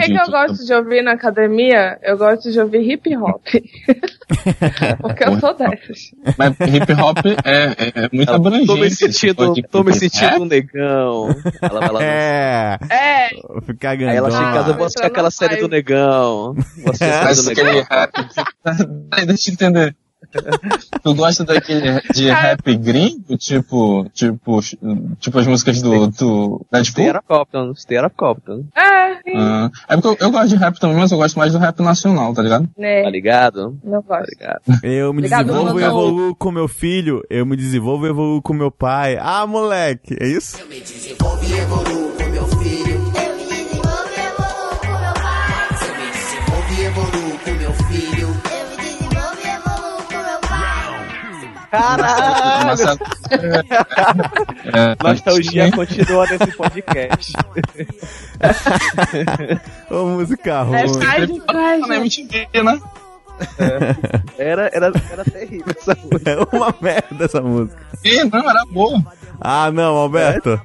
que, 0.00 0.06
que 0.06 0.20
eu 0.20 0.30
gosto 0.30 0.64
de 0.64 0.72
ouvir 0.72 1.02
na 1.02 1.12
academia? 1.12 1.98
Eu 2.02 2.16
gosto 2.16 2.50
de 2.50 2.60
ouvir 2.60 2.90
hip 2.90 3.16
hop. 3.16 3.44
Porque 5.00 5.24
eu 5.24 5.40
sou 5.40 5.54
dessas. 5.54 6.10
Mas 6.36 6.50
hip 6.60 6.92
hop 6.92 7.18
é, 7.44 7.64
é, 7.64 8.04
é 8.04 8.08
muito 8.12 8.30
abrangente. 8.30 8.66
Tô 8.66 8.76
me 8.76 8.90
sentindo, 8.90 9.54
tô 9.70 9.84
me 9.84 9.92
sentindo 9.92 10.42
um 10.42 10.46
negão. 10.46 11.28
Ela 11.60 11.80
vai 11.80 11.92
lá. 11.92 12.00
É, 12.06 12.78
É, 12.90 13.28
ficar 13.64 13.90
Aí 13.90 14.16
ela 14.16 14.30
chega 14.30 14.50
em 14.50 14.52
casa, 14.52 14.70
eu 14.70 14.76
vou 14.76 14.86
assistir 14.86 15.06
aquela 15.06 15.30
série 15.30 15.56
do 15.56 15.68
negão. 15.68 16.54
Vou 16.54 16.92
assistir 16.92 17.04
a 17.04 17.34
série 17.34 17.54
do 17.54 17.64
negão. 17.64 17.86
deixa 19.26 19.50
eu 19.50 19.54
entender. 19.54 19.96
Tu 21.02 21.14
gosta 21.14 21.44
daquele 21.44 22.00
de 22.12 22.28
rap 22.30 22.76
gringo? 22.76 23.36
Tipo, 23.36 24.08
tipo, 24.12 24.60
tipo 25.20 25.38
as 25.38 25.46
músicas 25.46 25.80
do, 25.82 26.08
do 26.08 26.66
Deadpool? 26.72 27.04
Compton. 28.16 28.64
é, 28.74 29.14
sim, 29.22 29.36
Ah, 29.36 29.70
é 29.88 29.96
porque 29.96 30.08
eu, 30.08 30.26
eu 30.26 30.30
gosto 30.32 30.48
de 30.48 30.56
rap 30.56 30.78
também, 30.80 30.96
mas 30.96 31.12
eu 31.12 31.18
gosto 31.18 31.38
mais 31.38 31.52
do 31.52 31.58
rap 31.58 31.78
nacional, 31.80 32.34
tá 32.34 32.42
ligado? 32.42 32.64
Tá 32.66 32.70
né? 32.78 33.08
ligado? 33.10 33.78
Não 33.84 34.02
Tá 34.02 34.18
gosto. 34.18 34.30
ligado. 34.30 34.60
eu 34.82 35.12
me 35.12 35.18
Obrigado, 35.20 35.46
desenvolvo 35.46 35.80
e 35.80 35.84
evoluo 35.84 36.34
com 36.34 36.50
meu 36.50 36.68
filho, 36.68 37.22
eu 37.30 37.46
me 37.46 37.56
desenvolvo 37.56 38.06
e 38.06 38.10
evoluo 38.10 38.42
com 38.42 38.52
meu 38.52 38.70
pai. 38.70 39.16
Ah, 39.20 39.46
moleque, 39.46 40.16
é 40.20 40.26
isso? 40.28 40.58
Eu 40.60 40.66
me 40.68 40.80
desenvolvo 40.80 41.44
e 41.44 41.58
evoluo 41.58 42.25
Caralho! 51.76 52.66
Marcelo- 52.66 52.98
É, 54.72 54.96
Nostalgia 55.02 55.70
continua 55.72 56.26
nesse 56.26 56.56
podcast. 56.56 57.32
Ô, 59.90 60.06
música 60.06 60.50
É 60.50 60.62
ruim. 60.62 61.00
faz 61.02 61.26
de 61.30 61.40
Tá 61.40 61.52
na 61.78 61.86
faz. 61.86 62.00
MTV, 62.00 62.62
né? 62.62 62.80
Era, 64.38 64.70
era, 64.72 64.92
era 65.12 65.24
terrível 65.24 65.74
essa 65.78 65.94
música. 65.94 66.30
É 66.30 66.56
uma 66.56 66.74
merda 66.80 67.24
essa 67.24 67.40
música. 67.42 67.78
Ih, 68.04 68.24
não, 68.24 68.50
era 68.50 68.64
boa. 68.70 69.02
Ah, 69.40 69.70
não, 69.70 69.96
Alberto. 69.96 70.60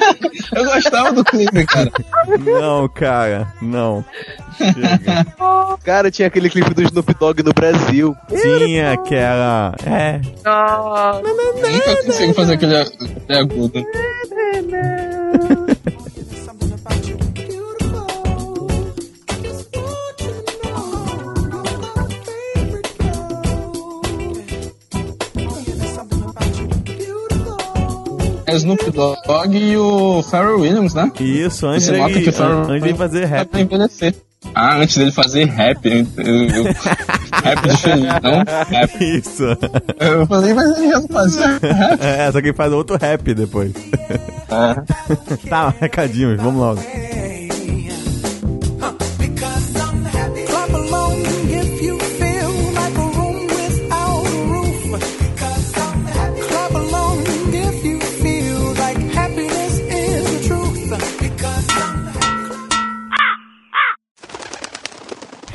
Eu 0.54 0.64
gostava 0.64 1.12
do 1.12 1.24
clipe, 1.24 1.64
cara. 1.66 1.90
Não, 2.38 2.88
cara, 2.88 3.52
não. 3.60 4.04
Chega. 4.56 5.26
Cara, 5.84 6.10
tinha 6.10 6.28
aquele 6.28 6.48
clipe 6.48 6.72
do 6.74 6.82
Snoop 6.82 7.14
Dogg 7.14 7.42
no 7.42 7.52
Brasil. 7.52 8.16
Tinha 8.28 8.92
aquela. 8.92 9.74
É. 9.84 10.20
Nossa. 10.44 11.20
Eu 11.20 11.36
nunca 11.72 12.04
consigo 12.04 12.34
fazer 12.34 12.54
aquele, 12.54 12.76
aquele 12.76 13.38
agudo. 13.38 13.84
Snoop 28.54 28.90
Dogg 28.90 29.54
e 29.56 29.76
o 29.76 30.22
Pharrell 30.22 30.60
Williams, 30.60 30.94
né? 30.94 31.10
Isso, 31.20 31.66
antes 31.66 31.84
Você 31.86 31.92
dele, 31.92 32.32
Pharrell 32.32 32.58
antes 32.70 32.82
de 32.92 32.94
fazer 32.94 33.24
rap. 33.24 33.48
pra 33.48 33.60
envelhecer. 33.60 34.14
Ah, 34.54 34.76
antes 34.76 34.96
dele 34.96 35.10
fazer 35.10 35.44
rap. 35.46 35.84
Eu, 35.86 36.24
eu- 36.24 36.64
rap 37.42 37.68
de 37.68 37.76
feliz, 37.78 38.06
não 38.22 38.44
rap. 38.70 39.04
Isso. 39.04 39.42
Eu 39.98 40.26
falei, 40.26 40.54
mas 40.54 40.78
ele 40.78 40.88
já 40.90 41.00
fazia 41.02 41.46
rap. 41.58 42.00
É, 42.00 42.30
só 42.32 42.40
que 42.40 42.48
ele 42.48 42.56
faz 42.56 42.72
outro 42.72 42.96
rap 43.00 43.34
depois. 43.34 43.72
É. 44.48 45.46
Tá, 45.48 45.72
recadinhos, 45.80 46.40
vamos 46.40 46.60
logo. 46.60 46.80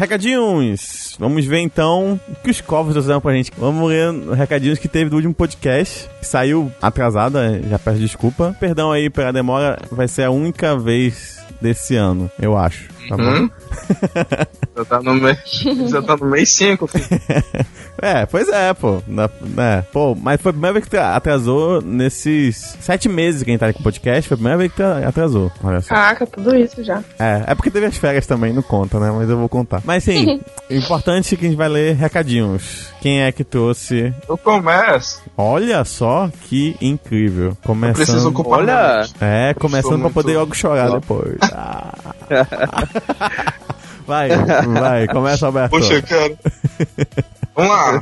Recadinhos! 0.01 1.15
Vamos 1.19 1.45
ver 1.45 1.59
então 1.59 2.19
o 2.27 2.35
que 2.43 2.49
os 2.49 2.59
covos 2.59 2.91
trouxeram 2.91 3.21
pra 3.21 3.35
gente. 3.35 3.51
Vamos 3.55 3.87
ler 3.87 4.11
recadinhos 4.35 4.79
que 4.79 4.87
teve 4.87 5.11
do 5.11 5.15
último 5.15 5.31
podcast, 5.31 6.09
que 6.19 6.25
saiu 6.25 6.71
atrasada, 6.81 7.61
já 7.69 7.77
peço 7.77 7.99
desculpa. 7.99 8.55
Perdão 8.59 8.91
aí 8.91 9.11
pela 9.11 9.31
demora, 9.31 9.77
vai 9.91 10.07
ser 10.07 10.23
a 10.23 10.31
única 10.31 10.75
vez 10.75 11.39
desse 11.61 11.95
ano, 11.95 12.31
eu 12.41 12.57
acho. 12.57 12.89
Tá 13.09 13.17
bom? 13.17 13.23
Hum? 13.23 13.49
Já 14.77 14.85
tá 14.85 15.01
no 15.01 15.13
mês. 15.15 15.39
Já 15.89 16.01
tá 16.01 16.17
no 16.17 16.25
mês 16.27 16.49
5, 16.55 16.89
É, 18.01 18.25
pois 18.25 18.47
é, 18.49 18.73
pô. 18.73 19.01
Na, 19.07 19.29
é, 19.57 19.81
pô, 19.93 20.15
mas 20.15 20.41
foi 20.41 20.49
a 20.49 20.53
primeira 20.53 20.73
vez 20.73 20.85
que 20.87 20.97
atrasou 20.97 21.81
nesses 21.81 22.77
sete 22.79 23.07
meses 23.09 23.43
que 23.43 23.49
a 23.49 23.53
gente 23.53 23.59
tá 23.59 23.67
aqui 23.67 23.73
com 23.75 23.81
o 23.81 23.83
podcast, 23.83 24.27
foi 24.27 24.35
a 24.35 24.37
primeira 24.37 24.57
vez 24.57 24.71
que 24.73 24.81
atrasou. 24.81 25.51
Olha 25.63 25.81
só. 25.81 25.89
Caraca, 25.93 26.25
tudo 26.25 26.55
isso 26.55 26.83
já. 26.83 27.03
É, 27.19 27.43
é 27.47 27.55
porque 27.55 27.69
teve 27.69 27.85
as 27.85 27.97
férias 27.97 28.25
também, 28.25 28.53
não 28.53 28.61
conta, 28.61 28.99
né? 28.99 29.11
Mas 29.11 29.29
eu 29.29 29.37
vou 29.37 29.49
contar. 29.49 29.81
Mas 29.85 30.03
sim, 30.03 30.41
o 30.69 30.73
importante 30.73 31.35
é 31.35 31.37
que 31.37 31.45
a 31.45 31.49
gente 31.49 31.57
vai 31.57 31.69
ler 31.69 31.95
recadinhos. 31.95 32.89
Quem 33.01 33.21
é 33.23 33.31
que 33.31 33.43
trouxe? 33.43 34.13
Eu 34.29 34.37
começo. 34.37 35.21
Olha 35.37 35.83
só 35.83 36.29
que 36.47 36.75
incrível. 36.81 37.49
Eu 37.49 37.57
Começando. 37.63 37.95
preciso 37.95 38.29
ocupar. 38.29 38.59
Olha. 38.59 39.05
É, 39.19 39.53
começando 39.55 39.89
pra 39.93 39.97
muito- 40.03 40.13
poder 40.13 40.37
logo 40.37 40.55
chorar 40.55 40.89
depois. 40.91 41.37
Ah. 41.51 41.93
Vai, 44.05 44.29
vai, 44.29 45.07
começa, 45.07 45.45
Alberto. 45.45 45.71
Puxa, 45.71 46.01
cara. 46.01 46.33
Vamos 47.55 47.71
lá. 47.71 47.99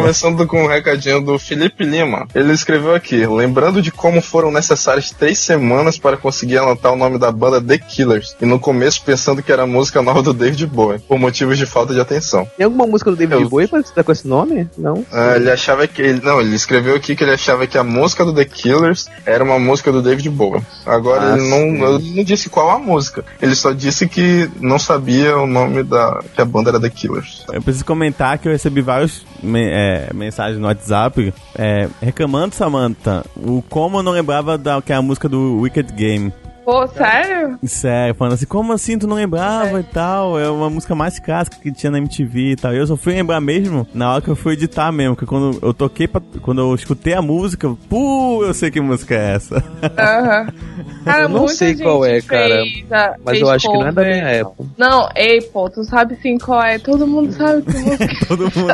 Começando 0.00 0.46
com 0.46 0.64
um 0.64 0.66
recadinho 0.68 1.20
do 1.20 1.38
Felipe 1.38 1.84
Lima. 1.84 2.26
Ele 2.34 2.52
escreveu 2.52 2.94
aqui: 2.94 3.26
lembrando 3.26 3.80
de 3.82 3.90
como 3.90 4.20
foram 4.20 4.50
necessárias 4.50 5.10
três 5.10 5.38
semanas 5.38 5.98
para 5.98 6.16
conseguir 6.16 6.58
anotar 6.58 6.92
o 6.92 6.96
nome 6.96 7.18
da 7.18 7.30
banda 7.30 7.60
The 7.60 7.78
Killers, 7.78 8.36
e 8.40 8.46
no 8.46 8.58
começo 8.58 9.02
pensando 9.04 9.42
que 9.42 9.52
era 9.52 9.62
a 9.62 9.66
música 9.66 10.02
nova 10.02 10.22
do 10.22 10.32
David 10.32 10.66
Bowie, 10.66 10.98
por 11.00 11.18
motivos 11.18 11.58
de 11.58 11.66
falta 11.66 11.92
de 11.94 12.00
atenção. 12.00 12.48
Tem 12.56 12.64
alguma 12.64 12.86
música 12.86 13.10
do 13.10 13.16
David 13.16 13.42
Eu- 13.42 13.48
Bowie 13.48 13.66
pra 13.68 13.82
citar 13.82 14.04
com 14.04 14.12
esse 14.12 14.26
nome? 14.26 14.68
Não? 14.76 15.04
Ah, 15.12 15.34
ele 15.36 15.50
achava 15.50 15.86
que. 15.86 16.02
Ele, 16.02 16.20
não, 16.22 16.40
ele 16.40 16.54
escreveu 16.54 16.94
aqui 16.96 17.14
que 17.16 17.24
ele 17.24 17.32
achava 17.32 17.66
que 17.66 17.78
a 17.78 17.84
música 17.84 18.24
do 18.24 18.34
The 18.34 18.44
Killers 18.44 19.06
era 19.24 19.42
uma 19.44 19.58
música 19.58 19.90
do 19.92 20.02
David 20.02 20.28
Bowie. 20.30 20.62
Agora 20.86 21.32
Ah, 21.34 21.38
ele 21.38 21.48
não, 21.48 21.96
ele 21.96 22.16
não 22.16 22.24
disse 22.24 22.48
qual 22.48 22.70
a 22.70 22.78
música. 22.78 23.24
Ele 23.40 23.54
só 23.54 23.72
disse 23.72 24.08
que 24.08 24.50
não 24.60 24.78
sabia 24.78 25.36
o 25.36 25.46
nome 25.46 25.82
da. 25.82 26.20
que 26.34 26.40
a 26.40 26.44
banda 26.44 26.70
era 26.70 26.80
The 26.80 26.90
Killers. 26.90 27.44
Eu 27.52 27.62
preciso 27.62 27.84
comentar 27.84 28.38
que 28.38 28.48
eu 28.48 28.52
recebi 28.52 28.80
várias 28.80 29.22
me- 29.42 29.70
é, 29.84 30.10
mensagens 30.14 30.58
no 30.58 30.66
WhatsApp 30.66 31.32
é, 31.54 31.88
reclamando, 32.00 32.54
Samantha, 32.54 33.24
o 33.36 33.62
como 33.68 33.98
eu 33.98 34.02
não 34.02 34.12
lembrava 34.12 34.56
da 34.56 34.80
que 34.80 34.92
é 34.92 34.96
a 34.96 35.02
música 35.02 35.28
do 35.28 35.60
Wicked 35.60 35.92
Game. 35.92 36.32
Pô, 36.64 36.86
sério? 36.88 37.58
Sério, 37.64 38.14
falando 38.14 38.32
assim, 38.34 38.46
como 38.46 38.72
assim 38.72 38.98
tu 38.98 39.06
não 39.06 39.16
lembrava 39.16 39.76
É. 39.78 39.80
e 39.80 39.84
tal? 39.84 40.38
É 40.40 40.48
uma 40.48 40.70
música 40.70 40.94
mais 40.94 41.18
clássica 41.18 41.56
que 41.62 41.70
tinha 41.70 41.90
na 41.90 41.98
MTV 41.98 42.52
e 42.52 42.56
tal. 42.56 42.72
Eu 42.72 42.86
só 42.86 42.96
fui 42.96 43.12
lembrar 43.12 43.40
mesmo 43.40 43.86
na 43.92 44.12
hora 44.12 44.22
que 44.22 44.28
eu 44.28 44.36
fui 44.36 44.54
editar 44.54 44.90
mesmo, 44.90 45.14
que 45.14 45.26
quando 45.26 45.58
eu 45.62 45.74
toquei, 45.74 46.08
pra, 46.08 46.22
quando 46.40 46.60
eu 46.62 46.74
escutei 46.74 47.12
a 47.14 47.20
música, 47.22 47.68
pô, 47.88 48.42
eu 48.44 48.54
sei 48.54 48.70
que 48.70 48.80
música 48.80 49.14
é 49.14 49.34
essa. 49.34 49.62
Aham. 49.98 50.46
Cara, 51.04 51.22
Eu 51.24 51.28
não 51.28 51.46
sei 51.48 51.76
qual 51.76 52.02
é, 52.02 52.18
cara, 52.22 52.62
a- 52.90 53.14
Mas 53.22 53.38
eu 53.38 53.50
acho 53.50 53.70
que 53.70 53.74
não 53.76 53.82
é 53.86 53.92
da 53.92 54.02
cover. 54.02 54.06
minha 54.14 54.24
época. 54.30 54.64
Não, 54.78 55.02
Apple, 55.04 55.74
tu 55.74 55.84
sabe 55.84 56.16
sim 56.22 56.38
qual 56.38 56.62
é. 56.62 56.78
Todo 56.78 57.06
mundo 57.06 57.30
sabe 57.30 57.60
que 57.60 57.76
música. 57.76 58.08
Todo 58.26 58.44
mundo 58.44 58.72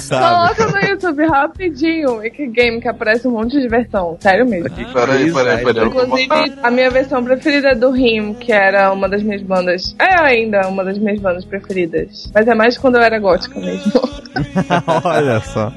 sabe. 0.00 0.54
Coloca 0.54 0.66
no 0.66 0.78
YouTube 1.00 1.26
rapidinho. 1.26 2.16
Wiki 2.16 2.46
Game 2.48 2.80
que 2.80 2.88
aparece 2.88 3.26
um 3.26 3.32
monte 3.32 3.58
de 3.60 3.68
versão. 3.68 4.16
Sério 4.20 4.46
mesmo. 4.48 4.68
Peraí, 4.92 5.32
peraí, 5.32 5.64
peraí. 5.64 5.64
botar- 5.64 5.86
Inclusive, 5.86 6.52
a 6.62 6.70
minha 6.70 6.90
versão 6.90 7.24
preferida 7.24 7.68
é 7.70 7.74
do 7.74 7.90
Rim, 7.90 8.34
que 8.34 8.52
era 8.52 8.92
uma 8.92 9.08
das 9.08 9.22
minhas 9.22 9.42
bandas. 9.42 9.94
É 9.98 10.20
ainda 10.20 10.66
uma 10.68 10.84
das 10.84 10.98
minhas 10.98 11.18
bandas 11.20 11.44
preferidas. 11.44 12.30
Mas 12.34 12.46
é 12.46 12.54
mais 12.54 12.76
quando 12.78 12.96
eu 12.96 13.02
era 13.02 13.18
gótica 13.18 13.58
mesmo. 13.58 13.92
Olha 15.04 15.40
só. 15.40 15.72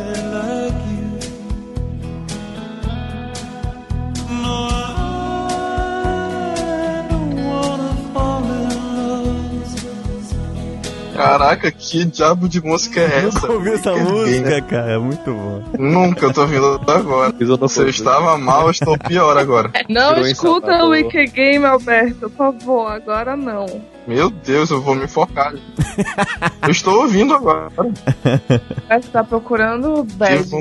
Caraca, 11.21 11.71
que 11.71 12.05
diabo 12.07 12.49
de 12.49 12.63
música 12.63 13.01
é 13.01 13.27
essa? 13.27 13.41
Nunca 13.41 13.53
ouvi 13.53 13.71
essa 13.71 13.93
Wicked 13.93 14.07
Game. 14.07 14.21
música, 14.21 14.63
cara. 14.63 14.93
É 14.93 14.99
muito 14.99 15.33
bom. 15.33 15.63
Nunca, 15.79 16.27
eu 16.27 16.33
tô 16.33 16.41
ouvindo 16.43 16.81
agora. 16.87 17.35
Se 17.69 17.81
eu 17.81 17.89
estava 17.89 18.39
mal, 18.39 18.65
eu 18.65 18.71
estou 18.71 18.97
pior 18.99 19.37
agora. 19.37 19.71
Não 19.89 20.19
escuta 20.21 20.85
o 20.85 20.91
Wiki 20.91 21.27
Game, 21.27 21.65
Alberto, 21.65 22.31
por 22.31 22.31
favor. 22.31 22.87
Agora 22.91 23.37
não. 23.37 23.67
Meu 24.11 24.29
Deus, 24.29 24.71
eu 24.71 24.83
vou 24.83 24.97
me 24.97 25.07
focar. 25.07 25.55
eu 26.63 26.71
estou 26.71 27.03
ouvindo 27.03 27.33
agora. 27.33 27.69
Você 27.71 29.09
tá 29.13 29.23
procurando 29.23 30.03
bad. 30.15 30.43
Tipo, 30.43 30.57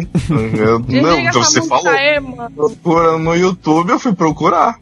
eu, 0.55 0.77
não, 1.01 1.17
essa 1.17 1.39
você 1.39 1.67
falou. 1.67 1.87
aí, 1.87 2.19
mano. 2.19 2.51
Procura 2.51 3.17
no 3.17 3.35
YouTube, 3.35 3.89
eu 3.89 3.97
fui 3.97 4.13
procurar. 4.13 4.77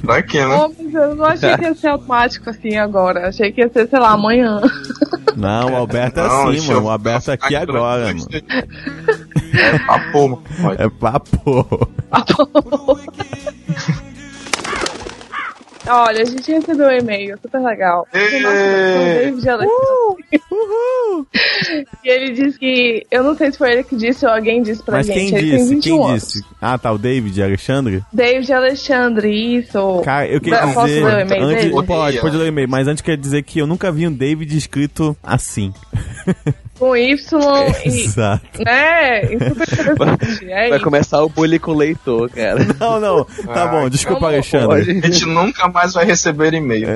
Pra 0.00 0.22
quê, 0.22 0.46
né? 0.46 0.66
Mas 0.78 0.94
eu 0.94 1.14
não 1.14 1.26
achei 1.26 1.58
que 1.58 1.64
ia 1.64 1.74
ser 1.74 1.88
automático 1.88 2.48
assim 2.48 2.78
agora. 2.78 3.28
Achei 3.28 3.52
que 3.52 3.60
ia 3.60 3.68
ser, 3.68 3.86
sei 3.86 3.98
lá, 3.98 4.12
amanhã. 4.12 4.62
Não, 5.36 5.72
o 5.72 5.76
Alberto 5.76 6.18
é 6.18 6.26
Não, 6.26 6.48
assim, 6.48 6.68
mano. 6.68 6.86
O 6.86 6.90
Alberto 6.90 7.30
é 7.30 7.34
aqui 7.34 7.54
agora, 7.54 8.14
mano. 8.14 8.26
É 9.52 9.78
papo, 9.80 10.28
mano. 10.28 10.42
É 10.78 10.88
papo. 10.88 11.90
Olha, 15.88 16.22
a 16.22 16.24
gente 16.24 16.50
recebeu 16.52 16.86
um 16.88 16.90
e-mail, 16.90 17.38
super 17.40 17.60
legal. 17.60 18.06
Do 18.12 18.18
nosso! 18.40 18.54
David 19.20 19.48
Alexandre. 19.48 19.76
E 22.04 22.08
ele 22.08 22.32
disse 22.32 22.58
que. 22.58 23.06
Eu 23.10 23.24
não 23.24 23.34
sei 23.36 23.50
se 23.50 23.56
foi 23.58 23.72
ele 23.72 23.82
que 23.84 23.96
disse 23.96 24.26
ou 24.26 24.32
alguém 24.32 24.62
disse 24.62 24.82
pra 24.82 24.98
Mas 24.98 25.06
gente. 25.06 25.16
quem 25.18 25.26
ele 25.38 25.50
tem 25.50 25.58
disse? 25.58 25.74
21 25.74 25.80
Quem 25.98 26.08
anos. 26.10 26.22
disse? 26.26 26.44
Ah, 26.60 26.76
tá, 26.78 26.92
o 26.92 26.98
David 26.98 27.42
Alexandre? 27.42 28.02
David 28.12 28.52
Alexandre, 28.52 29.56
isso. 29.58 30.02
Cara, 30.04 30.26
eu 30.28 30.40
queria 30.40 30.60
Não, 30.66 30.74
Posso 30.74 30.86
dizer. 30.88 31.04
ler 31.04 31.16
o 31.16 31.20
e-mail 31.20 31.42
antes, 31.44 31.64
dele? 31.64 31.86
pode, 31.86 32.20
pode 32.20 32.36
ler 32.36 32.44
o 32.44 32.46
e-mail, 32.48 32.68
mas 32.68 32.86
antes 32.86 33.00
queria 33.00 33.16
dizer 33.16 33.42
que 33.44 33.58
eu 33.58 33.66
nunca 33.66 33.90
vi 33.90 34.06
um 34.06 34.12
David 34.12 34.56
escrito 34.56 35.16
assim. 35.22 35.72
Com 36.78 36.96
Y 36.96 37.16
e. 37.84 37.88
Exato. 37.88 38.44
Né? 38.64 39.22
Isso 39.24 39.44
é 39.44 39.50
interessante. 39.50 40.50
É 40.50 40.68
Vai 40.70 40.80
começar 40.80 41.22
o 41.22 41.28
bullying 41.28 41.58
com 41.58 41.70
o 41.72 41.74
leitor, 41.76 42.30
cara. 42.30 42.58
Não, 42.78 43.00
não. 43.00 43.24
Tá 43.24 43.64
Ah, 43.64 43.66
bom, 43.66 43.88
desculpa, 43.88 44.26
Alexandre. 44.26 45.00
A 45.02 45.06
gente 45.06 45.24
nunca 45.26 45.68
mais 45.68 45.94
vai 45.94 46.04
receber 46.04 46.52
e-mail. 46.54 46.88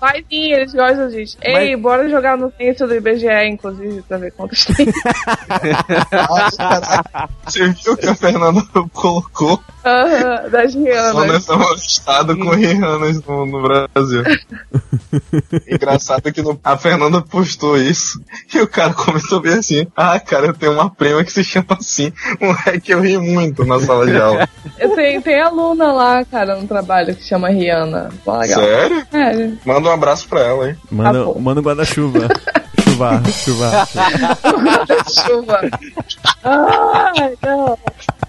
Vai 0.00 0.24
sim, 0.30 0.52
eles 0.52 0.72
gostam 0.72 1.08
disso. 1.08 1.36
Ei, 1.42 1.76
bora 1.76 2.08
jogar 2.08 2.36
no 2.36 2.52
censo 2.56 2.86
do 2.86 2.94
IBGE, 2.94 3.26
inclusive, 3.48 4.02
pra 4.02 4.18
ver 4.18 4.32
quantos 4.32 4.64
tem. 4.64 4.86
Você 7.44 7.68
viu 7.68 7.96
que 7.96 8.06
a 8.06 8.14
Fernanda 8.14 8.62
colocou 8.92 9.60
Aham, 9.84 10.48
das 10.50 10.72
só 10.72 10.78
Rihanna. 10.78 11.26
nessa 11.32 11.54
estado 11.76 12.36
com 12.36 12.50
Rihannas 12.50 13.22
no, 13.24 13.46
no 13.46 13.62
Brasil. 13.62 14.22
Engraçado 15.70 16.32
que 16.32 16.42
no- 16.42 16.58
a 16.62 16.76
Fernanda 16.76 17.22
postou 17.22 17.76
isso 17.76 18.20
e 18.52 18.60
o 18.60 18.66
cara 18.68 18.92
começou 18.92 19.38
a 19.38 19.42
ver 19.42 19.58
assim: 19.58 19.86
Ah, 19.96 20.18
cara, 20.20 20.46
eu 20.46 20.52
tenho 20.54 20.72
uma 20.72 20.90
prima 20.90 21.22
que 21.24 21.32
se 21.32 21.42
chama 21.44 21.66
assim. 21.78 22.12
Um 22.40 22.54
é 22.66 22.78
que 22.80 22.92
eu 22.92 23.00
ri 23.00 23.16
muito 23.18 23.64
na 23.64 23.80
sala 23.80 24.06
de 24.06 24.16
aula. 24.20 24.48
Eu 24.78 24.90
tenho, 24.94 25.20
tem 25.22 25.40
aluna 25.40 25.92
lá, 25.92 26.24
cara, 26.24 26.54
no 26.56 26.68
trabalho 26.68 27.14
que 27.16 27.24
chama 27.24 27.48
Rihanna. 27.48 28.10
Pô, 28.24 28.36
legal. 28.36 28.60
Sério? 28.62 29.06
Sério. 29.10 29.58
Manda 29.64 29.88
um 29.88 29.92
abraço 29.92 30.28
pra 30.28 30.40
ela, 30.40 30.68
hein? 30.68 30.76
Manda, 30.90 31.24
bom. 31.24 31.38
manda 31.40 31.60
um 31.60 31.64
guarda-chuva. 31.64 32.28
Chuva, 32.84 33.22
chuva. 33.44 33.88
Chuva. 35.08 35.60
Ai, 36.44 37.34
não. 37.42 37.78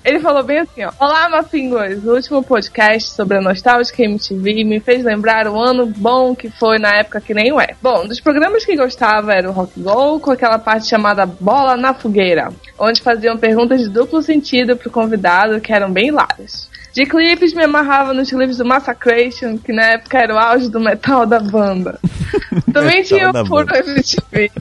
Ele 0.03 0.19
falou 0.19 0.43
bem 0.43 0.59
assim, 0.59 0.83
ó. 0.83 0.91
Olá, 0.99 1.29
Mapingos. 1.29 2.03
O 2.05 2.15
último 2.15 2.41
podcast 2.41 3.11
sobre 3.11 3.37
a 3.37 3.41
nostálgica 3.41 4.03
MTV 4.03 4.63
me 4.63 4.79
fez 4.79 5.03
lembrar 5.03 5.47
o 5.47 5.59
ano 5.59 5.85
bom 5.85 6.33
que 6.33 6.49
foi 6.49 6.79
na 6.79 6.95
época 6.95 7.19
que 7.19 7.33
nem 7.33 7.51
é. 7.59 7.75
Bom, 7.81 8.07
dos 8.07 8.19
programas 8.19 8.65
que 8.65 8.75
gostava 8.75 9.33
era 9.33 9.49
o 9.49 9.53
Rock 9.53 9.79
Go, 9.79 10.19
com 10.19 10.31
aquela 10.31 10.57
parte 10.57 10.87
chamada 10.87 11.25
Bola 11.25 11.75
na 11.75 11.93
Fogueira, 11.93 12.49
onde 12.77 13.01
faziam 13.01 13.37
perguntas 13.37 13.81
de 13.81 13.89
duplo 13.89 14.21
sentido 14.21 14.77
pro 14.77 14.89
convidado, 14.89 15.59
que 15.59 15.73
eram 15.73 15.91
bem 15.91 16.07
hilárias. 16.07 16.69
De 16.93 17.05
clipes, 17.05 17.53
me 17.53 17.63
amarrava 17.63 18.13
nos 18.13 18.29
clipes 18.29 18.57
do 18.57 18.65
Massacration, 18.65 19.57
que 19.57 19.71
na 19.71 19.83
época 19.91 20.17
era 20.17 20.33
o 20.33 20.39
auge 20.39 20.69
do 20.69 20.79
metal 20.79 21.25
da 21.25 21.39
banda. 21.39 21.99
Também 22.73 23.03
tinha 23.03 23.29
o 23.29 23.33
banda. 23.33 23.77
MTV. 23.79 24.51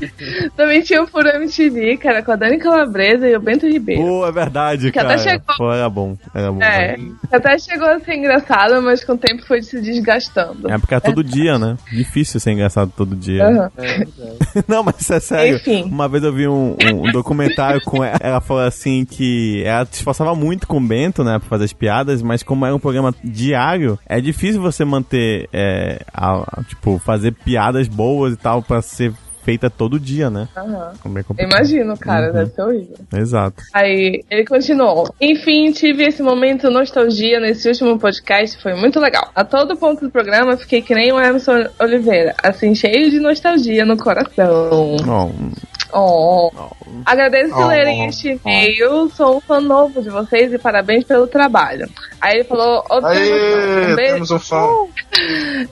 Também 0.56 0.82
tinha 0.82 1.02
o 1.02 1.08
MTV, 1.36 1.96
que 1.96 2.08
era 2.08 2.22
com 2.22 2.32
a 2.32 2.36
Dani 2.36 2.58
Calabresa 2.58 3.28
e 3.28 3.36
o 3.36 3.40
Bento 3.40 3.66
Ribeiro. 3.66 4.02
Pô, 4.02 4.26
é 4.26 4.32
verdade, 4.32 4.90
Que 4.92 4.98
até 4.98 5.08
cara. 5.16 5.18
chegou. 5.18 5.56
Pô, 5.56 5.72
era 5.72 5.88
bom. 5.88 6.16
Era 6.34 6.52
bom. 6.52 6.62
É, 6.62 6.96
né? 6.96 7.10
até 7.32 7.58
chegou 7.58 7.88
a 7.88 7.98
ser 8.00 8.14
engraçado, 8.14 8.80
mas 8.82 9.04
com 9.04 9.12
o 9.12 9.18
tempo 9.18 9.44
foi 9.46 9.62
se 9.62 9.80
desgastando. 9.80 10.70
É 10.70 10.78
porque 10.78 10.94
é 10.94 11.00
todo 11.00 11.22
dia, 11.24 11.58
né? 11.58 11.76
Difícil 11.92 12.38
ser 12.40 12.52
engraçado 12.52 12.92
todo 12.96 13.14
dia. 13.16 13.44
Aham. 13.46 13.70
Não, 14.68 14.82
mas 14.82 15.00
isso 15.00 15.12
é 15.12 15.20
sério. 15.20 15.56
Enfim. 15.56 15.84
Uma 15.84 16.08
vez 16.08 16.22
eu 16.24 16.32
vi 16.32 16.48
um, 16.48 16.76
um- 16.82 17.06
um 17.08 17.12
documentário 17.12 17.80
com 17.82 18.02
ela, 18.02 18.16
ela 18.20 18.40
falou 18.40 18.62
assim 18.62 19.04
que 19.04 19.62
ela 19.64 19.84
se 19.86 19.94
esforçava 19.98 20.34
muito 20.34 20.66
com 20.66 20.78
o 20.78 20.86
Bento, 20.86 21.22
né, 21.24 21.38
pra 21.38 21.48
fazer 21.48 21.64
as 21.64 21.72
piadas, 21.72 22.22
mas 22.22 22.42
como 22.42 22.64
era 22.64 22.74
um 22.74 22.78
programa 22.78 23.14
diário, 23.22 23.98
é 24.06 24.20
difícil 24.20 24.60
você 24.60 24.84
manter, 24.84 25.48
é, 25.52 26.00
a- 26.12 26.42
a- 26.60 26.62
tipo, 26.64 26.98
fazer 26.98 27.32
piadas 27.32 27.88
boas 27.88 28.34
e 28.34 28.36
tal 28.36 28.62
pra 28.62 28.80
ser 28.82 29.12
feita 29.46 29.70
todo 29.70 29.98
dia, 30.00 30.28
né? 30.28 30.48
Aham. 30.56 30.92
É. 31.38 31.44
Imagino, 31.44 31.96
cara, 31.96 32.26
Uhum. 32.26 32.32
deve 32.32 32.50
ser 32.50 32.62
horrível. 32.62 32.96
Exato. 33.16 33.62
Aí 33.72 34.24
ele 34.28 34.44
continuou. 34.44 35.08
Enfim, 35.20 35.70
tive 35.70 36.02
esse 36.02 36.20
momento 36.20 36.68
nostalgia 36.68 37.38
nesse 37.38 37.68
último 37.68 37.96
podcast, 37.96 38.60
foi 38.60 38.74
muito 38.74 38.98
legal. 38.98 39.30
A 39.36 39.44
todo 39.44 39.76
ponto 39.76 40.00
do 40.04 40.10
programa 40.10 40.56
fiquei 40.56 40.82
que 40.82 40.94
nem 40.96 41.12
o 41.12 41.20
Emerson 41.20 41.66
Oliveira, 41.78 42.34
assim, 42.42 42.74
cheio 42.74 43.08
de 43.08 43.20
nostalgia 43.20 43.84
no 43.84 43.96
coração. 43.96 44.68
Bom, 44.68 44.96
Oh. 45.06 45.75
Agradeço 47.04 47.54
por 47.54 47.64
Oh. 47.64 47.66
lerem 47.68 48.06
este 48.06 48.38
e-mail. 48.44 49.10
Sou 49.10 49.36
um 49.36 49.40
fã 49.40 49.60
novo 49.60 50.02
de 50.02 50.10
vocês 50.10 50.52
e 50.52 50.58
parabéns 50.58 51.04
pelo 51.04 51.26
trabalho. 51.26 51.88
Aí 52.20 52.36
ele 52.36 52.44
falou: 52.44 52.84
observação. 52.90 53.10
Aê, 53.10 53.92
Um 53.92 53.96
beijo. 53.96 54.34
um 54.34 54.38
fã. 54.38 54.66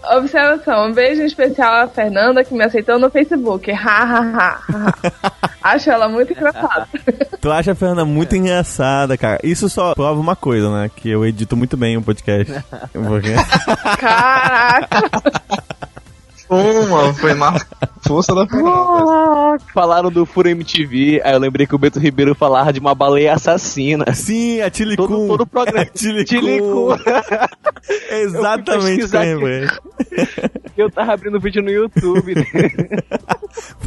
Observação, 0.17 0.87
um 0.89 0.93
beijo 0.93 1.23
especial 1.23 1.75
à 1.83 1.89
Fernanda 1.89 2.43
que 2.45 2.55
me 2.55 2.65
aceitou 2.65 2.99
no 2.99 3.11
Facebook. 3.11 3.71
Ha, 3.71 3.77
ha, 3.77 4.19
ha, 4.21 4.63
ha. 4.73 5.33
Acho 5.63 5.91
ela 5.91 6.09
muito 6.09 6.33
engraçada. 6.33 6.87
tu 7.41 7.51
acha 7.51 7.73
a 7.73 7.75
Fernanda 7.75 8.05
muito 8.05 8.37
engraçada, 8.37 9.17
cara. 9.17 9.39
Isso 9.43 9.69
só 9.69 9.95
prova 9.95 10.21
uma 10.21 10.37
coisa, 10.37 10.71
né? 10.71 10.91
Que 10.95 11.11
eu 11.11 11.25
edito 11.25 11.57
muito 11.57 11.77
bem 11.77 11.97
o 11.97 12.03
podcast. 12.03 12.53
Porque- 12.93 13.35
Caraca! 13.99 15.03
Uma, 16.51 17.13
foi 17.15 17.33
na 17.35 17.59
força 18.07 18.35
da 18.35 18.47
Fernanda. 18.47 19.59
Falaram 19.73 20.11
do 20.11 20.25
Furo 20.27 20.49
MTV, 20.49 21.21
aí 21.25 21.33
eu 21.33 21.39
lembrei 21.39 21.67
que 21.67 21.75
o 21.75 21.79
Beto 21.79 21.99
Ribeiro 21.99 22.35
falava 22.35 22.73
de 22.73 22.81
uma 22.81 22.95
baleia 22.95 23.35
assassina. 23.35 24.13
Sim, 24.15 24.61
a 24.61 24.71
Tilicum. 24.71 25.07
Todo, 25.07 25.27
todo 25.29 25.41
o 25.43 25.47
programa. 25.47 25.85
Tilicum. 25.95 26.25
Tilicum. 26.25 26.89
Exatamente 28.11 29.05
o 29.05 29.09
que 30.75 30.81
eu 30.83 30.91
tava 30.91 31.13
abrindo 31.13 31.39
vídeo 31.41 31.63
no 31.63 31.71
YouTube. 31.71 32.35
né? 32.35 32.45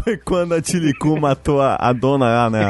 Foi 0.04 0.18
quando 0.18 0.54
a 0.54 0.62
Tilicum 0.62 1.20
matou 1.20 1.62
a, 1.62 1.76
a 1.80 1.92
dona 1.94 2.26
lá, 2.26 2.50
né? 2.50 2.64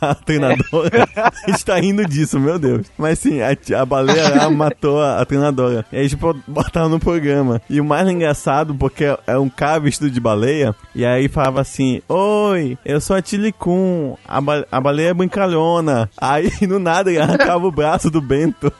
A, 0.00 0.10
a 0.10 0.14
treinadora. 0.14 1.08
A 1.46 1.50
gente 1.50 1.64
tá 1.64 1.76
rindo 1.76 2.04
disso, 2.06 2.38
meu 2.40 2.58
Deus. 2.58 2.86
Mas 2.98 3.18
sim, 3.20 3.40
a, 3.40 3.56
a 3.80 3.86
baleia 3.86 4.28
lá 4.36 4.50
matou 4.50 5.00
a, 5.00 5.20
a 5.20 5.24
treinadora. 5.24 5.84
E 5.92 5.96
aí 5.96 6.00
a 6.00 6.08
gente 6.08 6.16
bo- 6.16 6.36
botaram 6.46 6.88
no 6.88 6.98
programa. 6.98 7.60
E 7.70 7.80
o 7.80 7.84
mais 7.84 8.08
engraçado, 8.08 8.74
porque 8.74 9.04
é- 9.04 9.18
é 9.26 9.38
um 9.38 9.48
cara 9.48 9.78
vestido 9.78 10.10
de 10.10 10.18
baleia. 10.26 10.74
E 10.94 11.04
aí 11.06 11.28
falava 11.28 11.60
assim: 11.60 12.02
Oi, 12.08 12.76
eu 12.84 13.00
sou 13.00 13.14
a 13.14 13.22
Tilicum. 13.22 14.16
A, 14.26 14.40
ba- 14.40 14.66
a 14.70 14.80
baleia 14.80 15.10
é 15.10 15.14
brincalhona. 15.14 16.10
Aí 16.16 16.50
no 16.66 16.78
nada 16.78 17.10
ele 17.10 17.20
arrancava 17.20 17.64
o 17.66 17.70
braço 17.70 18.10
do 18.10 18.20
Bento. 18.20 18.72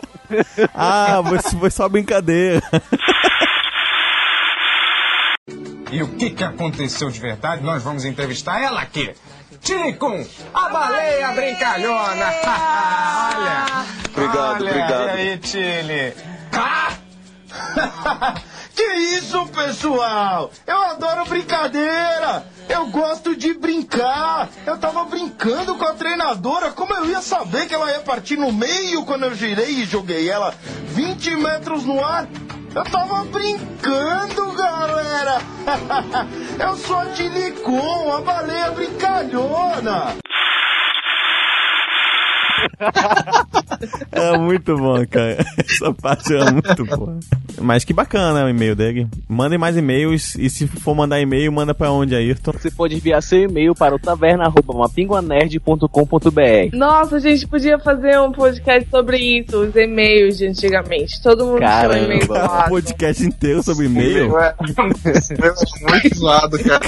ah, 0.74 1.22
foi, 1.26 1.38
foi 1.60 1.70
só 1.70 1.88
brincadeira. 1.88 2.62
E 5.90 6.02
o 6.02 6.08
que, 6.16 6.30
que 6.30 6.44
aconteceu 6.44 7.08
de 7.10 7.20
verdade? 7.20 7.62
Nós 7.62 7.82
vamos 7.82 8.04
entrevistar 8.04 8.60
ela 8.60 8.80
aqui. 8.80 9.14
Tilicum, 9.60 10.26
a 10.52 10.68
baleia 10.68 11.32
brincalhona. 11.32 12.26
Olha. 13.36 13.86
Obrigado, 14.12 14.62
Olha, 14.62 14.70
obrigado. 14.70 15.06
E 15.06 15.10
aí, 15.10 15.40
Chile? 15.42 16.14
Que 18.74 18.82
isso, 18.82 19.46
pessoal? 19.46 20.50
Eu 20.66 20.82
adoro 20.82 21.24
brincadeira. 21.26 22.44
Eu 22.68 22.88
gosto 22.88 23.36
de 23.36 23.54
brincar. 23.54 24.48
Eu 24.66 24.76
tava 24.78 25.04
brincando 25.04 25.76
com 25.76 25.84
a 25.84 25.94
treinadora. 25.94 26.72
Como 26.72 26.92
eu 26.92 27.06
ia 27.06 27.22
saber 27.22 27.66
que 27.66 27.74
ela 27.74 27.92
ia 27.92 28.00
partir 28.00 28.36
no 28.36 28.52
meio 28.52 29.04
quando 29.04 29.26
eu 29.26 29.34
girei 29.34 29.70
e 29.70 29.84
joguei 29.84 30.28
ela 30.28 30.52
20 30.88 31.36
metros 31.36 31.84
no 31.84 32.04
ar? 32.04 32.26
Eu 32.74 32.84
tava 32.84 33.24
brincando, 33.26 34.52
galera. 34.52 35.38
Eu 36.58 36.76
sou 36.76 36.98
a 36.98 37.06
Tilicon, 37.06 38.12
a 38.12 38.20
baleia 38.20 38.72
brincalhona. 38.72 40.16
Era 44.12 44.38
muito 44.38 44.76
bom, 44.76 45.04
cara. 45.06 45.44
Essa 45.58 45.92
parte 45.94 46.34
era 46.34 46.50
muito 46.52 46.84
boa. 46.84 47.18
Mas 47.60 47.84
que 47.84 47.92
bacana 47.92 48.44
o 48.44 48.48
e-mail 48.48 48.74
dele. 48.74 49.06
Mandem 49.28 49.58
mais 49.58 49.76
e-mails 49.76 50.34
e 50.36 50.48
se 50.50 50.66
for 50.66 50.94
mandar 50.94 51.20
e-mail, 51.20 51.52
manda 51.52 51.74
pra 51.74 51.90
onde, 51.92 52.14
Ayrton? 52.14 52.52
Você 52.52 52.70
pode 52.70 52.94
enviar 52.96 53.22
seu 53.22 53.42
e-mail 53.42 53.74
para 53.74 53.94
o 53.94 53.98
taverna.mapinguanerd.com.br 53.98 56.76
Nossa, 56.76 57.16
a 57.16 57.20
gente 57.20 57.46
podia 57.46 57.78
fazer 57.78 58.18
um 58.20 58.32
podcast 58.32 58.88
sobre 58.90 59.18
isso, 59.18 59.56
os 59.58 59.74
e-mails 59.76 60.38
de 60.38 60.46
antigamente. 60.48 61.20
Todo 61.22 61.44
mundo 61.46 61.58
tinha 61.58 61.88
um 61.88 61.92
e-mail 62.04 62.22
Um 62.22 62.26
zoado. 62.26 62.68
podcast 62.70 63.24
inteiro 63.24 63.62
sobre 63.62 63.86
e-mail. 63.86 64.36
É 64.38 64.54
muito 65.90 66.16
zoado, 66.16 66.58
cara. 66.58 66.84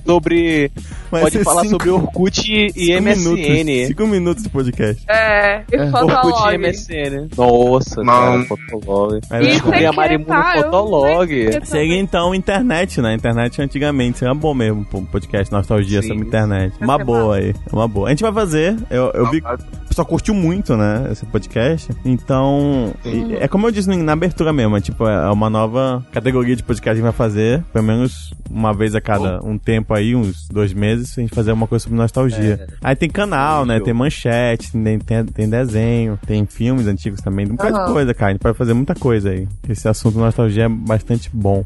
Sobre. 0.06 0.70
Vai 1.10 1.22
pode 1.22 1.38
falar 1.44 1.62
cinco- 1.62 1.72
sobre 1.72 1.90
Orkut 1.90 2.40
e 2.52 2.70
cinco 2.72 3.02
MSN. 3.02 3.24
Minutos, 3.24 3.86
cinco 3.88 4.06
minutos 4.06 4.42
de 4.42 4.48
podcast. 4.48 5.02
É, 5.08 5.62
e 5.70 5.76
Orkut 5.76 6.19
Fotolog. 6.22 6.54
e 6.54 6.58
MSN. 6.58 7.28
Nossa, 7.36 8.02
Não. 8.02 8.12
cara, 8.12 8.44
Fotolog. 8.44 9.20
Mas 9.30 9.40
Eu 9.46 9.52
descobri 9.52 9.84
é 9.84 9.86
a 9.88 9.92
tá, 9.92 10.54
no 10.54 10.60
eu 10.60 10.64
Fotolog. 10.64 11.28
sei 11.28 11.60
que- 11.60 11.66
Seria 11.66 11.98
então 11.98 12.34
internet, 12.34 13.00
né? 13.00 13.14
Internet 13.14 13.60
antigamente. 13.62 14.18
Seria 14.18 14.34
bom 14.34 14.54
mesmo, 14.54 14.86
um 14.94 15.04
podcast 15.04 15.52
nostalgia 15.52 16.02
Sim. 16.02 16.08
sobre 16.08 16.26
internet. 16.26 16.74
Uma 16.80 16.98
boa 16.98 17.36
aí. 17.36 17.54
Uma 17.72 17.86
boa. 17.88 18.08
A 18.08 18.10
gente 18.10 18.22
vai 18.22 18.32
fazer. 18.32 18.76
Eu, 18.90 19.10
eu 19.14 19.30
vi 19.30 19.40
que 19.40 19.46
o 19.48 19.88
pessoal 19.88 20.06
curtiu 20.06 20.34
muito, 20.34 20.76
né? 20.76 21.08
Esse 21.10 21.24
podcast. 21.26 21.90
Então, 22.04 22.92
e- 23.04 23.34
é 23.40 23.48
como 23.48 23.66
eu 23.66 23.70
disse 23.70 23.88
na 23.88 24.12
abertura 24.12 24.52
mesmo. 24.52 24.76
É 24.76 24.80
tipo, 24.80 25.06
é 25.06 25.30
uma 25.30 25.48
nova 25.50 26.04
categoria 26.12 26.54
de 26.56 26.62
podcast 26.62 26.82
que 26.82 26.88
a 26.88 26.94
gente 26.94 27.02
vai 27.02 27.12
fazer. 27.12 27.62
Pelo 27.72 27.84
menos 27.84 28.32
uma 28.50 28.72
vez 28.72 28.94
a 28.94 29.00
cada 29.00 29.40
um 29.44 29.56
tempo 29.58 29.94
aí, 29.94 30.14
uns 30.16 30.48
dois 30.48 30.72
meses, 30.72 31.16
a 31.16 31.20
gente 31.20 31.34
fazer 31.34 31.52
uma 31.52 31.66
coisa 31.66 31.84
sobre 31.84 31.98
nostalgia. 31.98 32.66
Aí 32.82 32.96
tem 32.96 33.08
canal, 33.08 33.64
né? 33.64 33.76
Show. 33.76 33.84
Tem 33.84 33.94
manchete, 33.94 34.72
tem, 34.72 34.98
tem, 34.98 35.24
tem 35.24 35.48
desenho, 35.48 36.09
tem 36.18 36.46
filmes 36.46 36.86
antigos 36.86 37.20
também. 37.20 37.46
Tem 37.46 37.54
um 37.54 37.56
bocado 37.56 37.86
de 37.86 37.92
coisa, 37.92 38.14
cara. 38.14 38.30
A 38.30 38.32
gente 38.32 38.42
pode 38.42 38.56
fazer 38.56 38.74
muita 38.74 38.94
coisa 38.94 39.30
aí. 39.30 39.48
Esse 39.68 39.88
assunto 39.88 40.18
nostalgia 40.18 40.64
é 40.64 40.68
bastante 40.68 41.30
bom. 41.32 41.64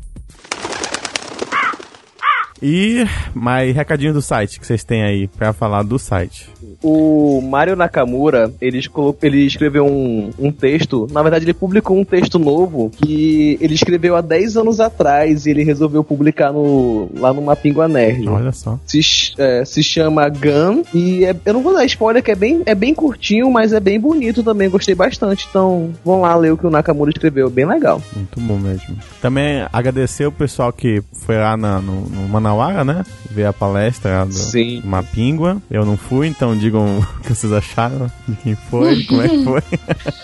E 2.67 3.05
mais 3.35 3.77
recadinhos 3.77 4.15
do 4.15 4.23
site 4.23 4.59
que 4.59 4.67
vocês 4.67 4.83
têm 4.83 5.03
aí 5.03 5.29
pra 5.29 5.53
falar 5.53 5.83
do 5.83 5.99
site. 5.99 6.49
O 6.83 7.43
Mário 7.43 7.77
Nakamura, 7.77 8.51
ele, 8.59 8.81
ele 9.23 9.45
escreveu 9.47 9.85
um, 9.87 10.31
um 10.39 10.51
texto, 10.51 11.07
na 11.13 11.23
verdade 11.23 11.45
ele 11.45 11.53
publicou 11.53 11.99
um 11.99 12.05
texto 12.05 12.39
novo 12.39 12.89
que 12.91 13.59
ele 13.61 13.75
escreveu 13.75 14.17
há 14.17 14.23
10 14.23 14.57
anos 14.57 14.81
atrás 14.81 15.45
e 15.45 15.51
ele 15.51 15.63
resolveu 15.63 16.03
publicar 16.03 16.53
no, 16.53 17.11
lá 17.19 17.35
no 17.35 17.43
Mapingua 17.43 17.87
Nerd. 17.87 18.27
Olha 18.29 18.53
só. 18.53 18.79
Se, 18.87 19.01
é, 19.37 19.63
se 19.67 19.83
chama 19.83 20.27
Gun 20.31 20.83
e 20.95 21.25
é- 21.27 21.37
eu 21.45 21.53
não 21.53 21.63
vou 21.63 21.75
dar 21.75 21.85
spoiler 21.85 22.23
que 22.23 22.31
é 22.31 22.35
bem, 22.35 22.63
é 22.65 22.75
bem 22.75 22.95
curtinho, 22.95 23.51
mas 23.51 23.75
é 23.75 23.81
bem 23.81 24.01
bonito 24.01 24.43
também, 24.43 24.71
gostei 24.71 24.95
bastante. 24.95 25.47
Então 25.51 25.91
vão 26.03 26.23
lá 26.23 26.35
ler 26.35 26.53
o 26.53 26.57
que 26.57 26.67
o 26.67 26.71
Nakamura 26.71 27.11
escreveu, 27.11 27.51
bem 27.51 27.67
legal. 27.67 28.01
Muito 28.17 28.41
bom 28.41 28.57
mesmo. 28.59 28.97
Também 29.21 29.67
agradecer 29.71 30.25
o 30.27 30.33
pessoal 30.33 30.73
que 30.73 31.03
foi 31.13 31.37
lá 31.37 31.57
na- 31.59 31.81
no, 31.81 32.01
no 32.09 32.29
Manauara, 32.55 32.85
né? 32.85 33.05
Ver 33.31 33.47
a 33.47 33.53
palestra 33.53 34.25
do 34.25 34.33
Sim. 34.33 34.81
Mapingua. 34.85 35.59
Eu 35.71 35.85
não 35.85 35.97
fui, 35.97 36.29
então 36.29 36.57
digam 36.57 37.01
o 37.19 37.21
que 37.21 37.35
vocês 37.35 37.53
acharam 37.53 38.11
de 38.27 38.37
quem 38.37 38.55
foi, 38.55 39.03
como 39.05 39.23
é 39.23 39.29
que 39.29 39.45
foi. 39.45 39.63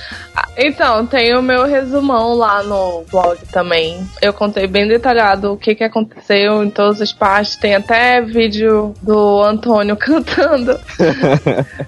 Então, 0.63 1.07
tem 1.07 1.35
o 1.35 1.43
meu 1.43 1.65
resumão 1.65 2.35
lá 2.35 2.63
no 2.63 3.05
blog 3.11 3.39
também. 3.51 4.07
Eu 4.21 4.33
contei 4.33 4.67
bem 4.67 4.87
detalhado 4.87 5.53
o 5.53 5.57
que, 5.57 5.75
que 5.75 5.85
aconteceu 5.85 6.63
em 6.63 6.69
todas 6.69 7.01
as 7.01 7.13
partes. 7.13 7.57
Tem 7.57 7.75
até 7.75 8.21
vídeo 8.21 8.93
do 9.01 9.43
Antônio 9.43 9.97
cantando. 9.97 10.79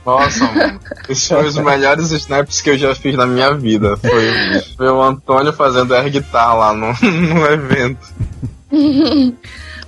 Nossa, 0.07 0.45
mano. 0.53 0.81
Esses 1.09 1.29
foram 1.29 1.49
os 1.49 1.57
melhores 1.57 2.13
snaps 2.13 2.63
que 2.63 2.71
eu 2.71 2.79
já 2.79 2.95
fiz 2.95 3.15
na 3.15 3.27
minha 3.27 3.53
vida. 3.55 3.97
Foi 3.97 4.31
ver 4.79 4.91
o 4.91 5.03
Antônio 5.03 5.53
fazendo 5.53 5.95
air 5.95 6.11
guitar 6.11 6.57
lá 6.57 6.73
no, 6.73 6.93
no 7.03 7.47
evento. 7.47 8.01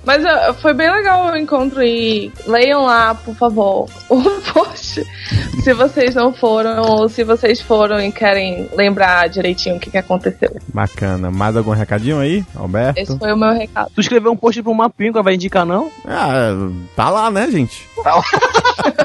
Mas 0.05 0.23
uh, 0.23 0.53
foi 0.61 0.73
bem 0.73 0.91
legal 0.91 1.31
o 1.31 1.37
encontro 1.37 1.81
e 1.83 2.31
leiam 2.45 2.83
lá, 2.83 3.15
por 3.15 3.35
favor, 3.35 3.89
o 4.09 4.21
post. 4.53 5.03
Se 5.63 5.73
vocês 5.73 6.13
não 6.13 6.31
foram 6.31 6.81
ou 6.83 7.09
se 7.09 7.23
vocês 7.23 7.59
foram 7.59 7.99
e 7.99 8.11
querem 8.11 8.69
lembrar 8.73 9.27
direitinho 9.27 9.77
o 9.77 9.79
que, 9.79 9.89
que 9.89 9.97
aconteceu. 9.97 10.55
Bacana. 10.73 11.31
Mais 11.31 11.57
algum 11.57 11.71
recadinho 11.71 12.19
aí, 12.19 12.45
Alberto? 12.55 12.99
Esse 12.99 13.17
foi 13.17 13.33
o 13.33 13.37
meu 13.37 13.51
recado. 13.51 13.91
Tu 13.95 14.01
escreveu 14.01 14.31
um 14.31 14.37
post 14.37 14.61
pro 14.61 14.73
Mapingua, 14.73 15.23
vai 15.23 15.33
indicar 15.33 15.65
não? 15.65 15.91
Ah, 16.05 16.51
tá 16.95 17.09
lá, 17.09 17.31
né, 17.31 17.49
gente? 17.49 17.87
Tá 18.03 18.15
lá. 18.15 18.23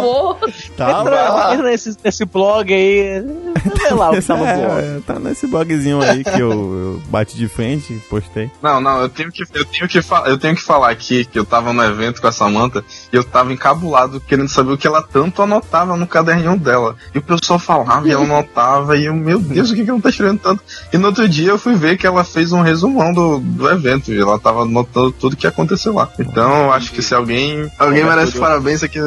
Pô, 0.00 0.36
Tá 0.76 1.00
entra, 1.00 1.52
entra 1.54 1.70
nesse, 1.70 1.96
nesse 2.02 2.24
blog 2.24 2.72
aí, 2.72 3.22
vê 3.22 3.94
lá 3.94 4.10
o 4.10 4.14
que 4.14 4.22
tá 4.26 4.36
no 4.36 4.44
blog. 4.44 4.80
É, 4.80 5.00
tá 5.06 5.18
nesse 5.18 5.46
blogzinho 5.46 6.02
aí 6.02 6.24
que 6.24 6.40
eu, 6.40 6.50
eu 6.50 7.02
bati 7.08 7.36
de 7.36 7.48
frente 7.48 7.92
e 7.92 7.98
postei. 7.98 8.50
Não, 8.62 8.80
não, 8.80 9.02
eu 9.02 9.08
tenho 9.08 9.30
que, 9.30 9.42
eu 9.42 9.64
tenho 9.64 9.88
que, 9.88 9.98
eu 10.26 10.38
tenho 10.38 10.56
que 10.56 10.62
falar 10.62 10.90
aqui 10.90 11.24
que 11.24 11.38
eu 11.38 11.44
tava 11.44 11.72
no 11.72 11.82
evento 11.82 12.20
com 12.20 12.26
a 12.26 12.32
Samantha 12.32 12.84
e 13.12 13.16
eu 13.16 13.22
tava 13.24 13.52
encabulado 13.52 14.20
querendo 14.20 14.48
saber 14.48 14.72
o 14.72 14.78
que 14.78 14.86
ela 14.86 15.02
tanto 15.02 15.42
anotava 15.42 15.96
no 15.96 16.06
caderninho 16.06 16.56
dela. 16.58 16.96
E 17.14 17.18
o 17.18 17.22
pessoal 17.22 17.58
falava 17.58 18.08
e 18.08 18.12
ela 18.12 18.24
anotava 18.24 18.96
e 18.96 19.04
eu, 19.06 19.14
meu 19.14 19.38
Deus, 19.38 19.70
o 19.70 19.74
que 19.74 19.84
que 19.84 19.90
ela 19.90 20.00
tá 20.00 20.08
escrevendo 20.08 20.38
tanto? 20.40 20.62
E 20.92 20.98
no 20.98 21.08
outro 21.08 21.28
dia 21.28 21.50
eu 21.50 21.58
fui 21.58 21.74
ver 21.74 21.96
que 21.96 22.06
ela 22.06 22.24
fez 22.24 22.52
um 22.52 22.62
resumão 22.62 23.12
do, 23.12 23.38
do 23.38 23.70
evento 23.70 24.12
e 24.12 24.20
ela 24.20 24.38
tava 24.38 24.62
anotando 24.62 25.12
tudo 25.12 25.36
que 25.36 25.46
aconteceu 25.46 25.94
lá. 25.94 26.08
Então 26.18 26.64
eu 26.64 26.72
acho 26.72 26.92
que 26.92 27.02
se 27.02 27.14
alguém, 27.14 27.70
alguém 27.78 28.04
merece 28.04 28.38
parabéns 28.38 28.82
aqui 28.82 28.98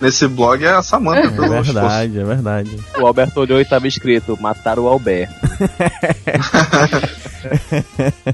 nesse 0.00 0.26
blog 0.28 0.64
é 0.64 0.70
a 0.70 0.82
Samantha 0.82 1.26
É 1.26 1.30
verdade, 1.62 2.18
é 2.18 2.24
verdade. 2.24 2.70
O 2.98 3.06
Alberto 3.06 3.40
olhou 3.40 3.60
e 3.60 3.64
tava 3.64 3.86
escrito, 3.88 4.38
mataram 4.40 4.84
o 4.84 4.88
Alberto. 4.88 5.34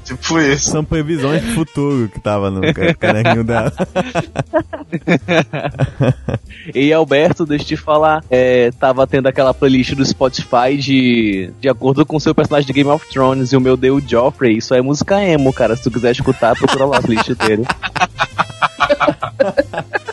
Tipo 0.05 0.39
isso. 0.39 0.71
São 0.71 0.85
previsões 0.85 1.41
do 1.43 1.53
futuro 1.53 2.07
que 2.09 2.17
tava 2.19 2.49
no 2.49 2.61
ca- 2.73 2.93
caderninho 2.93 3.43
dela. 3.43 3.71
E 6.75 6.93
Alberto, 6.93 7.45
deixa 7.45 7.63
eu 7.63 7.67
te 7.69 7.77
falar, 7.77 8.23
é, 8.29 8.71
tava 8.79 9.05
tendo 9.07 9.27
aquela 9.27 9.53
playlist 9.53 9.93
do 9.95 10.05
Spotify 10.05 10.77
de, 10.77 11.51
de 11.59 11.67
acordo 11.67 12.05
com 12.05 12.17
o 12.17 12.19
seu 12.19 12.35
personagem 12.35 12.67
de 12.67 12.73
Game 12.73 12.89
of 12.89 13.05
Thrones 13.09 13.51
e 13.51 13.57
o 13.57 13.61
meu 13.61 13.75
deu 13.75 13.95
o 13.95 14.01
Joffrey. 14.01 14.57
Isso 14.57 14.73
é 14.73 14.81
música 14.81 15.21
emo, 15.21 15.51
cara. 15.51 15.75
Se 15.75 15.83
tu 15.83 15.91
quiser 15.91 16.11
escutar, 16.11 16.55
procura 16.55 16.85
lá 16.85 16.97
a 16.97 17.01
playlist 17.01 17.31
dele. 17.35 17.65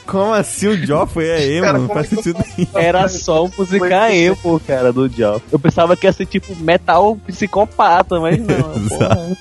Como 0.08 0.32
assim 0.32 0.68
o 0.68 0.86
Joffrey 0.86 1.28
é 1.28 1.52
emo? 1.52 1.66
Cara, 1.66 1.78
não 1.78 1.88
faz 1.88 2.08
sentido 2.08 2.42
nenhum. 2.56 2.70
Era 2.74 3.06
só 3.08 3.46
música 3.46 4.10
emo, 4.14 4.58
cara, 4.66 4.90
do 4.90 5.06
Joffrey. 5.06 5.48
Eu 5.52 5.58
pensava 5.58 5.94
que 5.94 6.06
ia 6.06 6.12
ser 6.14 6.24
tipo 6.24 6.56
metal 6.56 7.14
psicopata, 7.26 8.18
mas 8.18 8.38
não. 8.38 8.56
porra. 8.88 9.36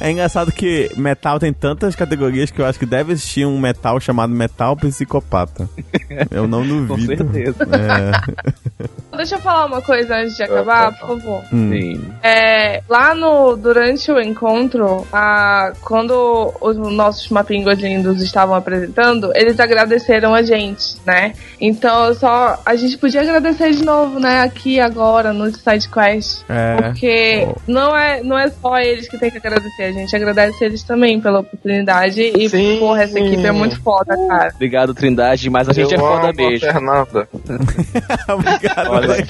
É 0.00 0.10
engraçado 0.10 0.50
que 0.50 0.90
metal 0.96 1.38
tem 1.38 1.52
tantas 1.52 1.94
categorias 1.94 2.50
que 2.50 2.60
eu 2.60 2.66
acho 2.66 2.78
que 2.78 2.86
deve 2.86 3.12
existir 3.12 3.44
um 3.44 3.58
metal 3.60 4.00
chamado 4.00 4.32
metal 4.32 4.74
psicopata. 4.76 5.68
Eu 6.30 6.46
não 6.46 6.62
Com 6.86 6.96
duvido. 6.96 7.16
certeza. 7.32 7.64
É. 7.64 9.16
deixa 9.16 9.34
eu 9.34 9.40
falar 9.40 9.66
uma 9.66 9.82
coisa 9.82 10.16
antes 10.16 10.34
de 10.36 10.42
acabar, 10.42 10.92
por 10.98 11.08
favor. 11.08 11.42
Hum. 11.52 11.70
Sim. 11.70 12.04
É, 12.22 12.82
lá 12.88 13.14
no 13.14 13.54
durante 13.56 14.10
o 14.10 14.18
encontro, 14.20 15.06
a, 15.12 15.72
quando 15.82 16.52
os 16.60 16.76
nossos 16.76 17.28
mapingos 17.28 17.78
lindos 17.78 18.22
estavam 18.22 18.54
apresentando, 18.54 19.30
eles 19.34 19.60
agradeceram 19.60 20.34
a 20.34 20.42
gente, 20.42 20.96
né? 21.06 21.34
Então 21.60 22.14
só 22.14 22.58
a 22.64 22.74
gente 22.76 22.96
podia 22.96 23.20
agradecer 23.20 23.72
de 23.72 23.84
novo, 23.84 24.18
né? 24.18 24.40
Aqui 24.40 24.80
agora 24.80 25.32
no 25.32 25.50
SideQuest, 25.52 26.42
É. 26.48 26.76
porque 26.82 27.48
não 27.66 27.94
é 27.96 28.22
não 28.22 28.38
é 28.38 28.48
só 28.48 28.78
eles 28.78 29.06
que 29.08 29.18
tem 29.18 29.30
que 29.30 29.36
agradecer, 29.36 29.89
a 29.90 29.92
gente 29.92 30.14
agradece 30.16 30.64
eles 30.64 30.82
também 30.82 31.20
pela 31.20 31.40
oportunidade 31.40 32.20
e 32.22 32.48
Sim. 32.48 32.78
porra 32.78 33.02
essa 33.02 33.18
equipe 33.18 33.44
é 33.44 33.52
muito 33.52 33.80
foda, 33.80 34.16
cara. 34.28 34.52
Obrigado, 34.54 34.94
Trindade, 34.94 35.50
mas 35.50 35.68
a 35.68 35.72
gente 35.72 35.92
eu 35.92 35.98
é 35.98 36.00
foda 36.00 36.28
amo 36.28 36.28
a 36.28 36.32
mesmo. 36.32 36.60
Fernanda. 36.60 37.28
Obrigado. 38.28 38.90
Olha. 38.90 39.26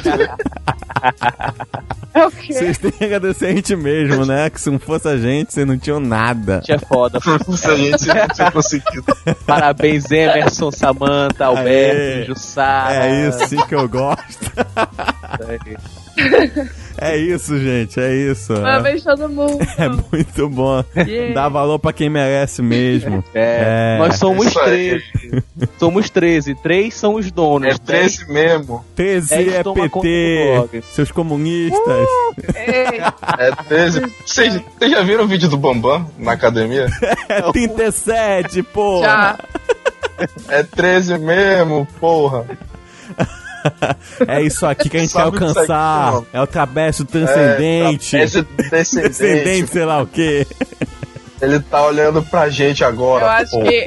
É 2.13 2.27
o 2.27 2.31
quê? 2.31 2.53
Vocês 2.53 2.79
têm 2.79 2.91
que 2.91 3.05
agradecer 3.05 3.47
a 3.47 3.53
gente 3.53 3.77
mesmo, 3.77 4.27
né? 4.27 4.51
Que 4.51 4.61
se 4.61 4.69
não 4.69 4.79
fosse 4.79 5.09
a 5.09 5.17
gente, 5.17 5.53
vocês 5.53 5.67
não 5.67 5.79
tinham 5.79 6.01
nada. 6.01 6.57
A 6.57 6.61
gente 6.61 6.73
é 6.73 6.79
foda. 6.79 7.21
Se 7.57 7.71
a 7.71 7.77
gente 7.77 8.07
não 8.09 8.29
tinha 8.29 8.51
conseguido. 8.51 9.17
Parabéns, 9.47 10.11
Emerson, 10.11 10.73
Samantha, 10.73 11.47
Aê. 11.47 11.57
Alberto, 11.57 12.27
Jussara. 12.27 13.07
É 13.07 13.29
isso 13.29 13.47
sim 13.49 13.67
que 13.67 13.75
eu 13.75 13.89
gosto. 13.89 14.51
É 15.41 15.57
isso, 15.71 16.71
gente, 17.59 17.99
é 18.01 18.15
isso. 18.15 18.53
Parabéns 18.55 19.03
todo 19.03 19.29
mundo. 19.29 19.59
É 19.79 19.89
muito 19.89 20.49
bom. 20.49 20.85
Yeah. 20.97 21.35
Dá 21.35 21.49
valor 21.49 21.79
pra 21.79 21.93
quem 21.93 22.11
merece 22.11 22.61
mesmo. 22.63 23.25
É, 23.35 23.97
É. 23.97 23.99
nós 23.99 24.17
somos 24.17 24.47
Isso 24.47 24.61
aí. 24.61 25.01
13. 25.21 25.45
somos 25.79 26.11
13. 26.11 26.55
Três 26.57 26.95
são 26.95 27.15
os 27.15 27.31
donos. 27.31 27.75
É 27.75 27.79
13 27.79 28.31
mesmo. 28.33 28.85
13 28.95 29.35
É, 29.35 29.49
é 29.57 29.63
PT, 29.63 30.83
seus 30.93 31.11
comunistas. 31.11 32.07
Ei, 32.55 33.01
É 33.39 33.51
13. 33.69 34.01
Vocês 34.25 34.61
vocês 34.79 34.91
já 34.91 35.03
viram 35.03 35.25
o 35.25 35.29
vídeo 35.29 35.49
do 35.49 35.57
Bambam 35.57 36.09
na 36.19 36.33
academia? 36.33 36.87
É 37.29 37.43
37, 37.53 38.63
porra. 38.65 39.07
já. 39.07 39.39
É 40.49 40.63
13 40.63 41.19
mesmo, 41.19 41.87
porra. 42.01 42.45
é 44.27 44.43
isso 44.43 44.65
aqui 44.67 44.89
que 44.89 44.97
a 44.97 45.01
gente 45.01 45.13
quer 45.13 45.21
aqui, 45.21 45.43
alcançar. 45.43 46.13
mano? 46.13 46.27
É 46.33 46.41
o 46.41 46.47
trabeço 46.47 47.05
transcendente. 47.05 48.17
É, 48.17 48.27
Descendente, 48.71 49.71
sei 49.71 49.85
lá 49.85 50.03
o 50.03 50.07
quê. 50.07 50.47
ele 51.41 51.61
tá 51.61 51.85
olhando 51.87 52.23
pra 52.23 52.49
gente 52.49 52.85
agora. 52.85 53.25
Eu 53.25 53.31
acho 53.31 53.51
pô. 53.53 53.63
que 53.63 53.85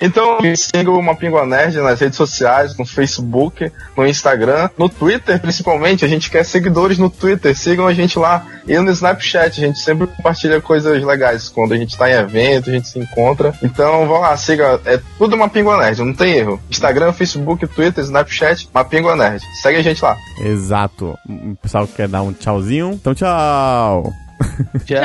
Então, 0.00 0.38
siga 0.56 0.90
o 0.90 1.02
Mapingua 1.02 1.44
Nerd 1.44 1.76
nas 1.78 2.00
redes 2.00 2.16
sociais, 2.16 2.76
no 2.76 2.86
Facebook, 2.86 3.70
no 3.96 4.06
Instagram, 4.06 4.70
no 4.78 4.88
Twitter, 4.88 5.38
principalmente. 5.40 6.04
A 6.04 6.08
gente 6.08 6.30
quer 6.30 6.44
seguidores 6.44 6.98
no 6.98 7.10
Twitter, 7.10 7.56
sigam 7.56 7.86
a 7.86 7.92
gente 7.92 8.18
lá. 8.18 8.46
E 8.66 8.78
no 8.78 8.90
Snapchat, 8.90 9.60
a 9.60 9.66
gente 9.66 9.78
sempre 9.78 10.06
compartilha 10.06 10.60
coisas 10.60 11.02
legais. 11.02 11.48
Quando 11.48 11.74
a 11.74 11.76
gente 11.76 11.96
tá 11.96 12.08
em 12.08 12.14
evento, 12.14 12.70
a 12.70 12.72
gente 12.72 12.88
se 12.88 12.98
encontra. 12.98 13.52
Então, 13.62 14.06
vão 14.06 14.20
lá, 14.20 14.36
siga. 14.36 14.80
É 14.84 15.00
tudo 15.18 15.36
Mapingua 15.36 15.76
Nerd, 15.76 16.02
não 16.02 16.14
tem 16.14 16.36
erro. 16.36 16.60
Instagram, 16.70 17.12
Facebook, 17.12 17.66
Twitter, 17.66 18.02
Snapchat, 18.02 18.68
Mapingua 18.72 19.16
Nerd. 19.16 19.42
Segue 19.60 19.78
a 19.78 19.82
gente 19.82 20.02
lá. 20.02 20.16
Exato. 20.40 21.18
O 21.28 21.56
pessoal 21.56 21.86
quer 21.86 22.08
dar 22.08 22.22
um 22.22 22.32
tchauzinho. 22.32 22.92
Então, 22.92 23.14
tchau. 23.14 24.10
Tchau. 24.84 25.00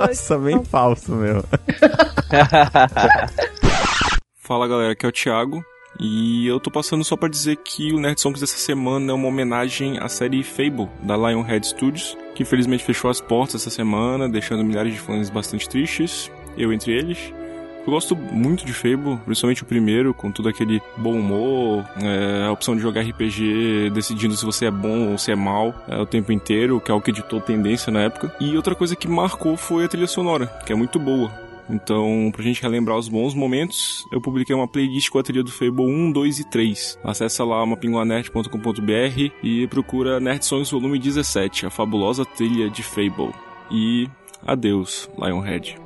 Nossa, 0.00 0.38
bem 0.38 0.64
falso, 0.64 1.12
meu. 1.12 1.44
Fala 4.36 4.68
galera, 4.68 4.92
aqui 4.92 5.04
é 5.04 5.08
o 5.08 5.12
Thiago. 5.12 5.64
E 5.98 6.46
eu 6.46 6.60
tô 6.60 6.70
passando 6.70 7.02
só 7.02 7.16
pra 7.16 7.28
dizer 7.28 7.56
que 7.56 7.92
o 7.92 7.98
Nerd 7.98 8.20
Songs 8.20 8.40
dessa 8.40 8.58
semana 8.58 9.12
é 9.12 9.14
uma 9.14 9.28
homenagem 9.28 9.98
à 9.98 10.08
série 10.08 10.42
Fable, 10.42 10.88
da 11.02 11.16
Lionhead 11.16 11.66
Studios, 11.66 12.16
que 12.34 12.42
infelizmente 12.42 12.84
fechou 12.84 13.10
as 13.10 13.20
portas 13.20 13.62
essa 13.62 13.70
semana, 13.70 14.28
deixando 14.28 14.62
milhares 14.62 14.92
de 14.92 15.00
fãs 15.00 15.30
bastante 15.30 15.66
tristes, 15.68 16.30
eu 16.56 16.72
entre 16.72 16.92
eles. 16.92 17.32
Eu 17.86 17.92
gosto 17.92 18.16
muito 18.16 18.66
de 18.66 18.72
Fable, 18.72 19.16
principalmente 19.24 19.62
o 19.62 19.66
primeiro, 19.66 20.12
com 20.12 20.32
todo 20.32 20.48
aquele 20.48 20.82
bom 20.96 21.12
humor, 21.12 21.84
é, 22.02 22.44
a 22.46 22.50
opção 22.50 22.74
de 22.74 22.82
jogar 22.82 23.02
RPG 23.02 23.90
decidindo 23.90 24.36
se 24.36 24.44
você 24.44 24.66
é 24.66 24.70
bom 24.72 25.12
ou 25.12 25.18
se 25.18 25.30
é 25.30 25.36
mal 25.36 25.72
é, 25.86 25.96
o 25.96 26.04
tempo 26.04 26.32
inteiro, 26.32 26.80
que 26.80 26.90
é 26.90 26.94
o 26.94 27.00
que 27.00 27.12
ditou 27.12 27.40
tendência 27.40 27.92
na 27.92 28.00
época. 28.00 28.34
E 28.40 28.56
outra 28.56 28.74
coisa 28.74 28.96
que 28.96 29.06
marcou 29.06 29.56
foi 29.56 29.84
a 29.84 29.88
trilha 29.88 30.08
sonora, 30.08 30.46
que 30.66 30.72
é 30.72 30.76
muito 30.76 30.98
boa. 30.98 31.30
Então, 31.70 32.30
pra 32.32 32.42
gente 32.42 32.60
relembrar 32.60 32.96
os 32.96 33.08
bons 33.08 33.34
momentos, 33.34 34.04
eu 34.12 34.20
publiquei 34.20 34.54
uma 34.54 34.66
playlist 34.66 35.08
com 35.08 35.20
a 35.20 35.22
trilha 35.22 35.44
do 35.44 35.52
Fable 35.52 35.86
1, 35.86 36.10
2 36.10 36.40
e 36.40 36.50
3. 36.50 36.98
Acesse 37.04 37.40
lá 37.42 37.64
mapinguanerd.com.br 37.64 39.32
e 39.44 39.66
procura 39.68 40.18
Nerd 40.18 40.44
Songs 40.44 40.70
Volume 40.70 40.98
17, 40.98 41.66
a 41.66 41.70
fabulosa 41.70 42.24
trilha 42.24 42.68
de 42.68 42.82
Fable. 42.82 43.32
E 43.70 44.08
adeus, 44.44 45.08
Lionhead. 45.16 45.85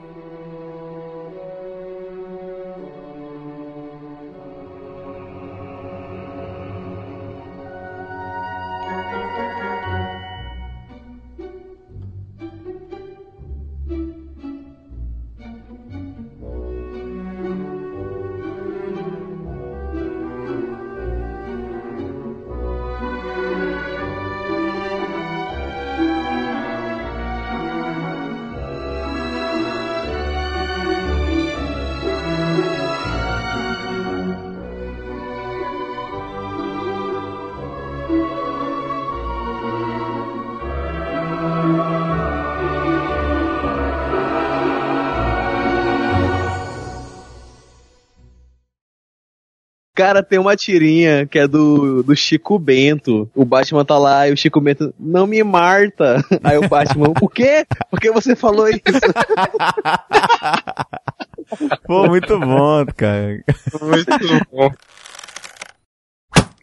Cara, 50.01 50.23
tem 50.23 50.39
uma 50.39 50.57
tirinha 50.57 51.27
que 51.27 51.39
é 51.39 51.47
do, 51.47 52.03
do 52.03 52.17
Chico 52.17 52.59
Bento. 52.59 53.31
O 53.35 53.45
Batman 53.45 53.85
tá 53.85 53.99
lá 53.99 54.27
e 54.27 54.33
o 54.33 54.37
Chico 54.37 54.59
Bento, 54.59 54.95
não 54.99 55.27
me 55.27 55.45
marta. 55.45 56.25
Aí 56.43 56.57
o 56.57 56.67
Batman, 56.67 57.13
o 57.21 57.29
quê? 57.29 57.67
Por 57.91 58.01
que 58.01 58.11
você 58.11 58.35
falou 58.35 58.67
isso? 58.67 58.81
Pô, 61.85 62.09
muito 62.09 62.41
bom, 62.41 62.87
cara. 62.97 63.45
Muito 63.79 64.47
bom. 64.51 64.71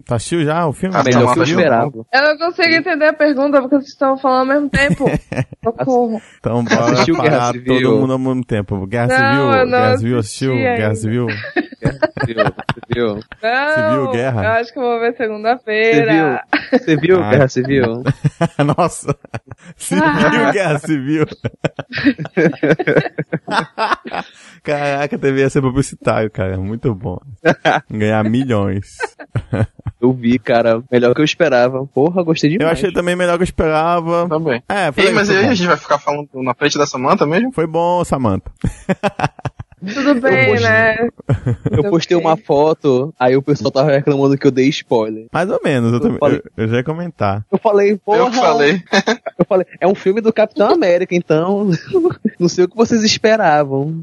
Tu 0.07 0.13
assistiu 0.13 0.45
já 0.45 0.65
o 0.65 0.71
filme? 0.73 0.95
Ah, 0.95 1.03
Melhor 1.03 1.33
que 1.33 1.39
eu 1.39 1.43
esperava. 1.43 1.91
eu 2.13 2.21
não 2.21 2.37
consigo 2.37 2.73
entender 2.73 3.07
a 3.07 3.13
pergunta 3.13 3.59
porque 3.61 3.75
vocês 3.75 3.89
estão 3.89 4.17
falando 4.17 4.39
ao 4.51 4.55
mesmo 4.55 4.69
tempo. 4.69 5.05
Socorro. 5.63 6.21
Então 6.39 6.63
bora 6.63 6.93
Assistiu 6.93 7.15
Guerra 7.15 7.29
parar 7.37 7.51
Civil? 7.53 7.81
todo 7.81 7.97
mundo 7.99 8.13
ao 8.13 8.19
mesmo 8.19 8.45
tempo. 8.45 8.87
Guerra 8.87 9.07
Não, 9.07 9.17
Civil, 9.17 9.65
não 9.65 9.65
Guerra 9.79 9.97
Civil, 9.97 10.17
assisti 10.19 10.45
assistiu? 10.45 10.55
Guerra. 10.55 10.95
Civil. 10.95 11.27
Viu? 12.25 12.35
Viu? 12.89 13.19
Não, 13.43 13.73
Civil, 13.75 14.11
guerra? 14.11 14.43
Eu 14.43 14.49
acho 14.51 14.73
que 14.73 14.79
eu 14.79 14.83
vou 14.83 14.99
ver 14.99 15.15
segunda-feira. 15.15 16.41
Você 16.71 16.95
viu 16.97 17.21
Ah. 17.23 17.29
Guerra 17.29 17.47
Civil? 17.47 18.03
Nossa. 18.77 19.15
Civil, 19.75 20.51
Guerra 20.51 20.79
Civil. 20.79 21.25
Caraca, 24.63 25.17
TV 25.17 25.41
ia 25.41 25.49
ser 25.49 25.61
publicitário, 25.61 26.29
cara. 26.31 26.57
Muito 26.57 26.93
bom. 26.95 27.19
Ganhar 27.89 28.23
milhões. 28.23 28.97
Eu 29.99 30.13
vi, 30.13 30.37
cara. 30.37 30.83
Melhor 30.91 31.13
que 31.15 31.21
eu 31.21 31.25
esperava. 31.25 31.85
Porra, 31.87 32.23
gostei 32.23 32.53
Eu 32.53 32.59
demais. 32.59 32.77
achei 32.77 32.91
também 32.91 33.15
melhor 33.15 33.35
que 33.37 33.41
eu 33.43 33.45
esperava. 33.45 34.27
Também. 34.29 34.61
É, 34.69 34.91
foi, 34.91 35.05
Ei, 35.05 35.11
mas 35.11 35.29
aí 35.29 35.37
a 35.45 35.53
gente 35.53 35.67
vai 35.67 35.77
ficar 35.77 35.97
falando 35.97 36.29
na 36.35 36.53
frente 36.53 36.77
da 36.77 36.85
Samanta 36.85 37.25
mesmo? 37.25 37.51
Foi 37.51 37.65
bom, 37.67 38.03
Samantha. 38.03 38.51
Tudo 39.93 40.19
bem, 40.19 40.47
postei- 40.49 40.67
né? 40.69 41.09
Eu 41.71 41.83
postei 41.91 42.17
uma 42.17 42.35
foto, 42.35 43.13
aí 43.19 43.37
o 43.37 43.43
pessoal 43.43 43.69
tava 43.71 43.91
reclamando 43.91 44.35
que 44.35 44.47
eu 44.47 44.51
dei 44.51 44.67
spoiler. 44.69 45.27
Mais 45.31 45.47
ou 45.51 45.59
menos, 45.63 45.93
eu, 45.93 45.99
também, 45.99 46.17
falei- 46.17 46.41
eu, 46.57 46.63
eu 46.63 46.67
já 46.67 46.77
ia 46.77 46.83
comentar. 46.83 47.45
Eu 47.51 47.59
falei, 47.59 47.95
porra. 47.97 48.17
Eu 48.17 48.31
falei. 48.31 48.81
Eu 49.37 49.45
falei, 49.47 49.67
é 49.79 49.87
um 49.87 49.93
filme 49.93 50.19
do 50.19 50.33
Capitão 50.33 50.71
América, 50.71 51.13
então 51.15 51.69
não 52.39 52.49
sei 52.49 52.65
o 52.65 52.67
que 52.67 52.75
vocês 52.75 53.03
esperavam. 53.03 54.01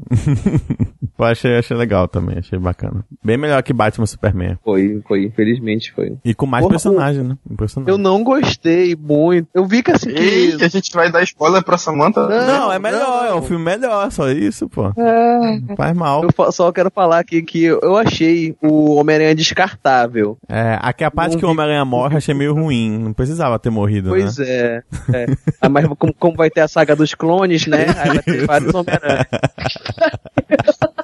Eu 1.17 1.25
achei, 1.25 1.57
achei 1.57 1.75
legal 1.77 2.07
também, 2.07 2.37
achei 2.39 2.59
bacana. 2.59 3.05
Bem 3.23 3.37
melhor 3.37 3.63
que 3.63 3.71
Batman 3.71 4.05
Superman. 4.05 4.57
Foi, 4.63 5.01
foi, 5.07 5.23
infelizmente 5.25 5.93
foi. 5.93 6.17
E 6.25 6.33
com 6.33 6.45
mais 6.45 6.61
Porra, 6.63 6.73
personagem, 6.73 7.23
né? 7.23 7.37
Um 7.49 7.55
personagem. 7.55 7.91
Eu 7.93 7.97
não 7.97 8.23
gostei 8.23 8.95
muito. 8.95 9.47
Eu 9.53 9.65
vi 9.65 9.81
que 9.81 9.91
assim 9.91 10.09
que. 10.13 10.57
a 10.61 10.67
gente 10.67 10.91
vai 10.93 11.11
dar 11.11 11.23
spoiler 11.23 11.63
pra 11.63 11.77
Samanta? 11.77 12.27
Não, 12.27 12.71
é 12.71 12.77
melhor, 12.79 13.27
é 13.27 13.33
um 13.33 13.41
filme 13.41 13.63
melhor, 13.63 14.11
só 14.11 14.29
isso, 14.29 14.67
pô. 14.67 14.91
Não 14.95 15.75
faz 15.77 15.95
mal. 15.95 16.25
Eu 16.25 16.51
só 16.51 16.71
quero 16.71 16.91
falar 16.91 17.19
aqui 17.19 17.41
que 17.41 17.63
eu 17.63 17.95
achei 17.97 18.55
o 18.61 18.95
Homem-Aranha 18.95 19.33
descartável. 19.35 20.37
É, 20.49 20.77
aqui 20.81 21.03
a 21.03 21.11
parte 21.11 21.33
Não 21.33 21.39
que 21.39 21.45
o. 21.45 21.49
Homem-Aranha 21.49 21.85
morre, 21.85 22.17
achei 22.17 22.33
meio 22.33 22.53
ruim. 22.53 22.97
Não 22.97 23.13
precisava 23.13 23.57
ter 23.57 23.69
morrido, 23.69 24.09
Pois 24.09 24.37
né? 24.37 24.45
é. 24.47 24.83
é. 25.13 25.25
Ah, 25.61 25.69
mas 25.69 25.87
como, 25.97 26.13
como 26.13 26.35
vai 26.35 26.49
ter 26.49 26.61
a 26.61 26.67
saga 26.67 26.95
dos 26.95 27.13
clones, 27.13 27.65
né? 27.67 27.85
Aí 27.97 28.09
vai 28.09 28.19
ter 28.23 28.45
vários 28.47 28.73
Homem-Aranha. 28.73 29.27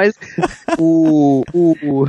Mas 0.00 0.14
o, 0.78 1.42
o, 1.52 1.76
o, 1.82 2.04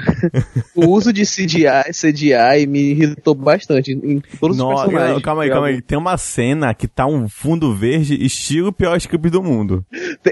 o 0.76 0.90
uso 0.90 1.12
de 1.12 1.24
CGI, 1.24 1.92
CGI 1.92 2.66
me 2.66 2.92
irritou 2.92 3.36
bastante 3.36 3.92
em 3.92 4.22
todos 4.40 4.56
os 4.56 4.64
Nossa, 4.64 4.84
personagens. 4.84 5.16
não, 5.16 5.22
calma 5.22 5.44
aí, 5.44 5.50
calma 5.50 5.68
aí. 5.68 5.82
Tem 5.82 5.98
uma 5.98 6.18
cena 6.18 6.74
que 6.74 6.88
tá 6.88 7.06
um 7.06 7.28
fundo 7.28 7.76
verde, 7.76 8.16
estilo 8.24 8.72
pior 8.72 8.96
script 8.96 9.30
do 9.30 9.44
mundo. 9.44 9.86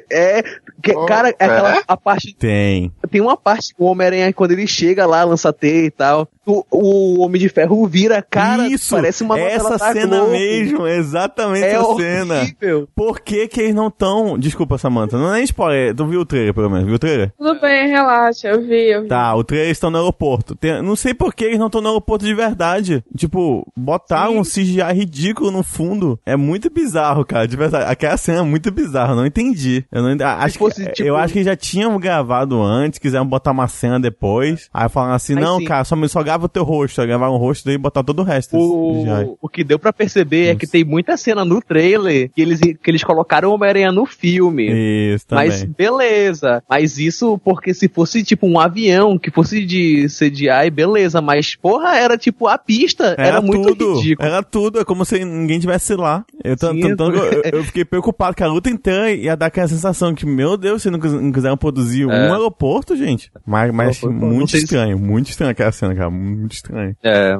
É, 0.10 0.42
que- 0.82 0.96
Oh, 0.96 1.06
cara, 1.06 1.30
é? 1.30 1.32
aquela 1.46 1.82
a 1.88 1.98
parte 1.98 2.36
Tem. 2.36 2.92
tem 3.10 3.22
uma 3.22 3.36
parte 3.38 3.74
que 3.74 3.82
o 3.82 3.86
Homem-Aranha 3.86 4.34
quando 4.34 4.52
ele 4.52 4.68
chega 4.68 5.06
lá, 5.06 5.24
lança 5.24 5.52
teia 5.54 5.86
e 5.86 5.92
tal, 5.92 6.28
o, 6.46 6.64
o 6.72 7.20
Homem 7.22 7.40
de 7.40 7.50
Ferro 7.50 7.86
vira, 7.88 8.22
cara, 8.22 8.68
Isso! 8.68 8.96
parece 8.96 9.24
uma 9.24 9.40
essa 9.40 9.78
da 9.78 9.94
cena 9.94 10.18
Globo. 10.18 10.32
mesmo, 10.32 10.88
exatamente 10.88 11.66
É 11.66 11.74
essa 11.74 11.96
cena. 11.96 12.36
horrível. 12.40 12.88
Por 12.96 13.20
que 13.20 13.48
que 13.48 13.62
eles 13.62 13.76
não 13.76 13.90
tão... 13.92 14.38
Desculpa, 14.38 14.78
Samantha, 14.78 15.18
não 15.18 15.34
é 15.34 15.42
spoiler. 15.44 15.94
Tu 15.96 16.06
viu 16.08 16.22
o 16.22 16.26
trailer, 16.26 16.54
pelo 16.54 16.70
menos? 16.70 16.86
Viu 16.86 16.96
o 16.96 17.00
trailer? 17.00 17.32
tudo 17.38 17.60
bem, 17.60 17.88
relaxa, 17.88 18.48
eu 18.48 18.62
vi, 18.62 18.92
eu 18.92 19.04
vi. 19.04 19.08
Tá, 19.08 19.36
o 19.36 19.44
trailer 19.44 19.72
estão 19.72 19.90
no 19.92 19.98
aeroporto. 19.98 20.56
Tem- 20.56 20.82
não 20.82 20.96
sei 20.96 21.14
por 21.14 21.34
que 21.34 21.44
eles 21.46 21.60
não 21.60 21.68
estão 21.68 21.82
no 21.82 21.88
aeroporto 21.90 22.26
de 22.26 22.34
verdade. 22.34 23.04
Tipo, 23.16 23.66
botaram 23.78 24.38
um 24.38 24.44
CGI 24.44 24.82
ridículo 24.94 25.52
no 25.52 25.64
fundo. 25.64 26.20
É 26.26 26.36
muito 26.36 26.70
bizarro, 26.70 27.24
cara, 27.26 27.48
de 27.48 27.56
verdade. 27.56 27.86
Aquela 27.92 28.18
cena 28.18 28.40
é 28.40 28.44
muito 28.44 28.72
bizarra, 28.72 29.12
eu 29.14 29.18
não 29.18 29.26
entendi. 29.26 29.86
Eu, 29.92 30.02
não, 30.04 30.26
a- 30.26 30.44
acho, 30.44 30.58
fosse, 30.70 30.86
que, 30.86 30.92
tipo- 30.94 31.08
eu 31.08 31.16
acho 31.18 31.34
que 31.34 31.44
já 31.44 31.56
tinham 31.56 31.98
gravado 32.00 32.62
antes, 32.62 33.00
quiseram 33.00 33.26
botar 33.26 33.52
uma 33.52 33.68
cena 33.68 34.00
depois. 34.00 34.70
Aí 34.74 34.88
falaram 34.90 35.16
assim, 35.16 35.36
Aí 35.36 35.42
não, 35.44 35.60
sim. 35.60 35.66
cara, 35.66 35.84
só, 35.84 35.96
só 36.08 36.24
grava 36.24 36.46
o 36.46 36.50
teu 36.50 36.64
rosto. 36.64 36.96
Só 36.96 37.06
gravaram 37.06 37.34
o 37.34 37.38
rosto 37.38 37.70
e 37.70 37.78
botar 37.78 38.04
todo 38.04 38.20
o 38.20 38.24
resto. 38.24 38.56
desse 38.58 39.04
CGI. 39.04 39.26
O, 39.30 39.38
o 39.42 39.50
que 39.50 39.64
deu 39.64 39.78
pra 39.80 39.92
perceber 39.94 40.48
é 40.50 40.56
que 40.56 40.68
tem 40.68 40.84
muita 40.84 41.16
cena 41.18 41.44
no 41.46 41.62
trailer 41.62 42.30
que 42.34 42.42
eles, 42.42 42.60
que 42.60 42.90
eles 42.92 43.04
colocaram 43.04 43.50
o 43.50 43.54
Homem-Aranha 43.54 43.92
no 43.92 44.06
filme. 44.06 44.70
Isso, 45.16 45.28
também. 45.28 45.48
Mas 45.48 45.64
beleza. 45.64 46.64
Mas 46.70 46.98
isso 46.98 47.38
porque 47.44 47.74
se 47.74 47.88
fosse 47.88 48.24
tipo 48.24 48.48
um 48.48 48.60
avião, 48.60 49.18
que 49.18 49.32
fosse 49.32 49.66
de 49.66 50.08
CGI, 50.08 50.70
beleza, 50.72 51.22
mas 51.22 51.56
porra, 51.56 51.96
era 51.98 52.18
tipo 52.18 52.48
a 52.48 52.58
pista, 52.58 53.16
era, 53.18 53.42
muito 53.42 53.70
tudo, 53.76 53.96
ridículo. 53.96 54.28
Era 54.28 54.44
tudo, 54.44 54.80
é 54.80 54.86
como 54.86 55.04
se 55.06 55.24
ninguém 55.24 55.60
tivesse 55.60 55.96
lá. 55.96 56.24
Eu, 56.44 56.58
Sim, 56.58 56.82
eu- 56.82 57.42
eu 57.60 57.64
fiquei 57.64 57.84
preocupado 57.86 58.36
que 58.36 58.44
a 58.44 58.48
luta 58.48 58.70
inteira 58.70 59.12
ia 59.12 59.36
dar 59.36 59.48
aquela 59.48 59.68
sensação 59.68 60.14
que, 60.14 60.26
meu 60.26 60.56
Deus, 60.60 60.82
se 60.82 60.90
não, 60.92 61.00
quis- 61.00 61.14
não 61.14 61.32
quiseram 61.32 61.58
produzir 61.58 62.06
um 62.06 62.12
É. 62.12 62.30
aeroporto, 62.32 62.96
gente. 62.96 63.32
Mas, 63.46 63.74
mas 63.74 64.02
não 64.02 64.12
muito 64.12 64.52
sei 64.52 64.60
se- 64.60 64.66
estranho, 64.66 65.00
muito 65.00 65.30
estranho 65.30 65.52
aquela 65.52 65.72
cena, 65.72 65.96
cara, 65.96 66.10
muito 66.10 66.52
estranho. 66.54 66.96
É, 67.04 67.36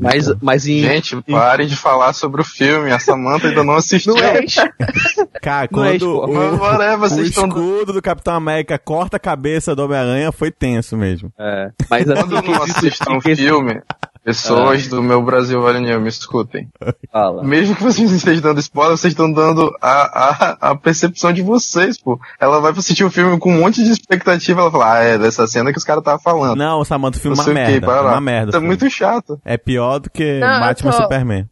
mas, 0.00 0.16
estranho. 0.24 0.38
mas 0.42 0.66
em. 0.66 0.80
Gente, 0.80 1.22
parem 1.22 1.66
de 1.66 1.76
falar 1.76 2.12
sobre 2.12 2.40
o 2.40 2.44
filme. 2.44 2.90
A 2.90 2.98
Samantha 2.98 3.48
ainda 3.48 3.62
não 3.62 3.74
assistiu. 3.74 4.14
Não 4.14 4.22
é, 4.24 4.40
Cara, 5.42 5.68
Não 5.70 5.84
é 5.84 5.98
quando 5.98 6.14
spoiler. 6.14 6.38
o, 6.54 6.56
o 6.56 6.64
estão 7.22 7.46
escudo 7.46 7.92
do 7.92 8.02
Capitão 8.02 8.34
América 8.34 8.78
corta 8.78 9.16
a 9.16 9.20
cabeça 9.20 9.74
do 9.74 9.84
Homem-Aranha, 9.84 10.32
foi 10.32 10.50
tenso 10.50 10.96
mesmo. 10.96 11.30
é, 11.38 11.70
mas 11.90 12.08
assim, 12.08 12.20
Quando 12.22 12.32
não 12.42 12.52
um 13.12 13.16
em 13.18 13.20
questão- 13.20 13.36
filme, 13.36 13.80
pessoas 14.24 14.88
do 14.88 15.02
meu 15.02 15.22
Brasil 15.22 15.60
Varonil 15.62 16.00
me 16.00 16.08
escutem. 16.08 16.68
Fala. 17.12 17.42
Mesmo 17.44 17.76
que 17.76 17.82
vocês 17.82 18.08
não 18.10 18.16
estejam 18.16 18.42
dando 18.42 18.58
spoiler, 18.60 18.96
vocês 18.96 19.12
estão 19.12 19.30
dando 19.30 19.70
a, 19.80 19.90
a, 19.90 20.70
a 20.70 20.76
percepção 20.76 21.32
de 21.32 21.42
vocês, 21.42 22.00
pô. 22.00 22.18
Ela 22.40 22.60
vai 22.60 22.72
assistir 22.72 23.04
o 23.04 23.10
filme 23.10 23.38
com 23.38 23.52
um 23.52 23.60
monte 23.60 23.84
de 23.84 23.90
expectativa, 23.90 24.62
ela 24.62 24.70
fala, 24.70 24.94
ah, 24.94 24.98
é 25.00 25.18
dessa 25.18 25.46
cena 25.46 25.70
que 25.72 25.78
os 25.78 25.84
caras 25.84 26.00
estavam 26.00 26.20
falando. 26.20 26.56
Não, 26.56 26.82
Samantha, 26.84 27.18
o 27.18 27.20
filme 27.20 27.36
é 27.36 27.38
Não 27.38 27.44
uma 27.46 27.54
merda. 27.54 27.86
para 27.86 27.98
É 27.98 28.02
uma 28.12 28.20
merda. 28.20 28.48
Isso 28.50 28.56
é 28.56 28.60
muito 28.60 28.88
chato. 28.90 29.38
É 29.44 29.56
pior 29.58 29.98
do 29.98 30.10
que 30.10 30.40
Não, 30.40 30.60
Batman 30.60 30.90
tô- 30.90 31.02
Superman. 31.02 31.46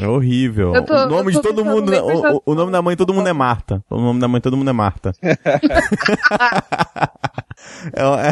É 0.00 0.08
horrível. 0.08 0.72
Tô- 0.84 0.94
o 0.94 1.06
nome 1.08 1.32
de 1.32 1.40
todo 1.40 1.64
mundo. 1.64 1.84
O, 1.84 1.86
prestar 2.06 2.32
o- 2.34 2.42
o 2.44 2.54
nome 2.54 2.72
da 2.72 2.82
mãe 2.82 2.94
de 2.94 2.98
todo 2.98 3.14
mundo 3.14 3.28
é 3.28 3.32
Marta. 3.32 3.82
O 3.88 4.00
nome 4.00 4.20
da 4.20 4.26
mãe 4.28 4.38
de 4.40 4.42
todo 4.42 4.56
mundo 4.56 4.68
é 4.70 4.72
Marta. 4.72 5.12
é, 7.94 8.30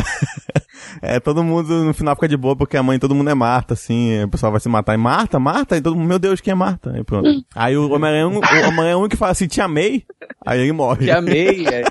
é- 1.03 1.17
é, 1.17 1.21
todo 1.21 1.43
mundo 1.43 1.85
no 1.85 1.95
final 1.95 2.15
fica 2.15 2.29
de 2.29 2.37
boa 2.37 2.57
porque 2.57 2.77
a 2.77 2.83
mãe 2.83 2.97
de 2.97 3.01
todo 3.01 3.15
mundo 3.15 3.31
é 3.31 3.35
Marta, 3.35 3.75
assim. 3.85 4.23
O 4.25 4.29
pessoal 4.29 4.51
vai 4.53 4.61
se 4.61 4.69
matar. 4.69 4.95
E 4.95 4.99
Marta, 4.99 5.39
Marta, 5.39 5.77
e 5.77 5.81
todo 5.81 5.97
mundo, 5.97 6.09
meu 6.09 6.19
Deus, 6.19 6.41
quem 6.41 6.53
é 6.53 6.55
Marta? 6.55 6.93
Aí 6.95 7.05
pronto. 7.05 7.29
Aí 7.55 7.77
o 7.77 7.91
Homem-Aranha 7.93 8.27
o 8.29 8.31
Homem-Aranha 8.39 8.93
é 8.93 8.97
único 8.97 9.11
que 9.11 9.17
fala 9.17 9.33
assim, 9.33 9.47
te 9.47 9.61
amei. 9.61 10.05
Aí 10.45 10.61
ele 10.61 10.73
morre. 10.73 11.07
Te 11.07 11.11
amei, 11.11 11.67
é, 11.67 11.85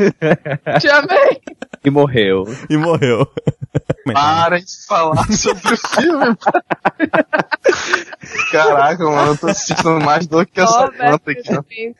Te 0.80 0.88
amei. 0.88 1.40
e 1.84 1.90
morreu. 1.90 2.44
E 2.68 2.76
morreu. 2.76 3.26
Parem 4.12 4.64
de 4.64 4.86
falar 4.86 5.24
sobre 5.32 5.74
o 5.74 5.76
filme. 5.76 6.36
Caraca, 8.50 9.04
mano, 9.04 9.32
eu 9.32 9.36
tô 9.36 9.52
sentindo 9.54 10.00
mais 10.00 10.26
dor 10.26 10.46
que 10.46 10.60
a 10.60 10.66
Samantha 10.66 11.30
aqui. 11.30 11.94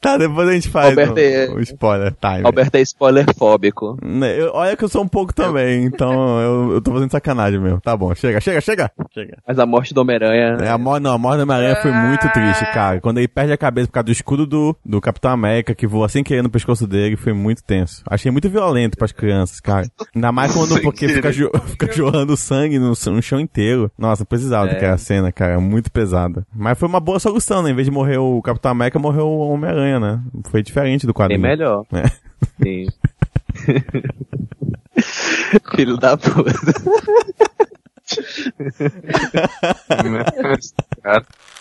Tá, 0.00 0.16
depois 0.16 0.48
a 0.48 0.52
gente 0.52 0.68
faz 0.68 0.90
Alberto, 0.90 1.18
é- 1.18 1.48
o, 1.48 1.56
o 1.56 1.60
spoiler 1.60 2.14
time. 2.20 2.42
Alberto 2.44 2.76
é 2.76 2.80
spoiler 2.82 3.26
fóbico. 3.36 3.96
Né, 4.02 4.40
eu- 4.40 4.52
olha 4.54 4.76
que 4.76 4.84
eu 4.84 4.88
sou 4.88 5.02
um 5.02 5.08
pouco 5.08 5.34
também, 5.34 5.84
então 5.84 6.40
eu, 6.40 6.72
eu 6.74 6.80
tô 6.82 6.92
fazendo 6.92 7.10
sacanagem 7.10 7.60
mesmo. 7.60 7.80
Tá 7.80 7.96
bom, 7.96 8.14
chega, 8.14 8.40
chega, 8.40 8.60
chega. 8.60 8.90
Chega. 9.12 9.36
Mas 9.46 9.58
a 9.58 9.66
morte 9.66 9.92
do 9.92 10.00
Homem-Aranha. 10.00 10.58
É, 10.60 10.68
a 10.68 10.78
morte, 10.78 11.02
não, 11.02 11.12
a 11.12 11.18
morte 11.18 11.38
do 11.38 11.42
Homem-Aranha 11.42 11.76
foi 11.82 11.92
muito 11.92 12.28
triste, 12.32 12.64
cara. 12.72 13.00
Quando 13.00 13.18
ele 13.18 13.28
perde 13.28 13.52
a 13.52 13.56
cabeça 13.58 13.88
por 13.88 13.94
causa 13.94 14.04
do 14.04 14.12
escudo 14.12 14.46
do, 14.46 14.76
do 14.84 15.00
Capitão 15.00 15.30
América, 15.32 15.74
que 15.74 15.86
voa 15.86 16.08
sem 16.08 16.22
querer 16.24 16.42
no 16.42 16.50
pescoço 16.50 16.86
dele, 16.86 17.16
foi 17.16 17.32
muito 17.32 17.62
tenso. 17.62 18.02
Achei 18.08 18.30
muito 18.30 18.48
violento 18.48 18.96
pras 18.96 19.12
crianças, 19.12 19.60
cara. 19.60 19.86
Ainda 20.14 20.32
mais 20.32 20.43
quando, 20.52 20.80
porque 20.82 21.08
fica, 21.08 21.32
jo- 21.32 21.50
fica 21.66 21.90
jorrando 21.92 22.36
sangue 22.36 22.78
no, 22.78 22.90
no 22.90 23.22
chão 23.22 23.40
inteiro. 23.40 23.90
Nossa, 23.98 24.22
não 24.22 24.26
precisava 24.26 24.68
É. 24.68 24.74
daquela 24.74 24.98
cena, 24.98 25.32
cara. 25.32 25.58
Muito 25.60 25.90
pesada. 25.90 26.46
Mas 26.54 26.78
foi 26.78 26.88
uma 26.88 27.00
boa 27.00 27.18
solução, 27.18 27.62
né? 27.62 27.70
Em 27.70 27.74
vez 27.74 27.86
de 27.86 27.90
morrer 27.92 28.18
o 28.18 28.40
Capitão 28.42 28.70
América, 28.70 28.98
morreu 28.98 29.26
o 29.26 29.48
Homem-Aranha, 29.50 29.98
né? 30.00 30.20
Foi 30.50 30.62
diferente 30.62 31.06
do 31.06 31.12
Bem 31.12 31.14
quadrinho. 31.14 31.40
melhor. 31.40 31.84
É. 31.92 32.04
Sim. 32.62 32.86
Filho 35.74 35.96
da 35.96 36.16
puta. 36.16 36.52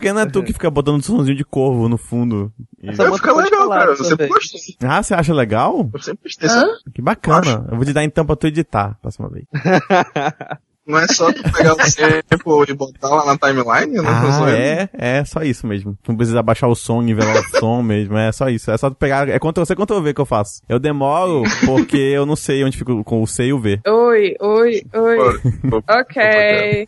Porque 0.00 0.12
não 0.14 0.22
é 0.22 0.26
tu 0.26 0.42
que 0.42 0.52
fica 0.54 0.70
botando 0.70 1.02
sonzinho 1.02 1.36
de 1.36 1.44
corvo 1.44 1.86
no 1.88 1.98
fundo. 1.98 2.50
E- 2.82 2.88
Essa- 2.88 3.12
fica 3.12 3.34
pode 3.34 3.50
legal, 3.50 3.68
cara. 3.68 3.90
Eu 3.90 3.96
também. 3.96 4.08
sempre 4.10 4.28
gostei. 4.28 4.60
Ah, 4.82 5.02
você 5.02 5.12
acha 5.12 5.34
legal? 5.34 5.90
Eu 5.92 6.00
sempre 6.00 6.22
gostei. 6.24 6.48
sabe? 6.48 6.70
Que 6.94 7.02
bacana. 7.02 7.66
Eu 7.70 7.76
vou 7.76 7.84
te 7.84 7.92
dar 7.92 8.02
então 8.02 8.24
pra 8.24 8.34
tu 8.34 8.46
editar 8.46 8.96
próxima 9.02 9.28
vez. 9.28 9.44
Não 10.86 10.98
é 10.98 11.06
só 11.06 11.30
tu 11.32 11.40
pegar 11.52 11.74
o 11.74 11.76
sample 11.82 12.64
e 12.70 12.74
botar 12.74 13.08
lá 13.10 13.26
na 13.26 13.38
timeline? 13.38 13.94
Eu 13.94 14.02
não 14.02 14.10
tô 14.22 14.44
Ah, 14.44 14.50
é? 14.50 14.88
É 14.94 15.24
só 15.24 15.42
isso 15.42 15.64
mesmo. 15.66 15.96
Não 16.08 16.16
precisa 16.16 16.42
baixar 16.42 16.66
o 16.66 16.74
som, 16.74 17.00
nivelar 17.00 17.36
o 17.36 17.44
som 17.60 17.80
mesmo. 17.82 18.16
É 18.16 18.32
só 18.32 18.48
isso. 18.48 18.70
É 18.72 18.76
só 18.78 18.88
tu 18.90 18.96
pegar. 18.96 19.28
É 19.28 19.38
Ctrl 19.38 19.64
C, 19.64 19.76
Ctrl 19.76 20.00
V 20.00 20.14
que 20.14 20.20
eu 20.20 20.26
faço. 20.26 20.62
Eu 20.68 20.80
demoro 20.80 21.42
porque 21.64 21.96
eu 21.96 22.26
não 22.26 22.34
sei 22.34 22.64
onde 22.64 22.76
fica 22.78 22.92
com 23.04 23.22
o 23.22 23.26
C 23.26 23.44
e 23.44 23.52
o 23.52 23.60
V. 23.60 23.78
Oi, 23.86 24.34
oi, 24.40 24.82
oi. 24.94 25.40
Ok. 25.88 26.86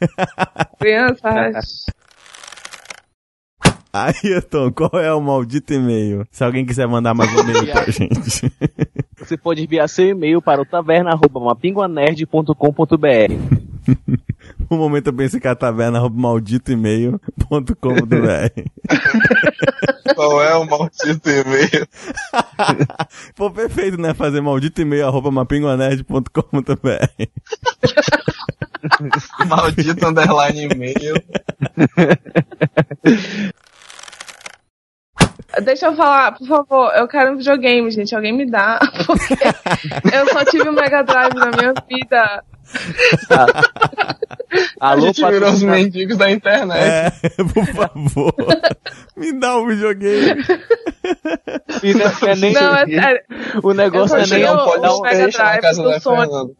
Crianças. 0.80 1.84
Aí, 4.02 4.14
então, 4.24 4.72
qual 4.72 4.98
é 4.98 5.12
o 5.12 5.20
maldito 5.20 5.74
e-mail? 5.74 6.26
Se 6.30 6.42
alguém 6.42 6.64
quiser 6.64 6.88
mandar 6.88 7.12
mais 7.12 7.30
um 7.34 7.40
e-mail 7.40 7.70
pra 7.70 7.84
gente. 7.90 8.50
Você 9.20 9.36
pode 9.36 9.62
enviar 9.62 9.86
seu 9.86 10.08
e-mail 10.08 10.40
para 10.40 10.62
o 10.62 10.64
taverna.mapinguanerd.com.br 10.64 13.32
No 14.70 14.78
momento 14.78 15.08
eu 15.08 15.12
pensei 15.12 15.38
que 15.38 15.46
a 15.46 15.54
taverna 15.54 15.98
arroba 15.98 16.18
maldito 16.18 16.72
e-mail.com.br. 16.72 17.66
Qual 20.14 20.42
é 20.42 20.56
o 20.56 20.64
maldito 20.64 21.28
e-mail? 21.28 21.86
Pô, 23.36 23.50
perfeito, 23.50 24.00
né? 24.00 24.14
Fazer 24.14 24.40
maldito 24.40 24.80
e-mail 24.80 25.06
arroba 25.06 25.30
mapinguanerd.com.br. 25.30 27.26
Maldito 29.46 30.06
underline 30.06 30.62
e-mail. 30.62 31.22
Deixa 35.62 35.86
eu 35.86 35.94
falar, 35.96 36.32
por 36.38 36.46
favor, 36.46 36.92
eu 36.94 37.06
quero 37.08 37.32
um 37.32 37.36
videogame, 37.36 37.90
gente. 37.90 38.14
Alguém 38.14 38.32
me 38.32 38.50
dá. 38.50 38.78
Porque 39.06 39.34
eu 40.14 40.26
só 40.28 40.44
tive 40.44 40.68
um 40.68 40.72
Mega 40.72 41.02
Drive 41.02 41.34
na 41.34 41.50
minha 41.50 41.74
vida. 41.88 42.44
A 44.80 44.90
Alô, 44.90 45.00
gente 45.06 45.24
virou 45.24 45.50
os 45.50 45.62
mendigos 45.62 46.16
da 46.16 46.30
internet. 46.30 46.78
É, 46.78 47.10
por 47.52 47.66
favor. 47.66 48.34
Me 49.16 49.32
dá 49.38 49.56
um 49.58 49.66
videogame. 49.66 50.42
E 51.82 51.94
não 51.94 52.06
é 52.30 52.34
nem- 52.36 52.52
Não, 52.52 52.74
é 52.76 52.86
sério. 52.86 53.22
O 53.62 53.72
negócio 53.72 54.16
é 54.16 54.26
nem 54.26 54.44
um 54.48 54.54
o- 54.54 54.98
um- 54.98 55.02
Mega 55.02 55.28
Drive 55.28 55.60
do. 55.76 56.00
Fernanda. 56.00 56.50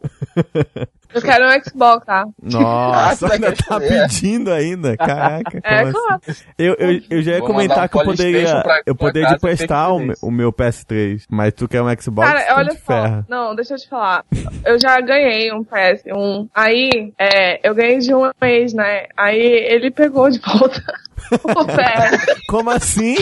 Eu 1.13 1.21
quero 1.21 1.45
um 1.47 1.63
Xbox, 1.63 2.05
tá? 2.05 2.25
Nossa, 2.41 3.33
ainda 3.33 3.51
tá 3.53 3.79
pedindo 3.79 4.51
ainda. 4.51 4.97
Caraca. 4.97 5.59
É, 5.63 5.91
claro. 5.91 6.21
assim? 6.27 6.43
Eu, 6.57 6.75
eu, 6.79 7.01
eu 7.09 7.21
já 7.21 7.31
ia 7.33 7.39
Vou 7.39 7.47
comentar 7.47 7.87
que 7.89 7.97
eu 7.97 8.03
poderia, 8.03 8.61
pra- 8.61 8.81
eu 8.85 8.95
poderia 8.95 9.27
casa 9.29 9.37
te 9.37 9.41
prestar 9.41 9.89
e 9.89 9.91
o, 10.21 10.27
o 10.27 10.31
meu 10.31 10.51
PS3, 10.51 11.23
mas 11.29 11.53
tu 11.53 11.67
quer 11.67 11.81
um 11.81 11.87
Xbox, 12.01 12.27
Cara, 12.27 12.41
então 12.43 12.57
olha 12.57 12.71
só. 12.71 12.77
ferra. 12.85 13.25
Não, 13.29 13.55
deixa 13.55 13.73
eu 13.73 13.77
te 13.77 13.87
falar. 13.89 14.23
Eu 14.65 14.79
já 14.79 14.99
ganhei 15.01 15.51
um 15.53 15.63
PS1. 15.63 16.47
Aí, 16.53 17.13
é, 17.19 17.67
eu 17.67 17.73
ganhei 17.75 17.99
de 17.99 18.13
um 18.13 18.29
mês, 18.41 18.73
né? 18.73 19.05
Aí 19.17 19.39
ele 19.39 19.91
pegou 19.91 20.29
de 20.29 20.39
volta 20.39 20.81
o 21.43 21.65
PS. 21.65 22.43
Como 22.47 22.69
assim? 22.69 23.15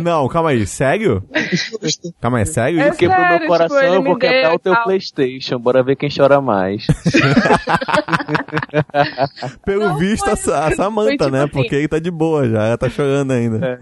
Não, 0.00 0.28
calma 0.28 0.50
aí, 0.50 0.66
sério? 0.66 1.22
Calma 2.20 2.38
aí, 2.38 2.46
sério 2.46 2.80
É 2.80 2.82
isso? 2.88 2.90
Porque 2.92 3.06
pro 3.08 3.16
sério, 3.16 3.38
meu 3.38 3.48
coração 3.48 3.76
tipo, 3.78 3.88
ele 3.88 3.96
eu 3.96 4.02
vou 4.02 4.16
quebrar 4.16 4.54
o 4.54 4.58
teu 4.58 4.74
tal. 4.74 4.84
Playstation. 4.84 5.58
Bora 5.58 5.82
ver 5.82 5.96
quem 5.96 6.08
chora 6.14 6.40
mais. 6.40 6.86
Pelo 9.64 9.88
Não, 9.88 9.98
visto, 9.98 10.36
foi- 10.36 10.54
a, 10.54 10.66
a 10.66 10.70
Samantha, 10.72 11.08
foi 11.08 11.16
tipo 11.18 11.30
né? 11.30 11.42
assim. 11.42 11.52
Porque 11.52 11.74
ele 11.74 11.88
tá 11.88 11.98
de 11.98 12.10
boa 12.10 12.48
já, 12.48 12.64
ela 12.66 12.78
tá 12.78 12.88
chorando 12.88 13.32
ainda. 13.32 13.80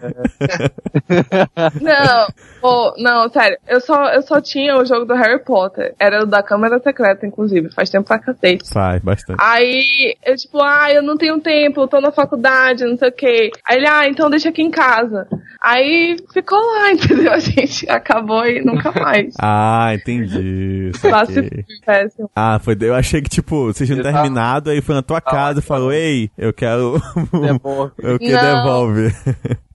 Não, 1.81 2.27
pô, 2.61 2.95
não, 2.99 3.29
sério. 3.29 3.59
Eu 3.67 3.81
só, 3.81 4.09
eu 4.13 4.23
só 4.23 4.41
tinha 4.41 4.77
o 4.77 4.85
jogo 4.85 5.05
do 5.05 5.15
Harry 5.15 5.43
Potter. 5.45 5.95
Era 5.99 6.23
o 6.23 6.27
da 6.27 6.43
Câmara 6.43 6.79
Secreta, 6.81 7.27
inclusive. 7.27 7.71
Faz 7.73 7.91
tempo 7.91 8.07
pra 8.07 8.19
cacete. 8.19 8.69
Faz, 8.73 9.03
bastante. 9.03 9.39
Aí, 9.41 10.15
eu 10.25 10.37
tipo, 10.37 10.61
ah, 10.63 10.93
eu 10.93 11.03
não 11.03 11.17
tenho 11.17 11.41
tempo, 11.41 11.81
eu 11.83 11.89
tô 11.89 12.01
na 12.01 12.11
faculdade, 12.13 12.85
não 12.85 12.97
sei 12.97 13.09
o 13.09 13.13
quê. 13.13 13.51
Aí 13.69 13.77
ele, 13.79 13.89
ah, 13.89 14.07
então 14.09 14.31
deixa 14.31 14.49
aqui 14.49 14.63
em 14.63 14.71
casa. 14.71 15.27
Aí 15.63 16.17
ficou 16.33 16.59
lá, 16.59 16.91
entendeu? 16.93 17.33
A 17.33 17.39
gente 17.39 17.89
acabou 17.91 18.45
e 18.47 18.65
nunca 18.65 18.91
mais. 18.93 19.35
Ah, 19.41 19.93
entendi. 19.95 20.91
Lá 21.05 21.25
se 21.27 21.65
péssimo. 21.85 22.31
Ah, 22.35 22.59
foi. 22.59 22.77
Eu 22.81 22.95
achei 22.95 23.21
que, 23.21 23.29
tipo, 23.39 23.67
vocês 23.67 23.89
tinham 23.89 24.03
terminado, 24.03 24.71
aí 24.71 24.81
foi 24.81 24.95
na 24.95 25.03
tua 25.03 25.21
casa 25.21 25.61
e 25.61 25.63
falou, 25.63 25.93
ei, 25.93 26.31
eu 26.37 26.53
quero. 26.53 27.01
Devolve. 27.33 27.93
eu 28.03 28.19
que 28.19 28.33
Não. 28.33 28.41
devolve. 28.43 29.15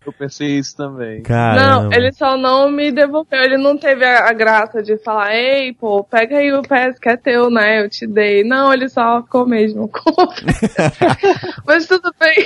Eu 0.05 0.11
pensei 0.11 0.57
isso 0.59 0.75
também. 0.75 1.21
Caramba. 1.21 1.83
Não, 1.83 1.93
ele 1.93 2.11
só 2.11 2.35
não 2.35 2.69
me 2.69 2.91
devolveu. 2.91 3.39
Ele 3.41 3.57
não 3.57 3.77
teve 3.77 4.03
a, 4.03 4.29
a 4.29 4.33
graça 4.33 4.83
de 4.83 4.97
falar, 4.97 5.33
ei, 5.33 5.73
pô, 5.73 6.03
pega 6.03 6.39
aí 6.39 6.51
o 6.51 6.61
PS 6.61 6.99
que 6.99 7.07
é 7.07 7.15
teu, 7.15 7.49
né? 7.49 7.81
Eu 7.81 7.89
te 7.89 8.05
dei. 8.05 8.43
Não, 8.43 8.73
ele 8.73 8.89
só 8.89 9.21
ficou 9.21 9.47
mesmo 9.47 9.87
com 9.87 10.11
Mas 11.65 11.87
tudo 11.87 12.13
bem. 12.19 12.45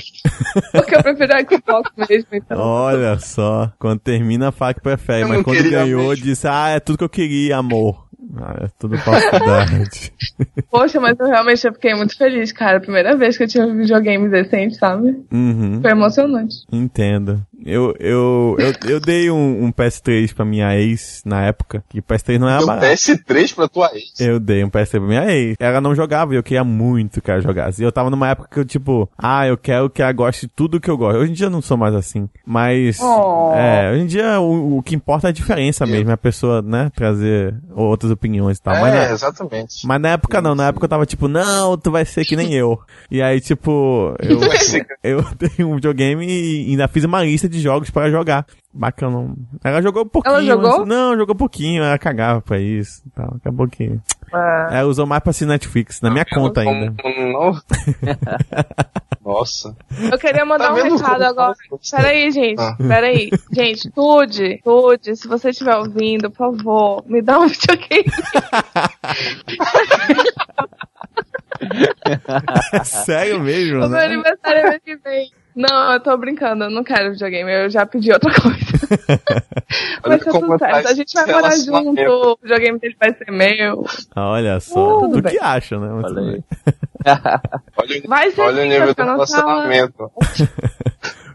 Porque 0.71 0.95
eu 0.95 1.01
prefiro 1.01 1.33
a 1.33 1.39
Xbox 1.39 1.91
mesmo, 2.07 2.27
então. 2.31 2.59
Olha 2.59 3.17
só, 3.17 3.71
quando 3.79 3.99
termina 4.01 4.51
fala 4.51 4.75
que 4.75 4.81
prefere, 4.81 5.23
Eu 5.23 5.29
mas 5.29 5.41
quando 5.43 5.69
ganhou 5.69 6.09
mesmo. 6.09 6.23
disse, 6.23 6.47
ah, 6.47 6.69
é 6.69 6.79
tudo 6.79 6.99
que 6.99 7.03
eu 7.05 7.09
queria, 7.09 7.57
amor. 7.57 8.06
Ah, 8.35 8.55
é 8.65 8.67
tudo 8.77 8.97
falsidade. 8.97 10.11
Poxa, 10.69 10.99
mas 10.99 11.17
eu 11.19 11.27
realmente 11.27 11.65
eu 11.65 11.73
fiquei 11.73 11.95
muito 11.95 12.17
feliz, 12.17 12.51
cara. 12.51 12.79
Primeira 12.79 13.15
vez 13.15 13.37
que 13.37 13.43
eu 13.43 13.47
tinha 13.47 13.65
um 13.65 13.77
videogame 13.77 14.27
decente, 14.29 14.75
sabe? 14.75 15.17
uhum, 15.31 15.79
Foi 15.81 15.91
emocionante. 15.91 16.55
entendo. 16.71 17.41
Eu, 17.69 17.93
eu, 17.99 18.55
eu, 18.59 18.73
eu 18.89 18.99
dei 18.99 19.29
um, 19.29 19.65
um 19.65 19.71
PS3 19.73 20.33
pra 20.33 20.45
minha 20.45 20.73
ex 20.79 21.21
na 21.25 21.43
época, 21.45 21.83
que 21.89 22.01
PS3 22.01 22.39
não 22.39 22.47
era 22.49 22.65
barato. 22.65 22.85
PS3 22.87 23.53
pra 23.53 23.67
tua 23.67 23.91
ex. 23.93 24.19
Eu 24.19 24.39
dei 24.39 24.63
um 24.63 24.69
PS3 24.69 24.89
pra 24.91 24.99
minha 25.01 25.25
ex. 25.31 25.55
Ela 25.59 25.81
não 25.81 25.93
jogava 25.93 26.33
e 26.33 26.37
eu 26.37 26.43
queria 26.43 26.63
muito 26.63 27.21
que 27.21 27.29
ela 27.29 27.41
jogasse. 27.41 27.81
E 27.81 27.85
eu 27.85 27.91
tava 27.91 28.09
numa 28.09 28.29
época 28.29 28.47
que 28.51 28.59
eu, 28.59 28.65
tipo, 28.65 29.09
ah, 29.17 29.45
eu 29.45 29.57
quero 29.57 29.89
que 29.89 30.01
ela 30.01 30.13
goste 30.13 30.47
de 30.47 30.53
tudo 30.55 30.79
que 30.79 30.89
eu 30.89 30.97
gosto. 30.97 31.17
Hoje 31.19 31.31
em 31.31 31.33
dia 31.35 31.47
eu 31.47 31.51
não 31.51 31.61
sou 31.61 31.75
mais 31.75 31.93
assim. 31.93 32.29
Mas, 32.45 32.97
Oh. 33.01 33.51
é, 33.53 33.91
hoje 33.91 34.01
em 34.03 34.07
dia 34.07 34.39
o, 34.39 34.77
o 34.77 34.81
que 34.83 34.95
importa 34.95 35.27
é 35.27 35.29
a 35.29 35.33
diferença 35.33 35.85
mesmo. 35.85 36.09
É 36.09 36.13
a 36.13 36.17
pessoa, 36.17 36.61
né, 36.61 36.89
trazer 36.95 37.53
outras 37.75 38.11
opiniões 38.11 38.57
e 38.57 38.61
tal. 38.61 38.75
Mas, 38.79 38.93
é, 38.93 39.07
na, 39.07 39.11
exatamente. 39.13 39.85
mas 39.85 39.99
na 40.01 40.09
época 40.09 40.41
não. 40.41 40.55
Na 40.55 40.67
época 40.67 40.85
eu 40.85 40.89
tava 40.89 41.05
tipo, 41.05 41.27
não, 41.27 41.77
tu 41.77 41.91
vai 41.91 42.05
ser 42.05 42.23
que 42.23 42.35
nem 42.37 42.53
eu. 42.53 42.79
E 43.11 43.21
aí, 43.21 43.41
tipo, 43.41 44.15
eu, 44.19 44.39
que- 44.49 44.85
eu 45.03 45.25
dei 45.37 45.65
um 45.65 45.75
videogame 45.75 46.25
e 46.25 46.71
ainda 46.71 46.87
fiz 46.87 47.03
uma 47.03 47.21
lista 47.23 47.49
de 47.49 47.56
jogos 47.61 47.89
pra 47.89 48.09
jogar. 48.09 48.45
Bacana. 48.73 49.33
Ela 49.63 49.81
jogou 49.81 50.03
um 50.03 50.07
pouquinho. 50.07 50.35
Ela 50.35 50.43
jogou? 50.43 50.79
mas- 50.79 50.87
não, 50.87 51.17
jogou 51.17 51.35
pouquinho. 51.35 51.83
Ela 51.83 51.97
cagava 51.97 52.41
pra 52.41 52.59
isso. 52.59 53.01
e 53.07 53.09
Tal. 53.09 53.35
Acabou 53.37 53.67
que... 53.67 53.97
Ah, 54.31 54.67
Ela 54.71 54.87
usou 54.89 55.05
mais 55.07 55.23
pra 55.23 55.31
assistir 55.31 55.45
Netflix, 55.47 55.99
na 56.01 56.11
minha 56.11 56.25
conta 56.25 56.63
Como- 56.63 56.75
ainda. 56.75 56.93
Não... 57.33 57.59
Nossa. 59.33 59.75
Eu 60.11 60.17
queria 60.19 60.45
mandar 60.45 60.67
Tá 60.67 60.73
um 60.73 60.83
recado 60.83 60.99
como- 61.15 61.23
agora. 61.25 61.53
Peraí, 61.91 62.31
gente. 62.31 62.59
Ah. 62.61 62.75
Peraí. 62.77 63.29
Gente, 63.51 63.89
Tude, 63.91 64.61
Tude, 64.63 65.15
se 65.15 65.27
você 65.27 65.49
estiver 65.49 65.75
ouvindo, 65.75 66.29
por 66.31 66.55
favor, 66.55 67.03
me 67.07 67.21
dá 67.21 67.39
um 67.39 67.47
videogame. 67.47 68.05
Sério 72.83 73.39
mesmo, 73.41 73.77
O 73.77 73.81
meu 73.81 73.89
né? 73.89 74.05
aniversário 74.05 74.59
é 74.59 74.69
mês 74.69 74.81
que 74.83 74.95
vem. 74.97 75.31
Não, 75.57 75.93
eu 75.93 75.99
tô 75.99 76.15
brincando, 76.15 76.65
eu 76.65 76.69
não 76.69 76.83
quero 76.83 77.13
videogame, 77.13 77.51
eu 77.51 77.67
já 77.67 77.83
pedi 77.83 78.11
outra 78.11 78.31
coisa. 78.31 78.77
Ser 80.23 80.31
como 80.31 80.41
tudo 80.41 80.59
tá 80.59 80.71
certo. 80.71 80.87
A 80.87 80.93
gente 80.93 81.13
vai 81.15 81.25
morar 81.25 81.57
junto, 81.57 81.99
o 81.99 82.37
videogame 82.43 82.79
dele 82.79 82.95
vai 82.99 83.13
ser 83.15 83.31
meu. 83.31 83.83
Olha 84.15 84.59
só. 84.59 84.97
Uh, 84.97 85.01
tudo 85.01 85.13
tu 85.17 85.21
bem. 85.23 85.33
que 85.33 85.39
acha, 85.43 85.79
né? 85.79 85.89
Mas 85.89 86.11
Olha. 86.11 86.43
Olha, 87.75 88.01
Vai 88.07 88.31
ser 88.31 88.41
olha 88.41 88.63
o 88.63 88.65
nível 88.67 88.93
do 88.93 88.95
sala. 88.95 89.11
relacionamento. 89.13 90.11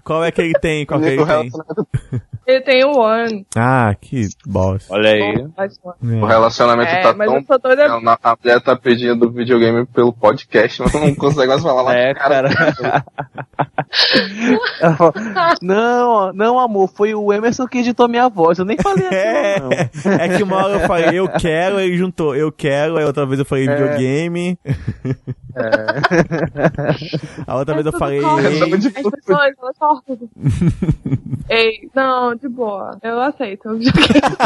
Qual 0.05 0.25
é 0.25 0.31
que 0.33 0.41
ele 0.41 0.53
tem? 0.55 0.85
Qual 0.87 1.01
que 1.01 1.07
ele 1.07 1.25
tem? 1.25 1.51
Ele 2.45 2.61
tem 2.63 2.85
o 2.85 2.99
One. 2.99 3.47
Ah, 3.57 3.95
que 3.99 4.27
bosta. 4.45 4.93
Olha 4.93 5.11
aí. 5.11 5.47
Mas, 5.57 5.79
O 6.03 6.27
É. 6.27 6.27
relacionamento 6.27 6.91
É, 6.91 7.01
tá 7.01 7.15
mas 7.15 7.31
tão. 7.31 7.59
doida. 7.61 7.87
A 7.87 8.37
mulher 8.37 8.61
tá 8.61 8.75
pedindo 8.75 9.31
videogame 9.31 9.87
pelo 9.87 10.13
podcast, 10.13 10.83
mas 10.83 10.93
não 10.93 11.15
consegue 11.15 11.47
mais 11.47 11.63
falar 11.63 11.83
lá. 11.83 11.95
É, 11.95 12.13
cara. 12.13 12.51
Falou, 14.99 15.13
não, 15.63 16.33
não, 16.33 16.59
amor, 16.59 16.89
foi 16.97 17.15
o 17.15 17.33
Emerson 17.33 17.67
que 17.69 17.79
editou 17.79 18.09
minha 18.09 18.29
voz. 18.29 18.59
Eu 18.59 18.65
nem 18.65 18.77
falei 18.77 19.07
É, 19.13 19.57
assim, 19.93 20.09
não. 20.09 20.13
é 20.17 20.29
que 20.37 20.43
uma 20.43 20.57
hora 20.65 20.73
eu 20.75 20.81
falei, 20.81 21.19
eu 21.19 21.29
quero, 21.29 21.79
ele 21.79 21.97
juntou, 21.97 22.35
eu 22.35 22.51
quero, 22.51 22.97
aí 22.97 23.05
outra 23.05 23.25
vez 23.27 23.39
eu 23.39 23.45
falei 23.45 23.69
videogame. 23.69 24.59
A 27.47 27.57
outra 27.57 27.75
vez 27.75 27.87
eu 27.87 27.93
falei, 27.93 28.21
corre. 28.21 28.49
ei, 28.49 28.79
de 28.79 28.89
As 28.89 28.93
pessoas, 28.95 29.55
elas 29.59 29.79
cortam. 29.79 30.19
Ei, 31.49 31.91
não, 31.95 32.35
de 32.35 32.49
boa. 32.49 32.97
Eu 33.03 33.21
aceito 33.21 33.77
videogame. 33.77 34.37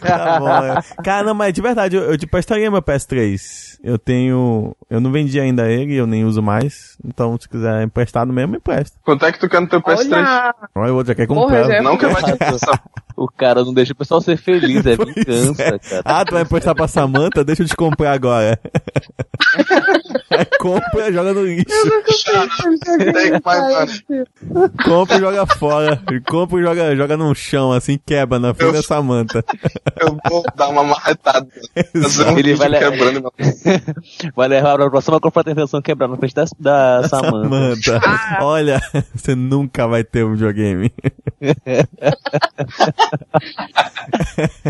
tá 0.00 0.38
bom. 0.40 0.48
é. 0.48 1.02
Cara, 1.02 1.24
não, 1.24 1.34
mas 1.34 1.52
de 1.52 1.60
verdade, 1.60 1.96
eu, 1.96 2.04
eu 2.04 2.16
te 2.16 2.26
prestaria 2.26 2.70
meu 2.70 2.82
PS3. 2.82 3.75
Eu 3.86 3.98
tenho. 4.00 4.74
Eu 4.90 5.00
não 5.00 5.12
vendi 5.12 5.38
ainda 5.38 5.70
ele, 5.70 5.94
eu 5.94 6.08
nem 6.08 6.24
uso 6.24 6.42
mais. 6.42 6.98
Então, 7.04 7.38
se 7.40 7.48
quiser 7.48 7.84
emprestado 7.84 8.32
mesmo, 8.32 8.50
me 8.50 8.58
empresta. 8.58 8.98
Quanto 9.04 9.24
é 9.24 9.30
que 9.30 9.38
tu 9.38 9.48
quer 9.48 9.60
no 9.60 9.68
teu 9.68 9.80
PS3? 9.80 10.12
Olha, 10.12 10.54
Olha, 10.74 10.92
o 10.92 10.96
outro 10.96 11.12
já 11.12 11.14
quer 11.14 11.28
Porra, 11.28 11.40
comprar. 11.42 11.64
já 11.68 11.74
é 11.76 11.82
vai 11.82 12.22
te 12.24 12.36
passar. 12.36 12.82
O 13.16 13.28
cara 13.28 13.64
não 13.64 13.72
deixa 13.72 13.92
o 13.92 13.96
pessoal 13.96 14.20
ser 14.20 14.36
feliz, 14.36 14.84
é 14.84 14.96
Pois 14.98 15.14
vingança, 15.14 15.62
é. 15.62 15.78
cara. 15.78 16.02
Ah, 16.04 16.24
tu 16.24 16.34
vai 16.34 16.42
emprestar 16.42 16.74
pra 16.74 16.88
Samantha? 16.88 17.44
Deixa 17.44 17.62
eu 17.62 17.66
te 17.68 17.76
comprar 17.76 18.10
agora. 18.12 18.58
Aí 20.30 20.44
compra, 20.58 21.12
joga 21.12 21.32
no 21.32 21.44
lixo. 21.44 21.64
Mais. 23.44 24.02
Compra 24.84 25.16
e 25.16 25.20
joga 25.20 25.46
fora. 25.46 26.02
Compra 26.28 26.60
e 26.60 26.62
joga, 26.62 26.96
joga 26.96 27.16
no 27.16 27.34
chão, 27.34 27.72
assim, 27.72 27.98
quebra 28.04 28.38
na 28.38 28.52
frente 28.52 28.68
Eu- 28.68 28.72
da 28.74 28.82
Samantha. 28.82 29.44
Eu 30.00 30.18
vou 30.28 30.44
dar 30.56 30.68
uma 30.68 30.82
marretada. 30.84 31.46
Ele 32.36 32.54
vai 32.54 32.68
quebrando 32.70 33.20
meu... 33.22 33.32
Vai 34.34 34.48
levar 34.48 34.76
pra 34.76 34.90
próxima 34.90 35.20
confraternização 35.20 35.82
quebrar 35.82 36.08
na 36.08 36.16
frente 36.16 36.34
da, 36.34 36.44
da 36.58 37.08
Samanta. 37.08 37.76
Samantha. 37.76 38.00
Olha, 38.40 38.80
você 39.14 39.34
nunca 39.34 39.86
vai 39.86 40.04
ter 40.04 40.24
um 40.24 40.32
videogame. 40.32 40.92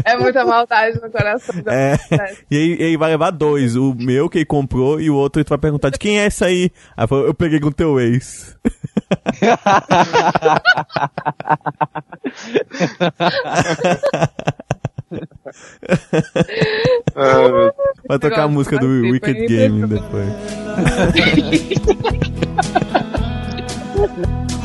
é 0.05 0.17
muita 0.19 0.45
maldade 0.45 1.01
no 1.01 1.11
coração. 1.11 1.63
da 1.63 1.75
É. 1.75 1.99
E 2.51 2.57
aí 2.57 2.73
ele 2.81 2.97
vai 2.97 3.11
levar 3.11 3.31
dois. 3.31 3.77
O 3.77 3.95
meu 3.95 4.29
que 4.29 4.39
ele 4.39 4.45
comprou 4.45 5.01
e 5.01 5.09
o 5.11 5.15
outro 5.15 5.45
tu 5.45 5.51
vai 5.51 5.59
perguntar 5.59 5.91
de 5.91 5.99
quem 5.99 6.19
é 6.19 6.27
essa 6.27 6.47
aí. 6.47 6.71
Aí 6.97 7.07
falou, 7.07 7.27
eu 7.27 7.35
peguei 7.35 7.61
com 7.61 7.71
teu 7.71 8.01
ex. 8.01 8.57
Ah, 17.15 17.73
Vai 18.09 18.19
tocar 18.19 18.45
a 18.45 18.49
música 18.49 18.79
do 18.79 18.87
Wicked 18.87 19.47
Game 19.47 19.87
depois. 19.87 20.29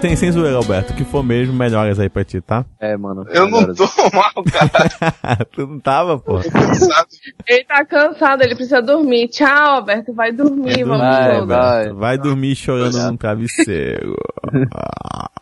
Tem 0.00 0.16
sem 0.16 0.32
zoeira, 0.32 0.56
Alberto. 0.56 0.94
Que 0.94 1.04
for 1.04 1.22
mesmo, 1.22 1.52
melhoras 1.54 1.98
aí 2.00 2.08
pra 2.08 2.24
ti, 2.24 2.40
tá? 2.40 2.64
É, 2.80 2.96
mano. 2.96 3.26
Eu 3.28 3.48
não 3.48 3.74
tô 3.74 3.84
mal, 4.14 4.32
cara. 4.50 5.44
tu 5.52 5.66
não 5.66 5.78
tava, 5.78 6.18
pô. 6.18 6.38
Cansado. 6.40 7.08
Ele 7.46 7.64
tá 7.64 7.84
cansado, 7.84 8.42
ele 8.42 8.54
precisa 8.54 8.80
dormir. 8.80 9.28
Tchau, 9.28 9.74
Alberto, 9.76 10.14
vai 10.14 10.32
dormir, 10.32 10.84
vamos 10.84 11.00
Vai, 11.00 11.32
todos. 11.32 11.48
vai. 11.48 11.92
Vai 11.92 12.18
dormir 12.18 12.56
chorando 12.56 12.96
num 12.98 13.16
travesseiro. 13.16 14.16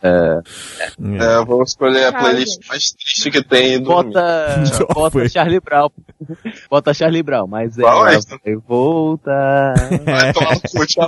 É. 0.01 0.39
É, 1.19 1.35
eu 1.35 1.45
vou 1.45 1.61
escolher 1.61 2.05
a 2.05 2.13
playlist 2.13 2.65
mais 2.69 2.91
triste 2.91 3.29
que 3.29 3.43
tem 3.43 3.73
e 3.73 3.79
dormir. 3.79 4.13
Bota, 4.13 4.63
bota. 4.93 5.27
Charlie 5.27 5.59
Brown. 5.59 5.89
Bota 6.69 6.93
Charlie 6.93 7.21
Brown, 7.21 7.47
mas 7.47 7.77
é 7.77 7.81
vai 7.81 8.17
voltar. 8.65 9.73
Vai 10.05 10.31
tomar 10.31 10.55
no 10.55 10.61
cu, 10.61 10.85
tchau. 10.87 11.07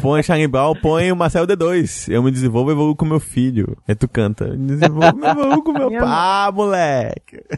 Põe 0.00 0.22
Charlie 0.22 0.46
Brown, 0.46 0.74
põe 0.76 1.10
o 1.10 1.16
Marcel 1.16 1.44
D2. 1.44 2.08
Eu 2.12 2.22
me 2.22 2.30
desenvolvo, 2.48 2.70
eu 2.70 2.74
evoluo 2.74 2.96
com 2.96 3.04
meu 3.04 3.20
filho. 3.20 3.76
Aí 3.86 3.94
tu 3.94 4.08
canta, 4.08 4.56
desenvolvo, 4.56 5.24
eu 5.24 5.30
evoluo 5.30 5.62
com 5.62 5.72
meu 5.72 5.90
pai. 5.92 6.00
Ah, 6.02 6.50
moleque! 6.52 7.44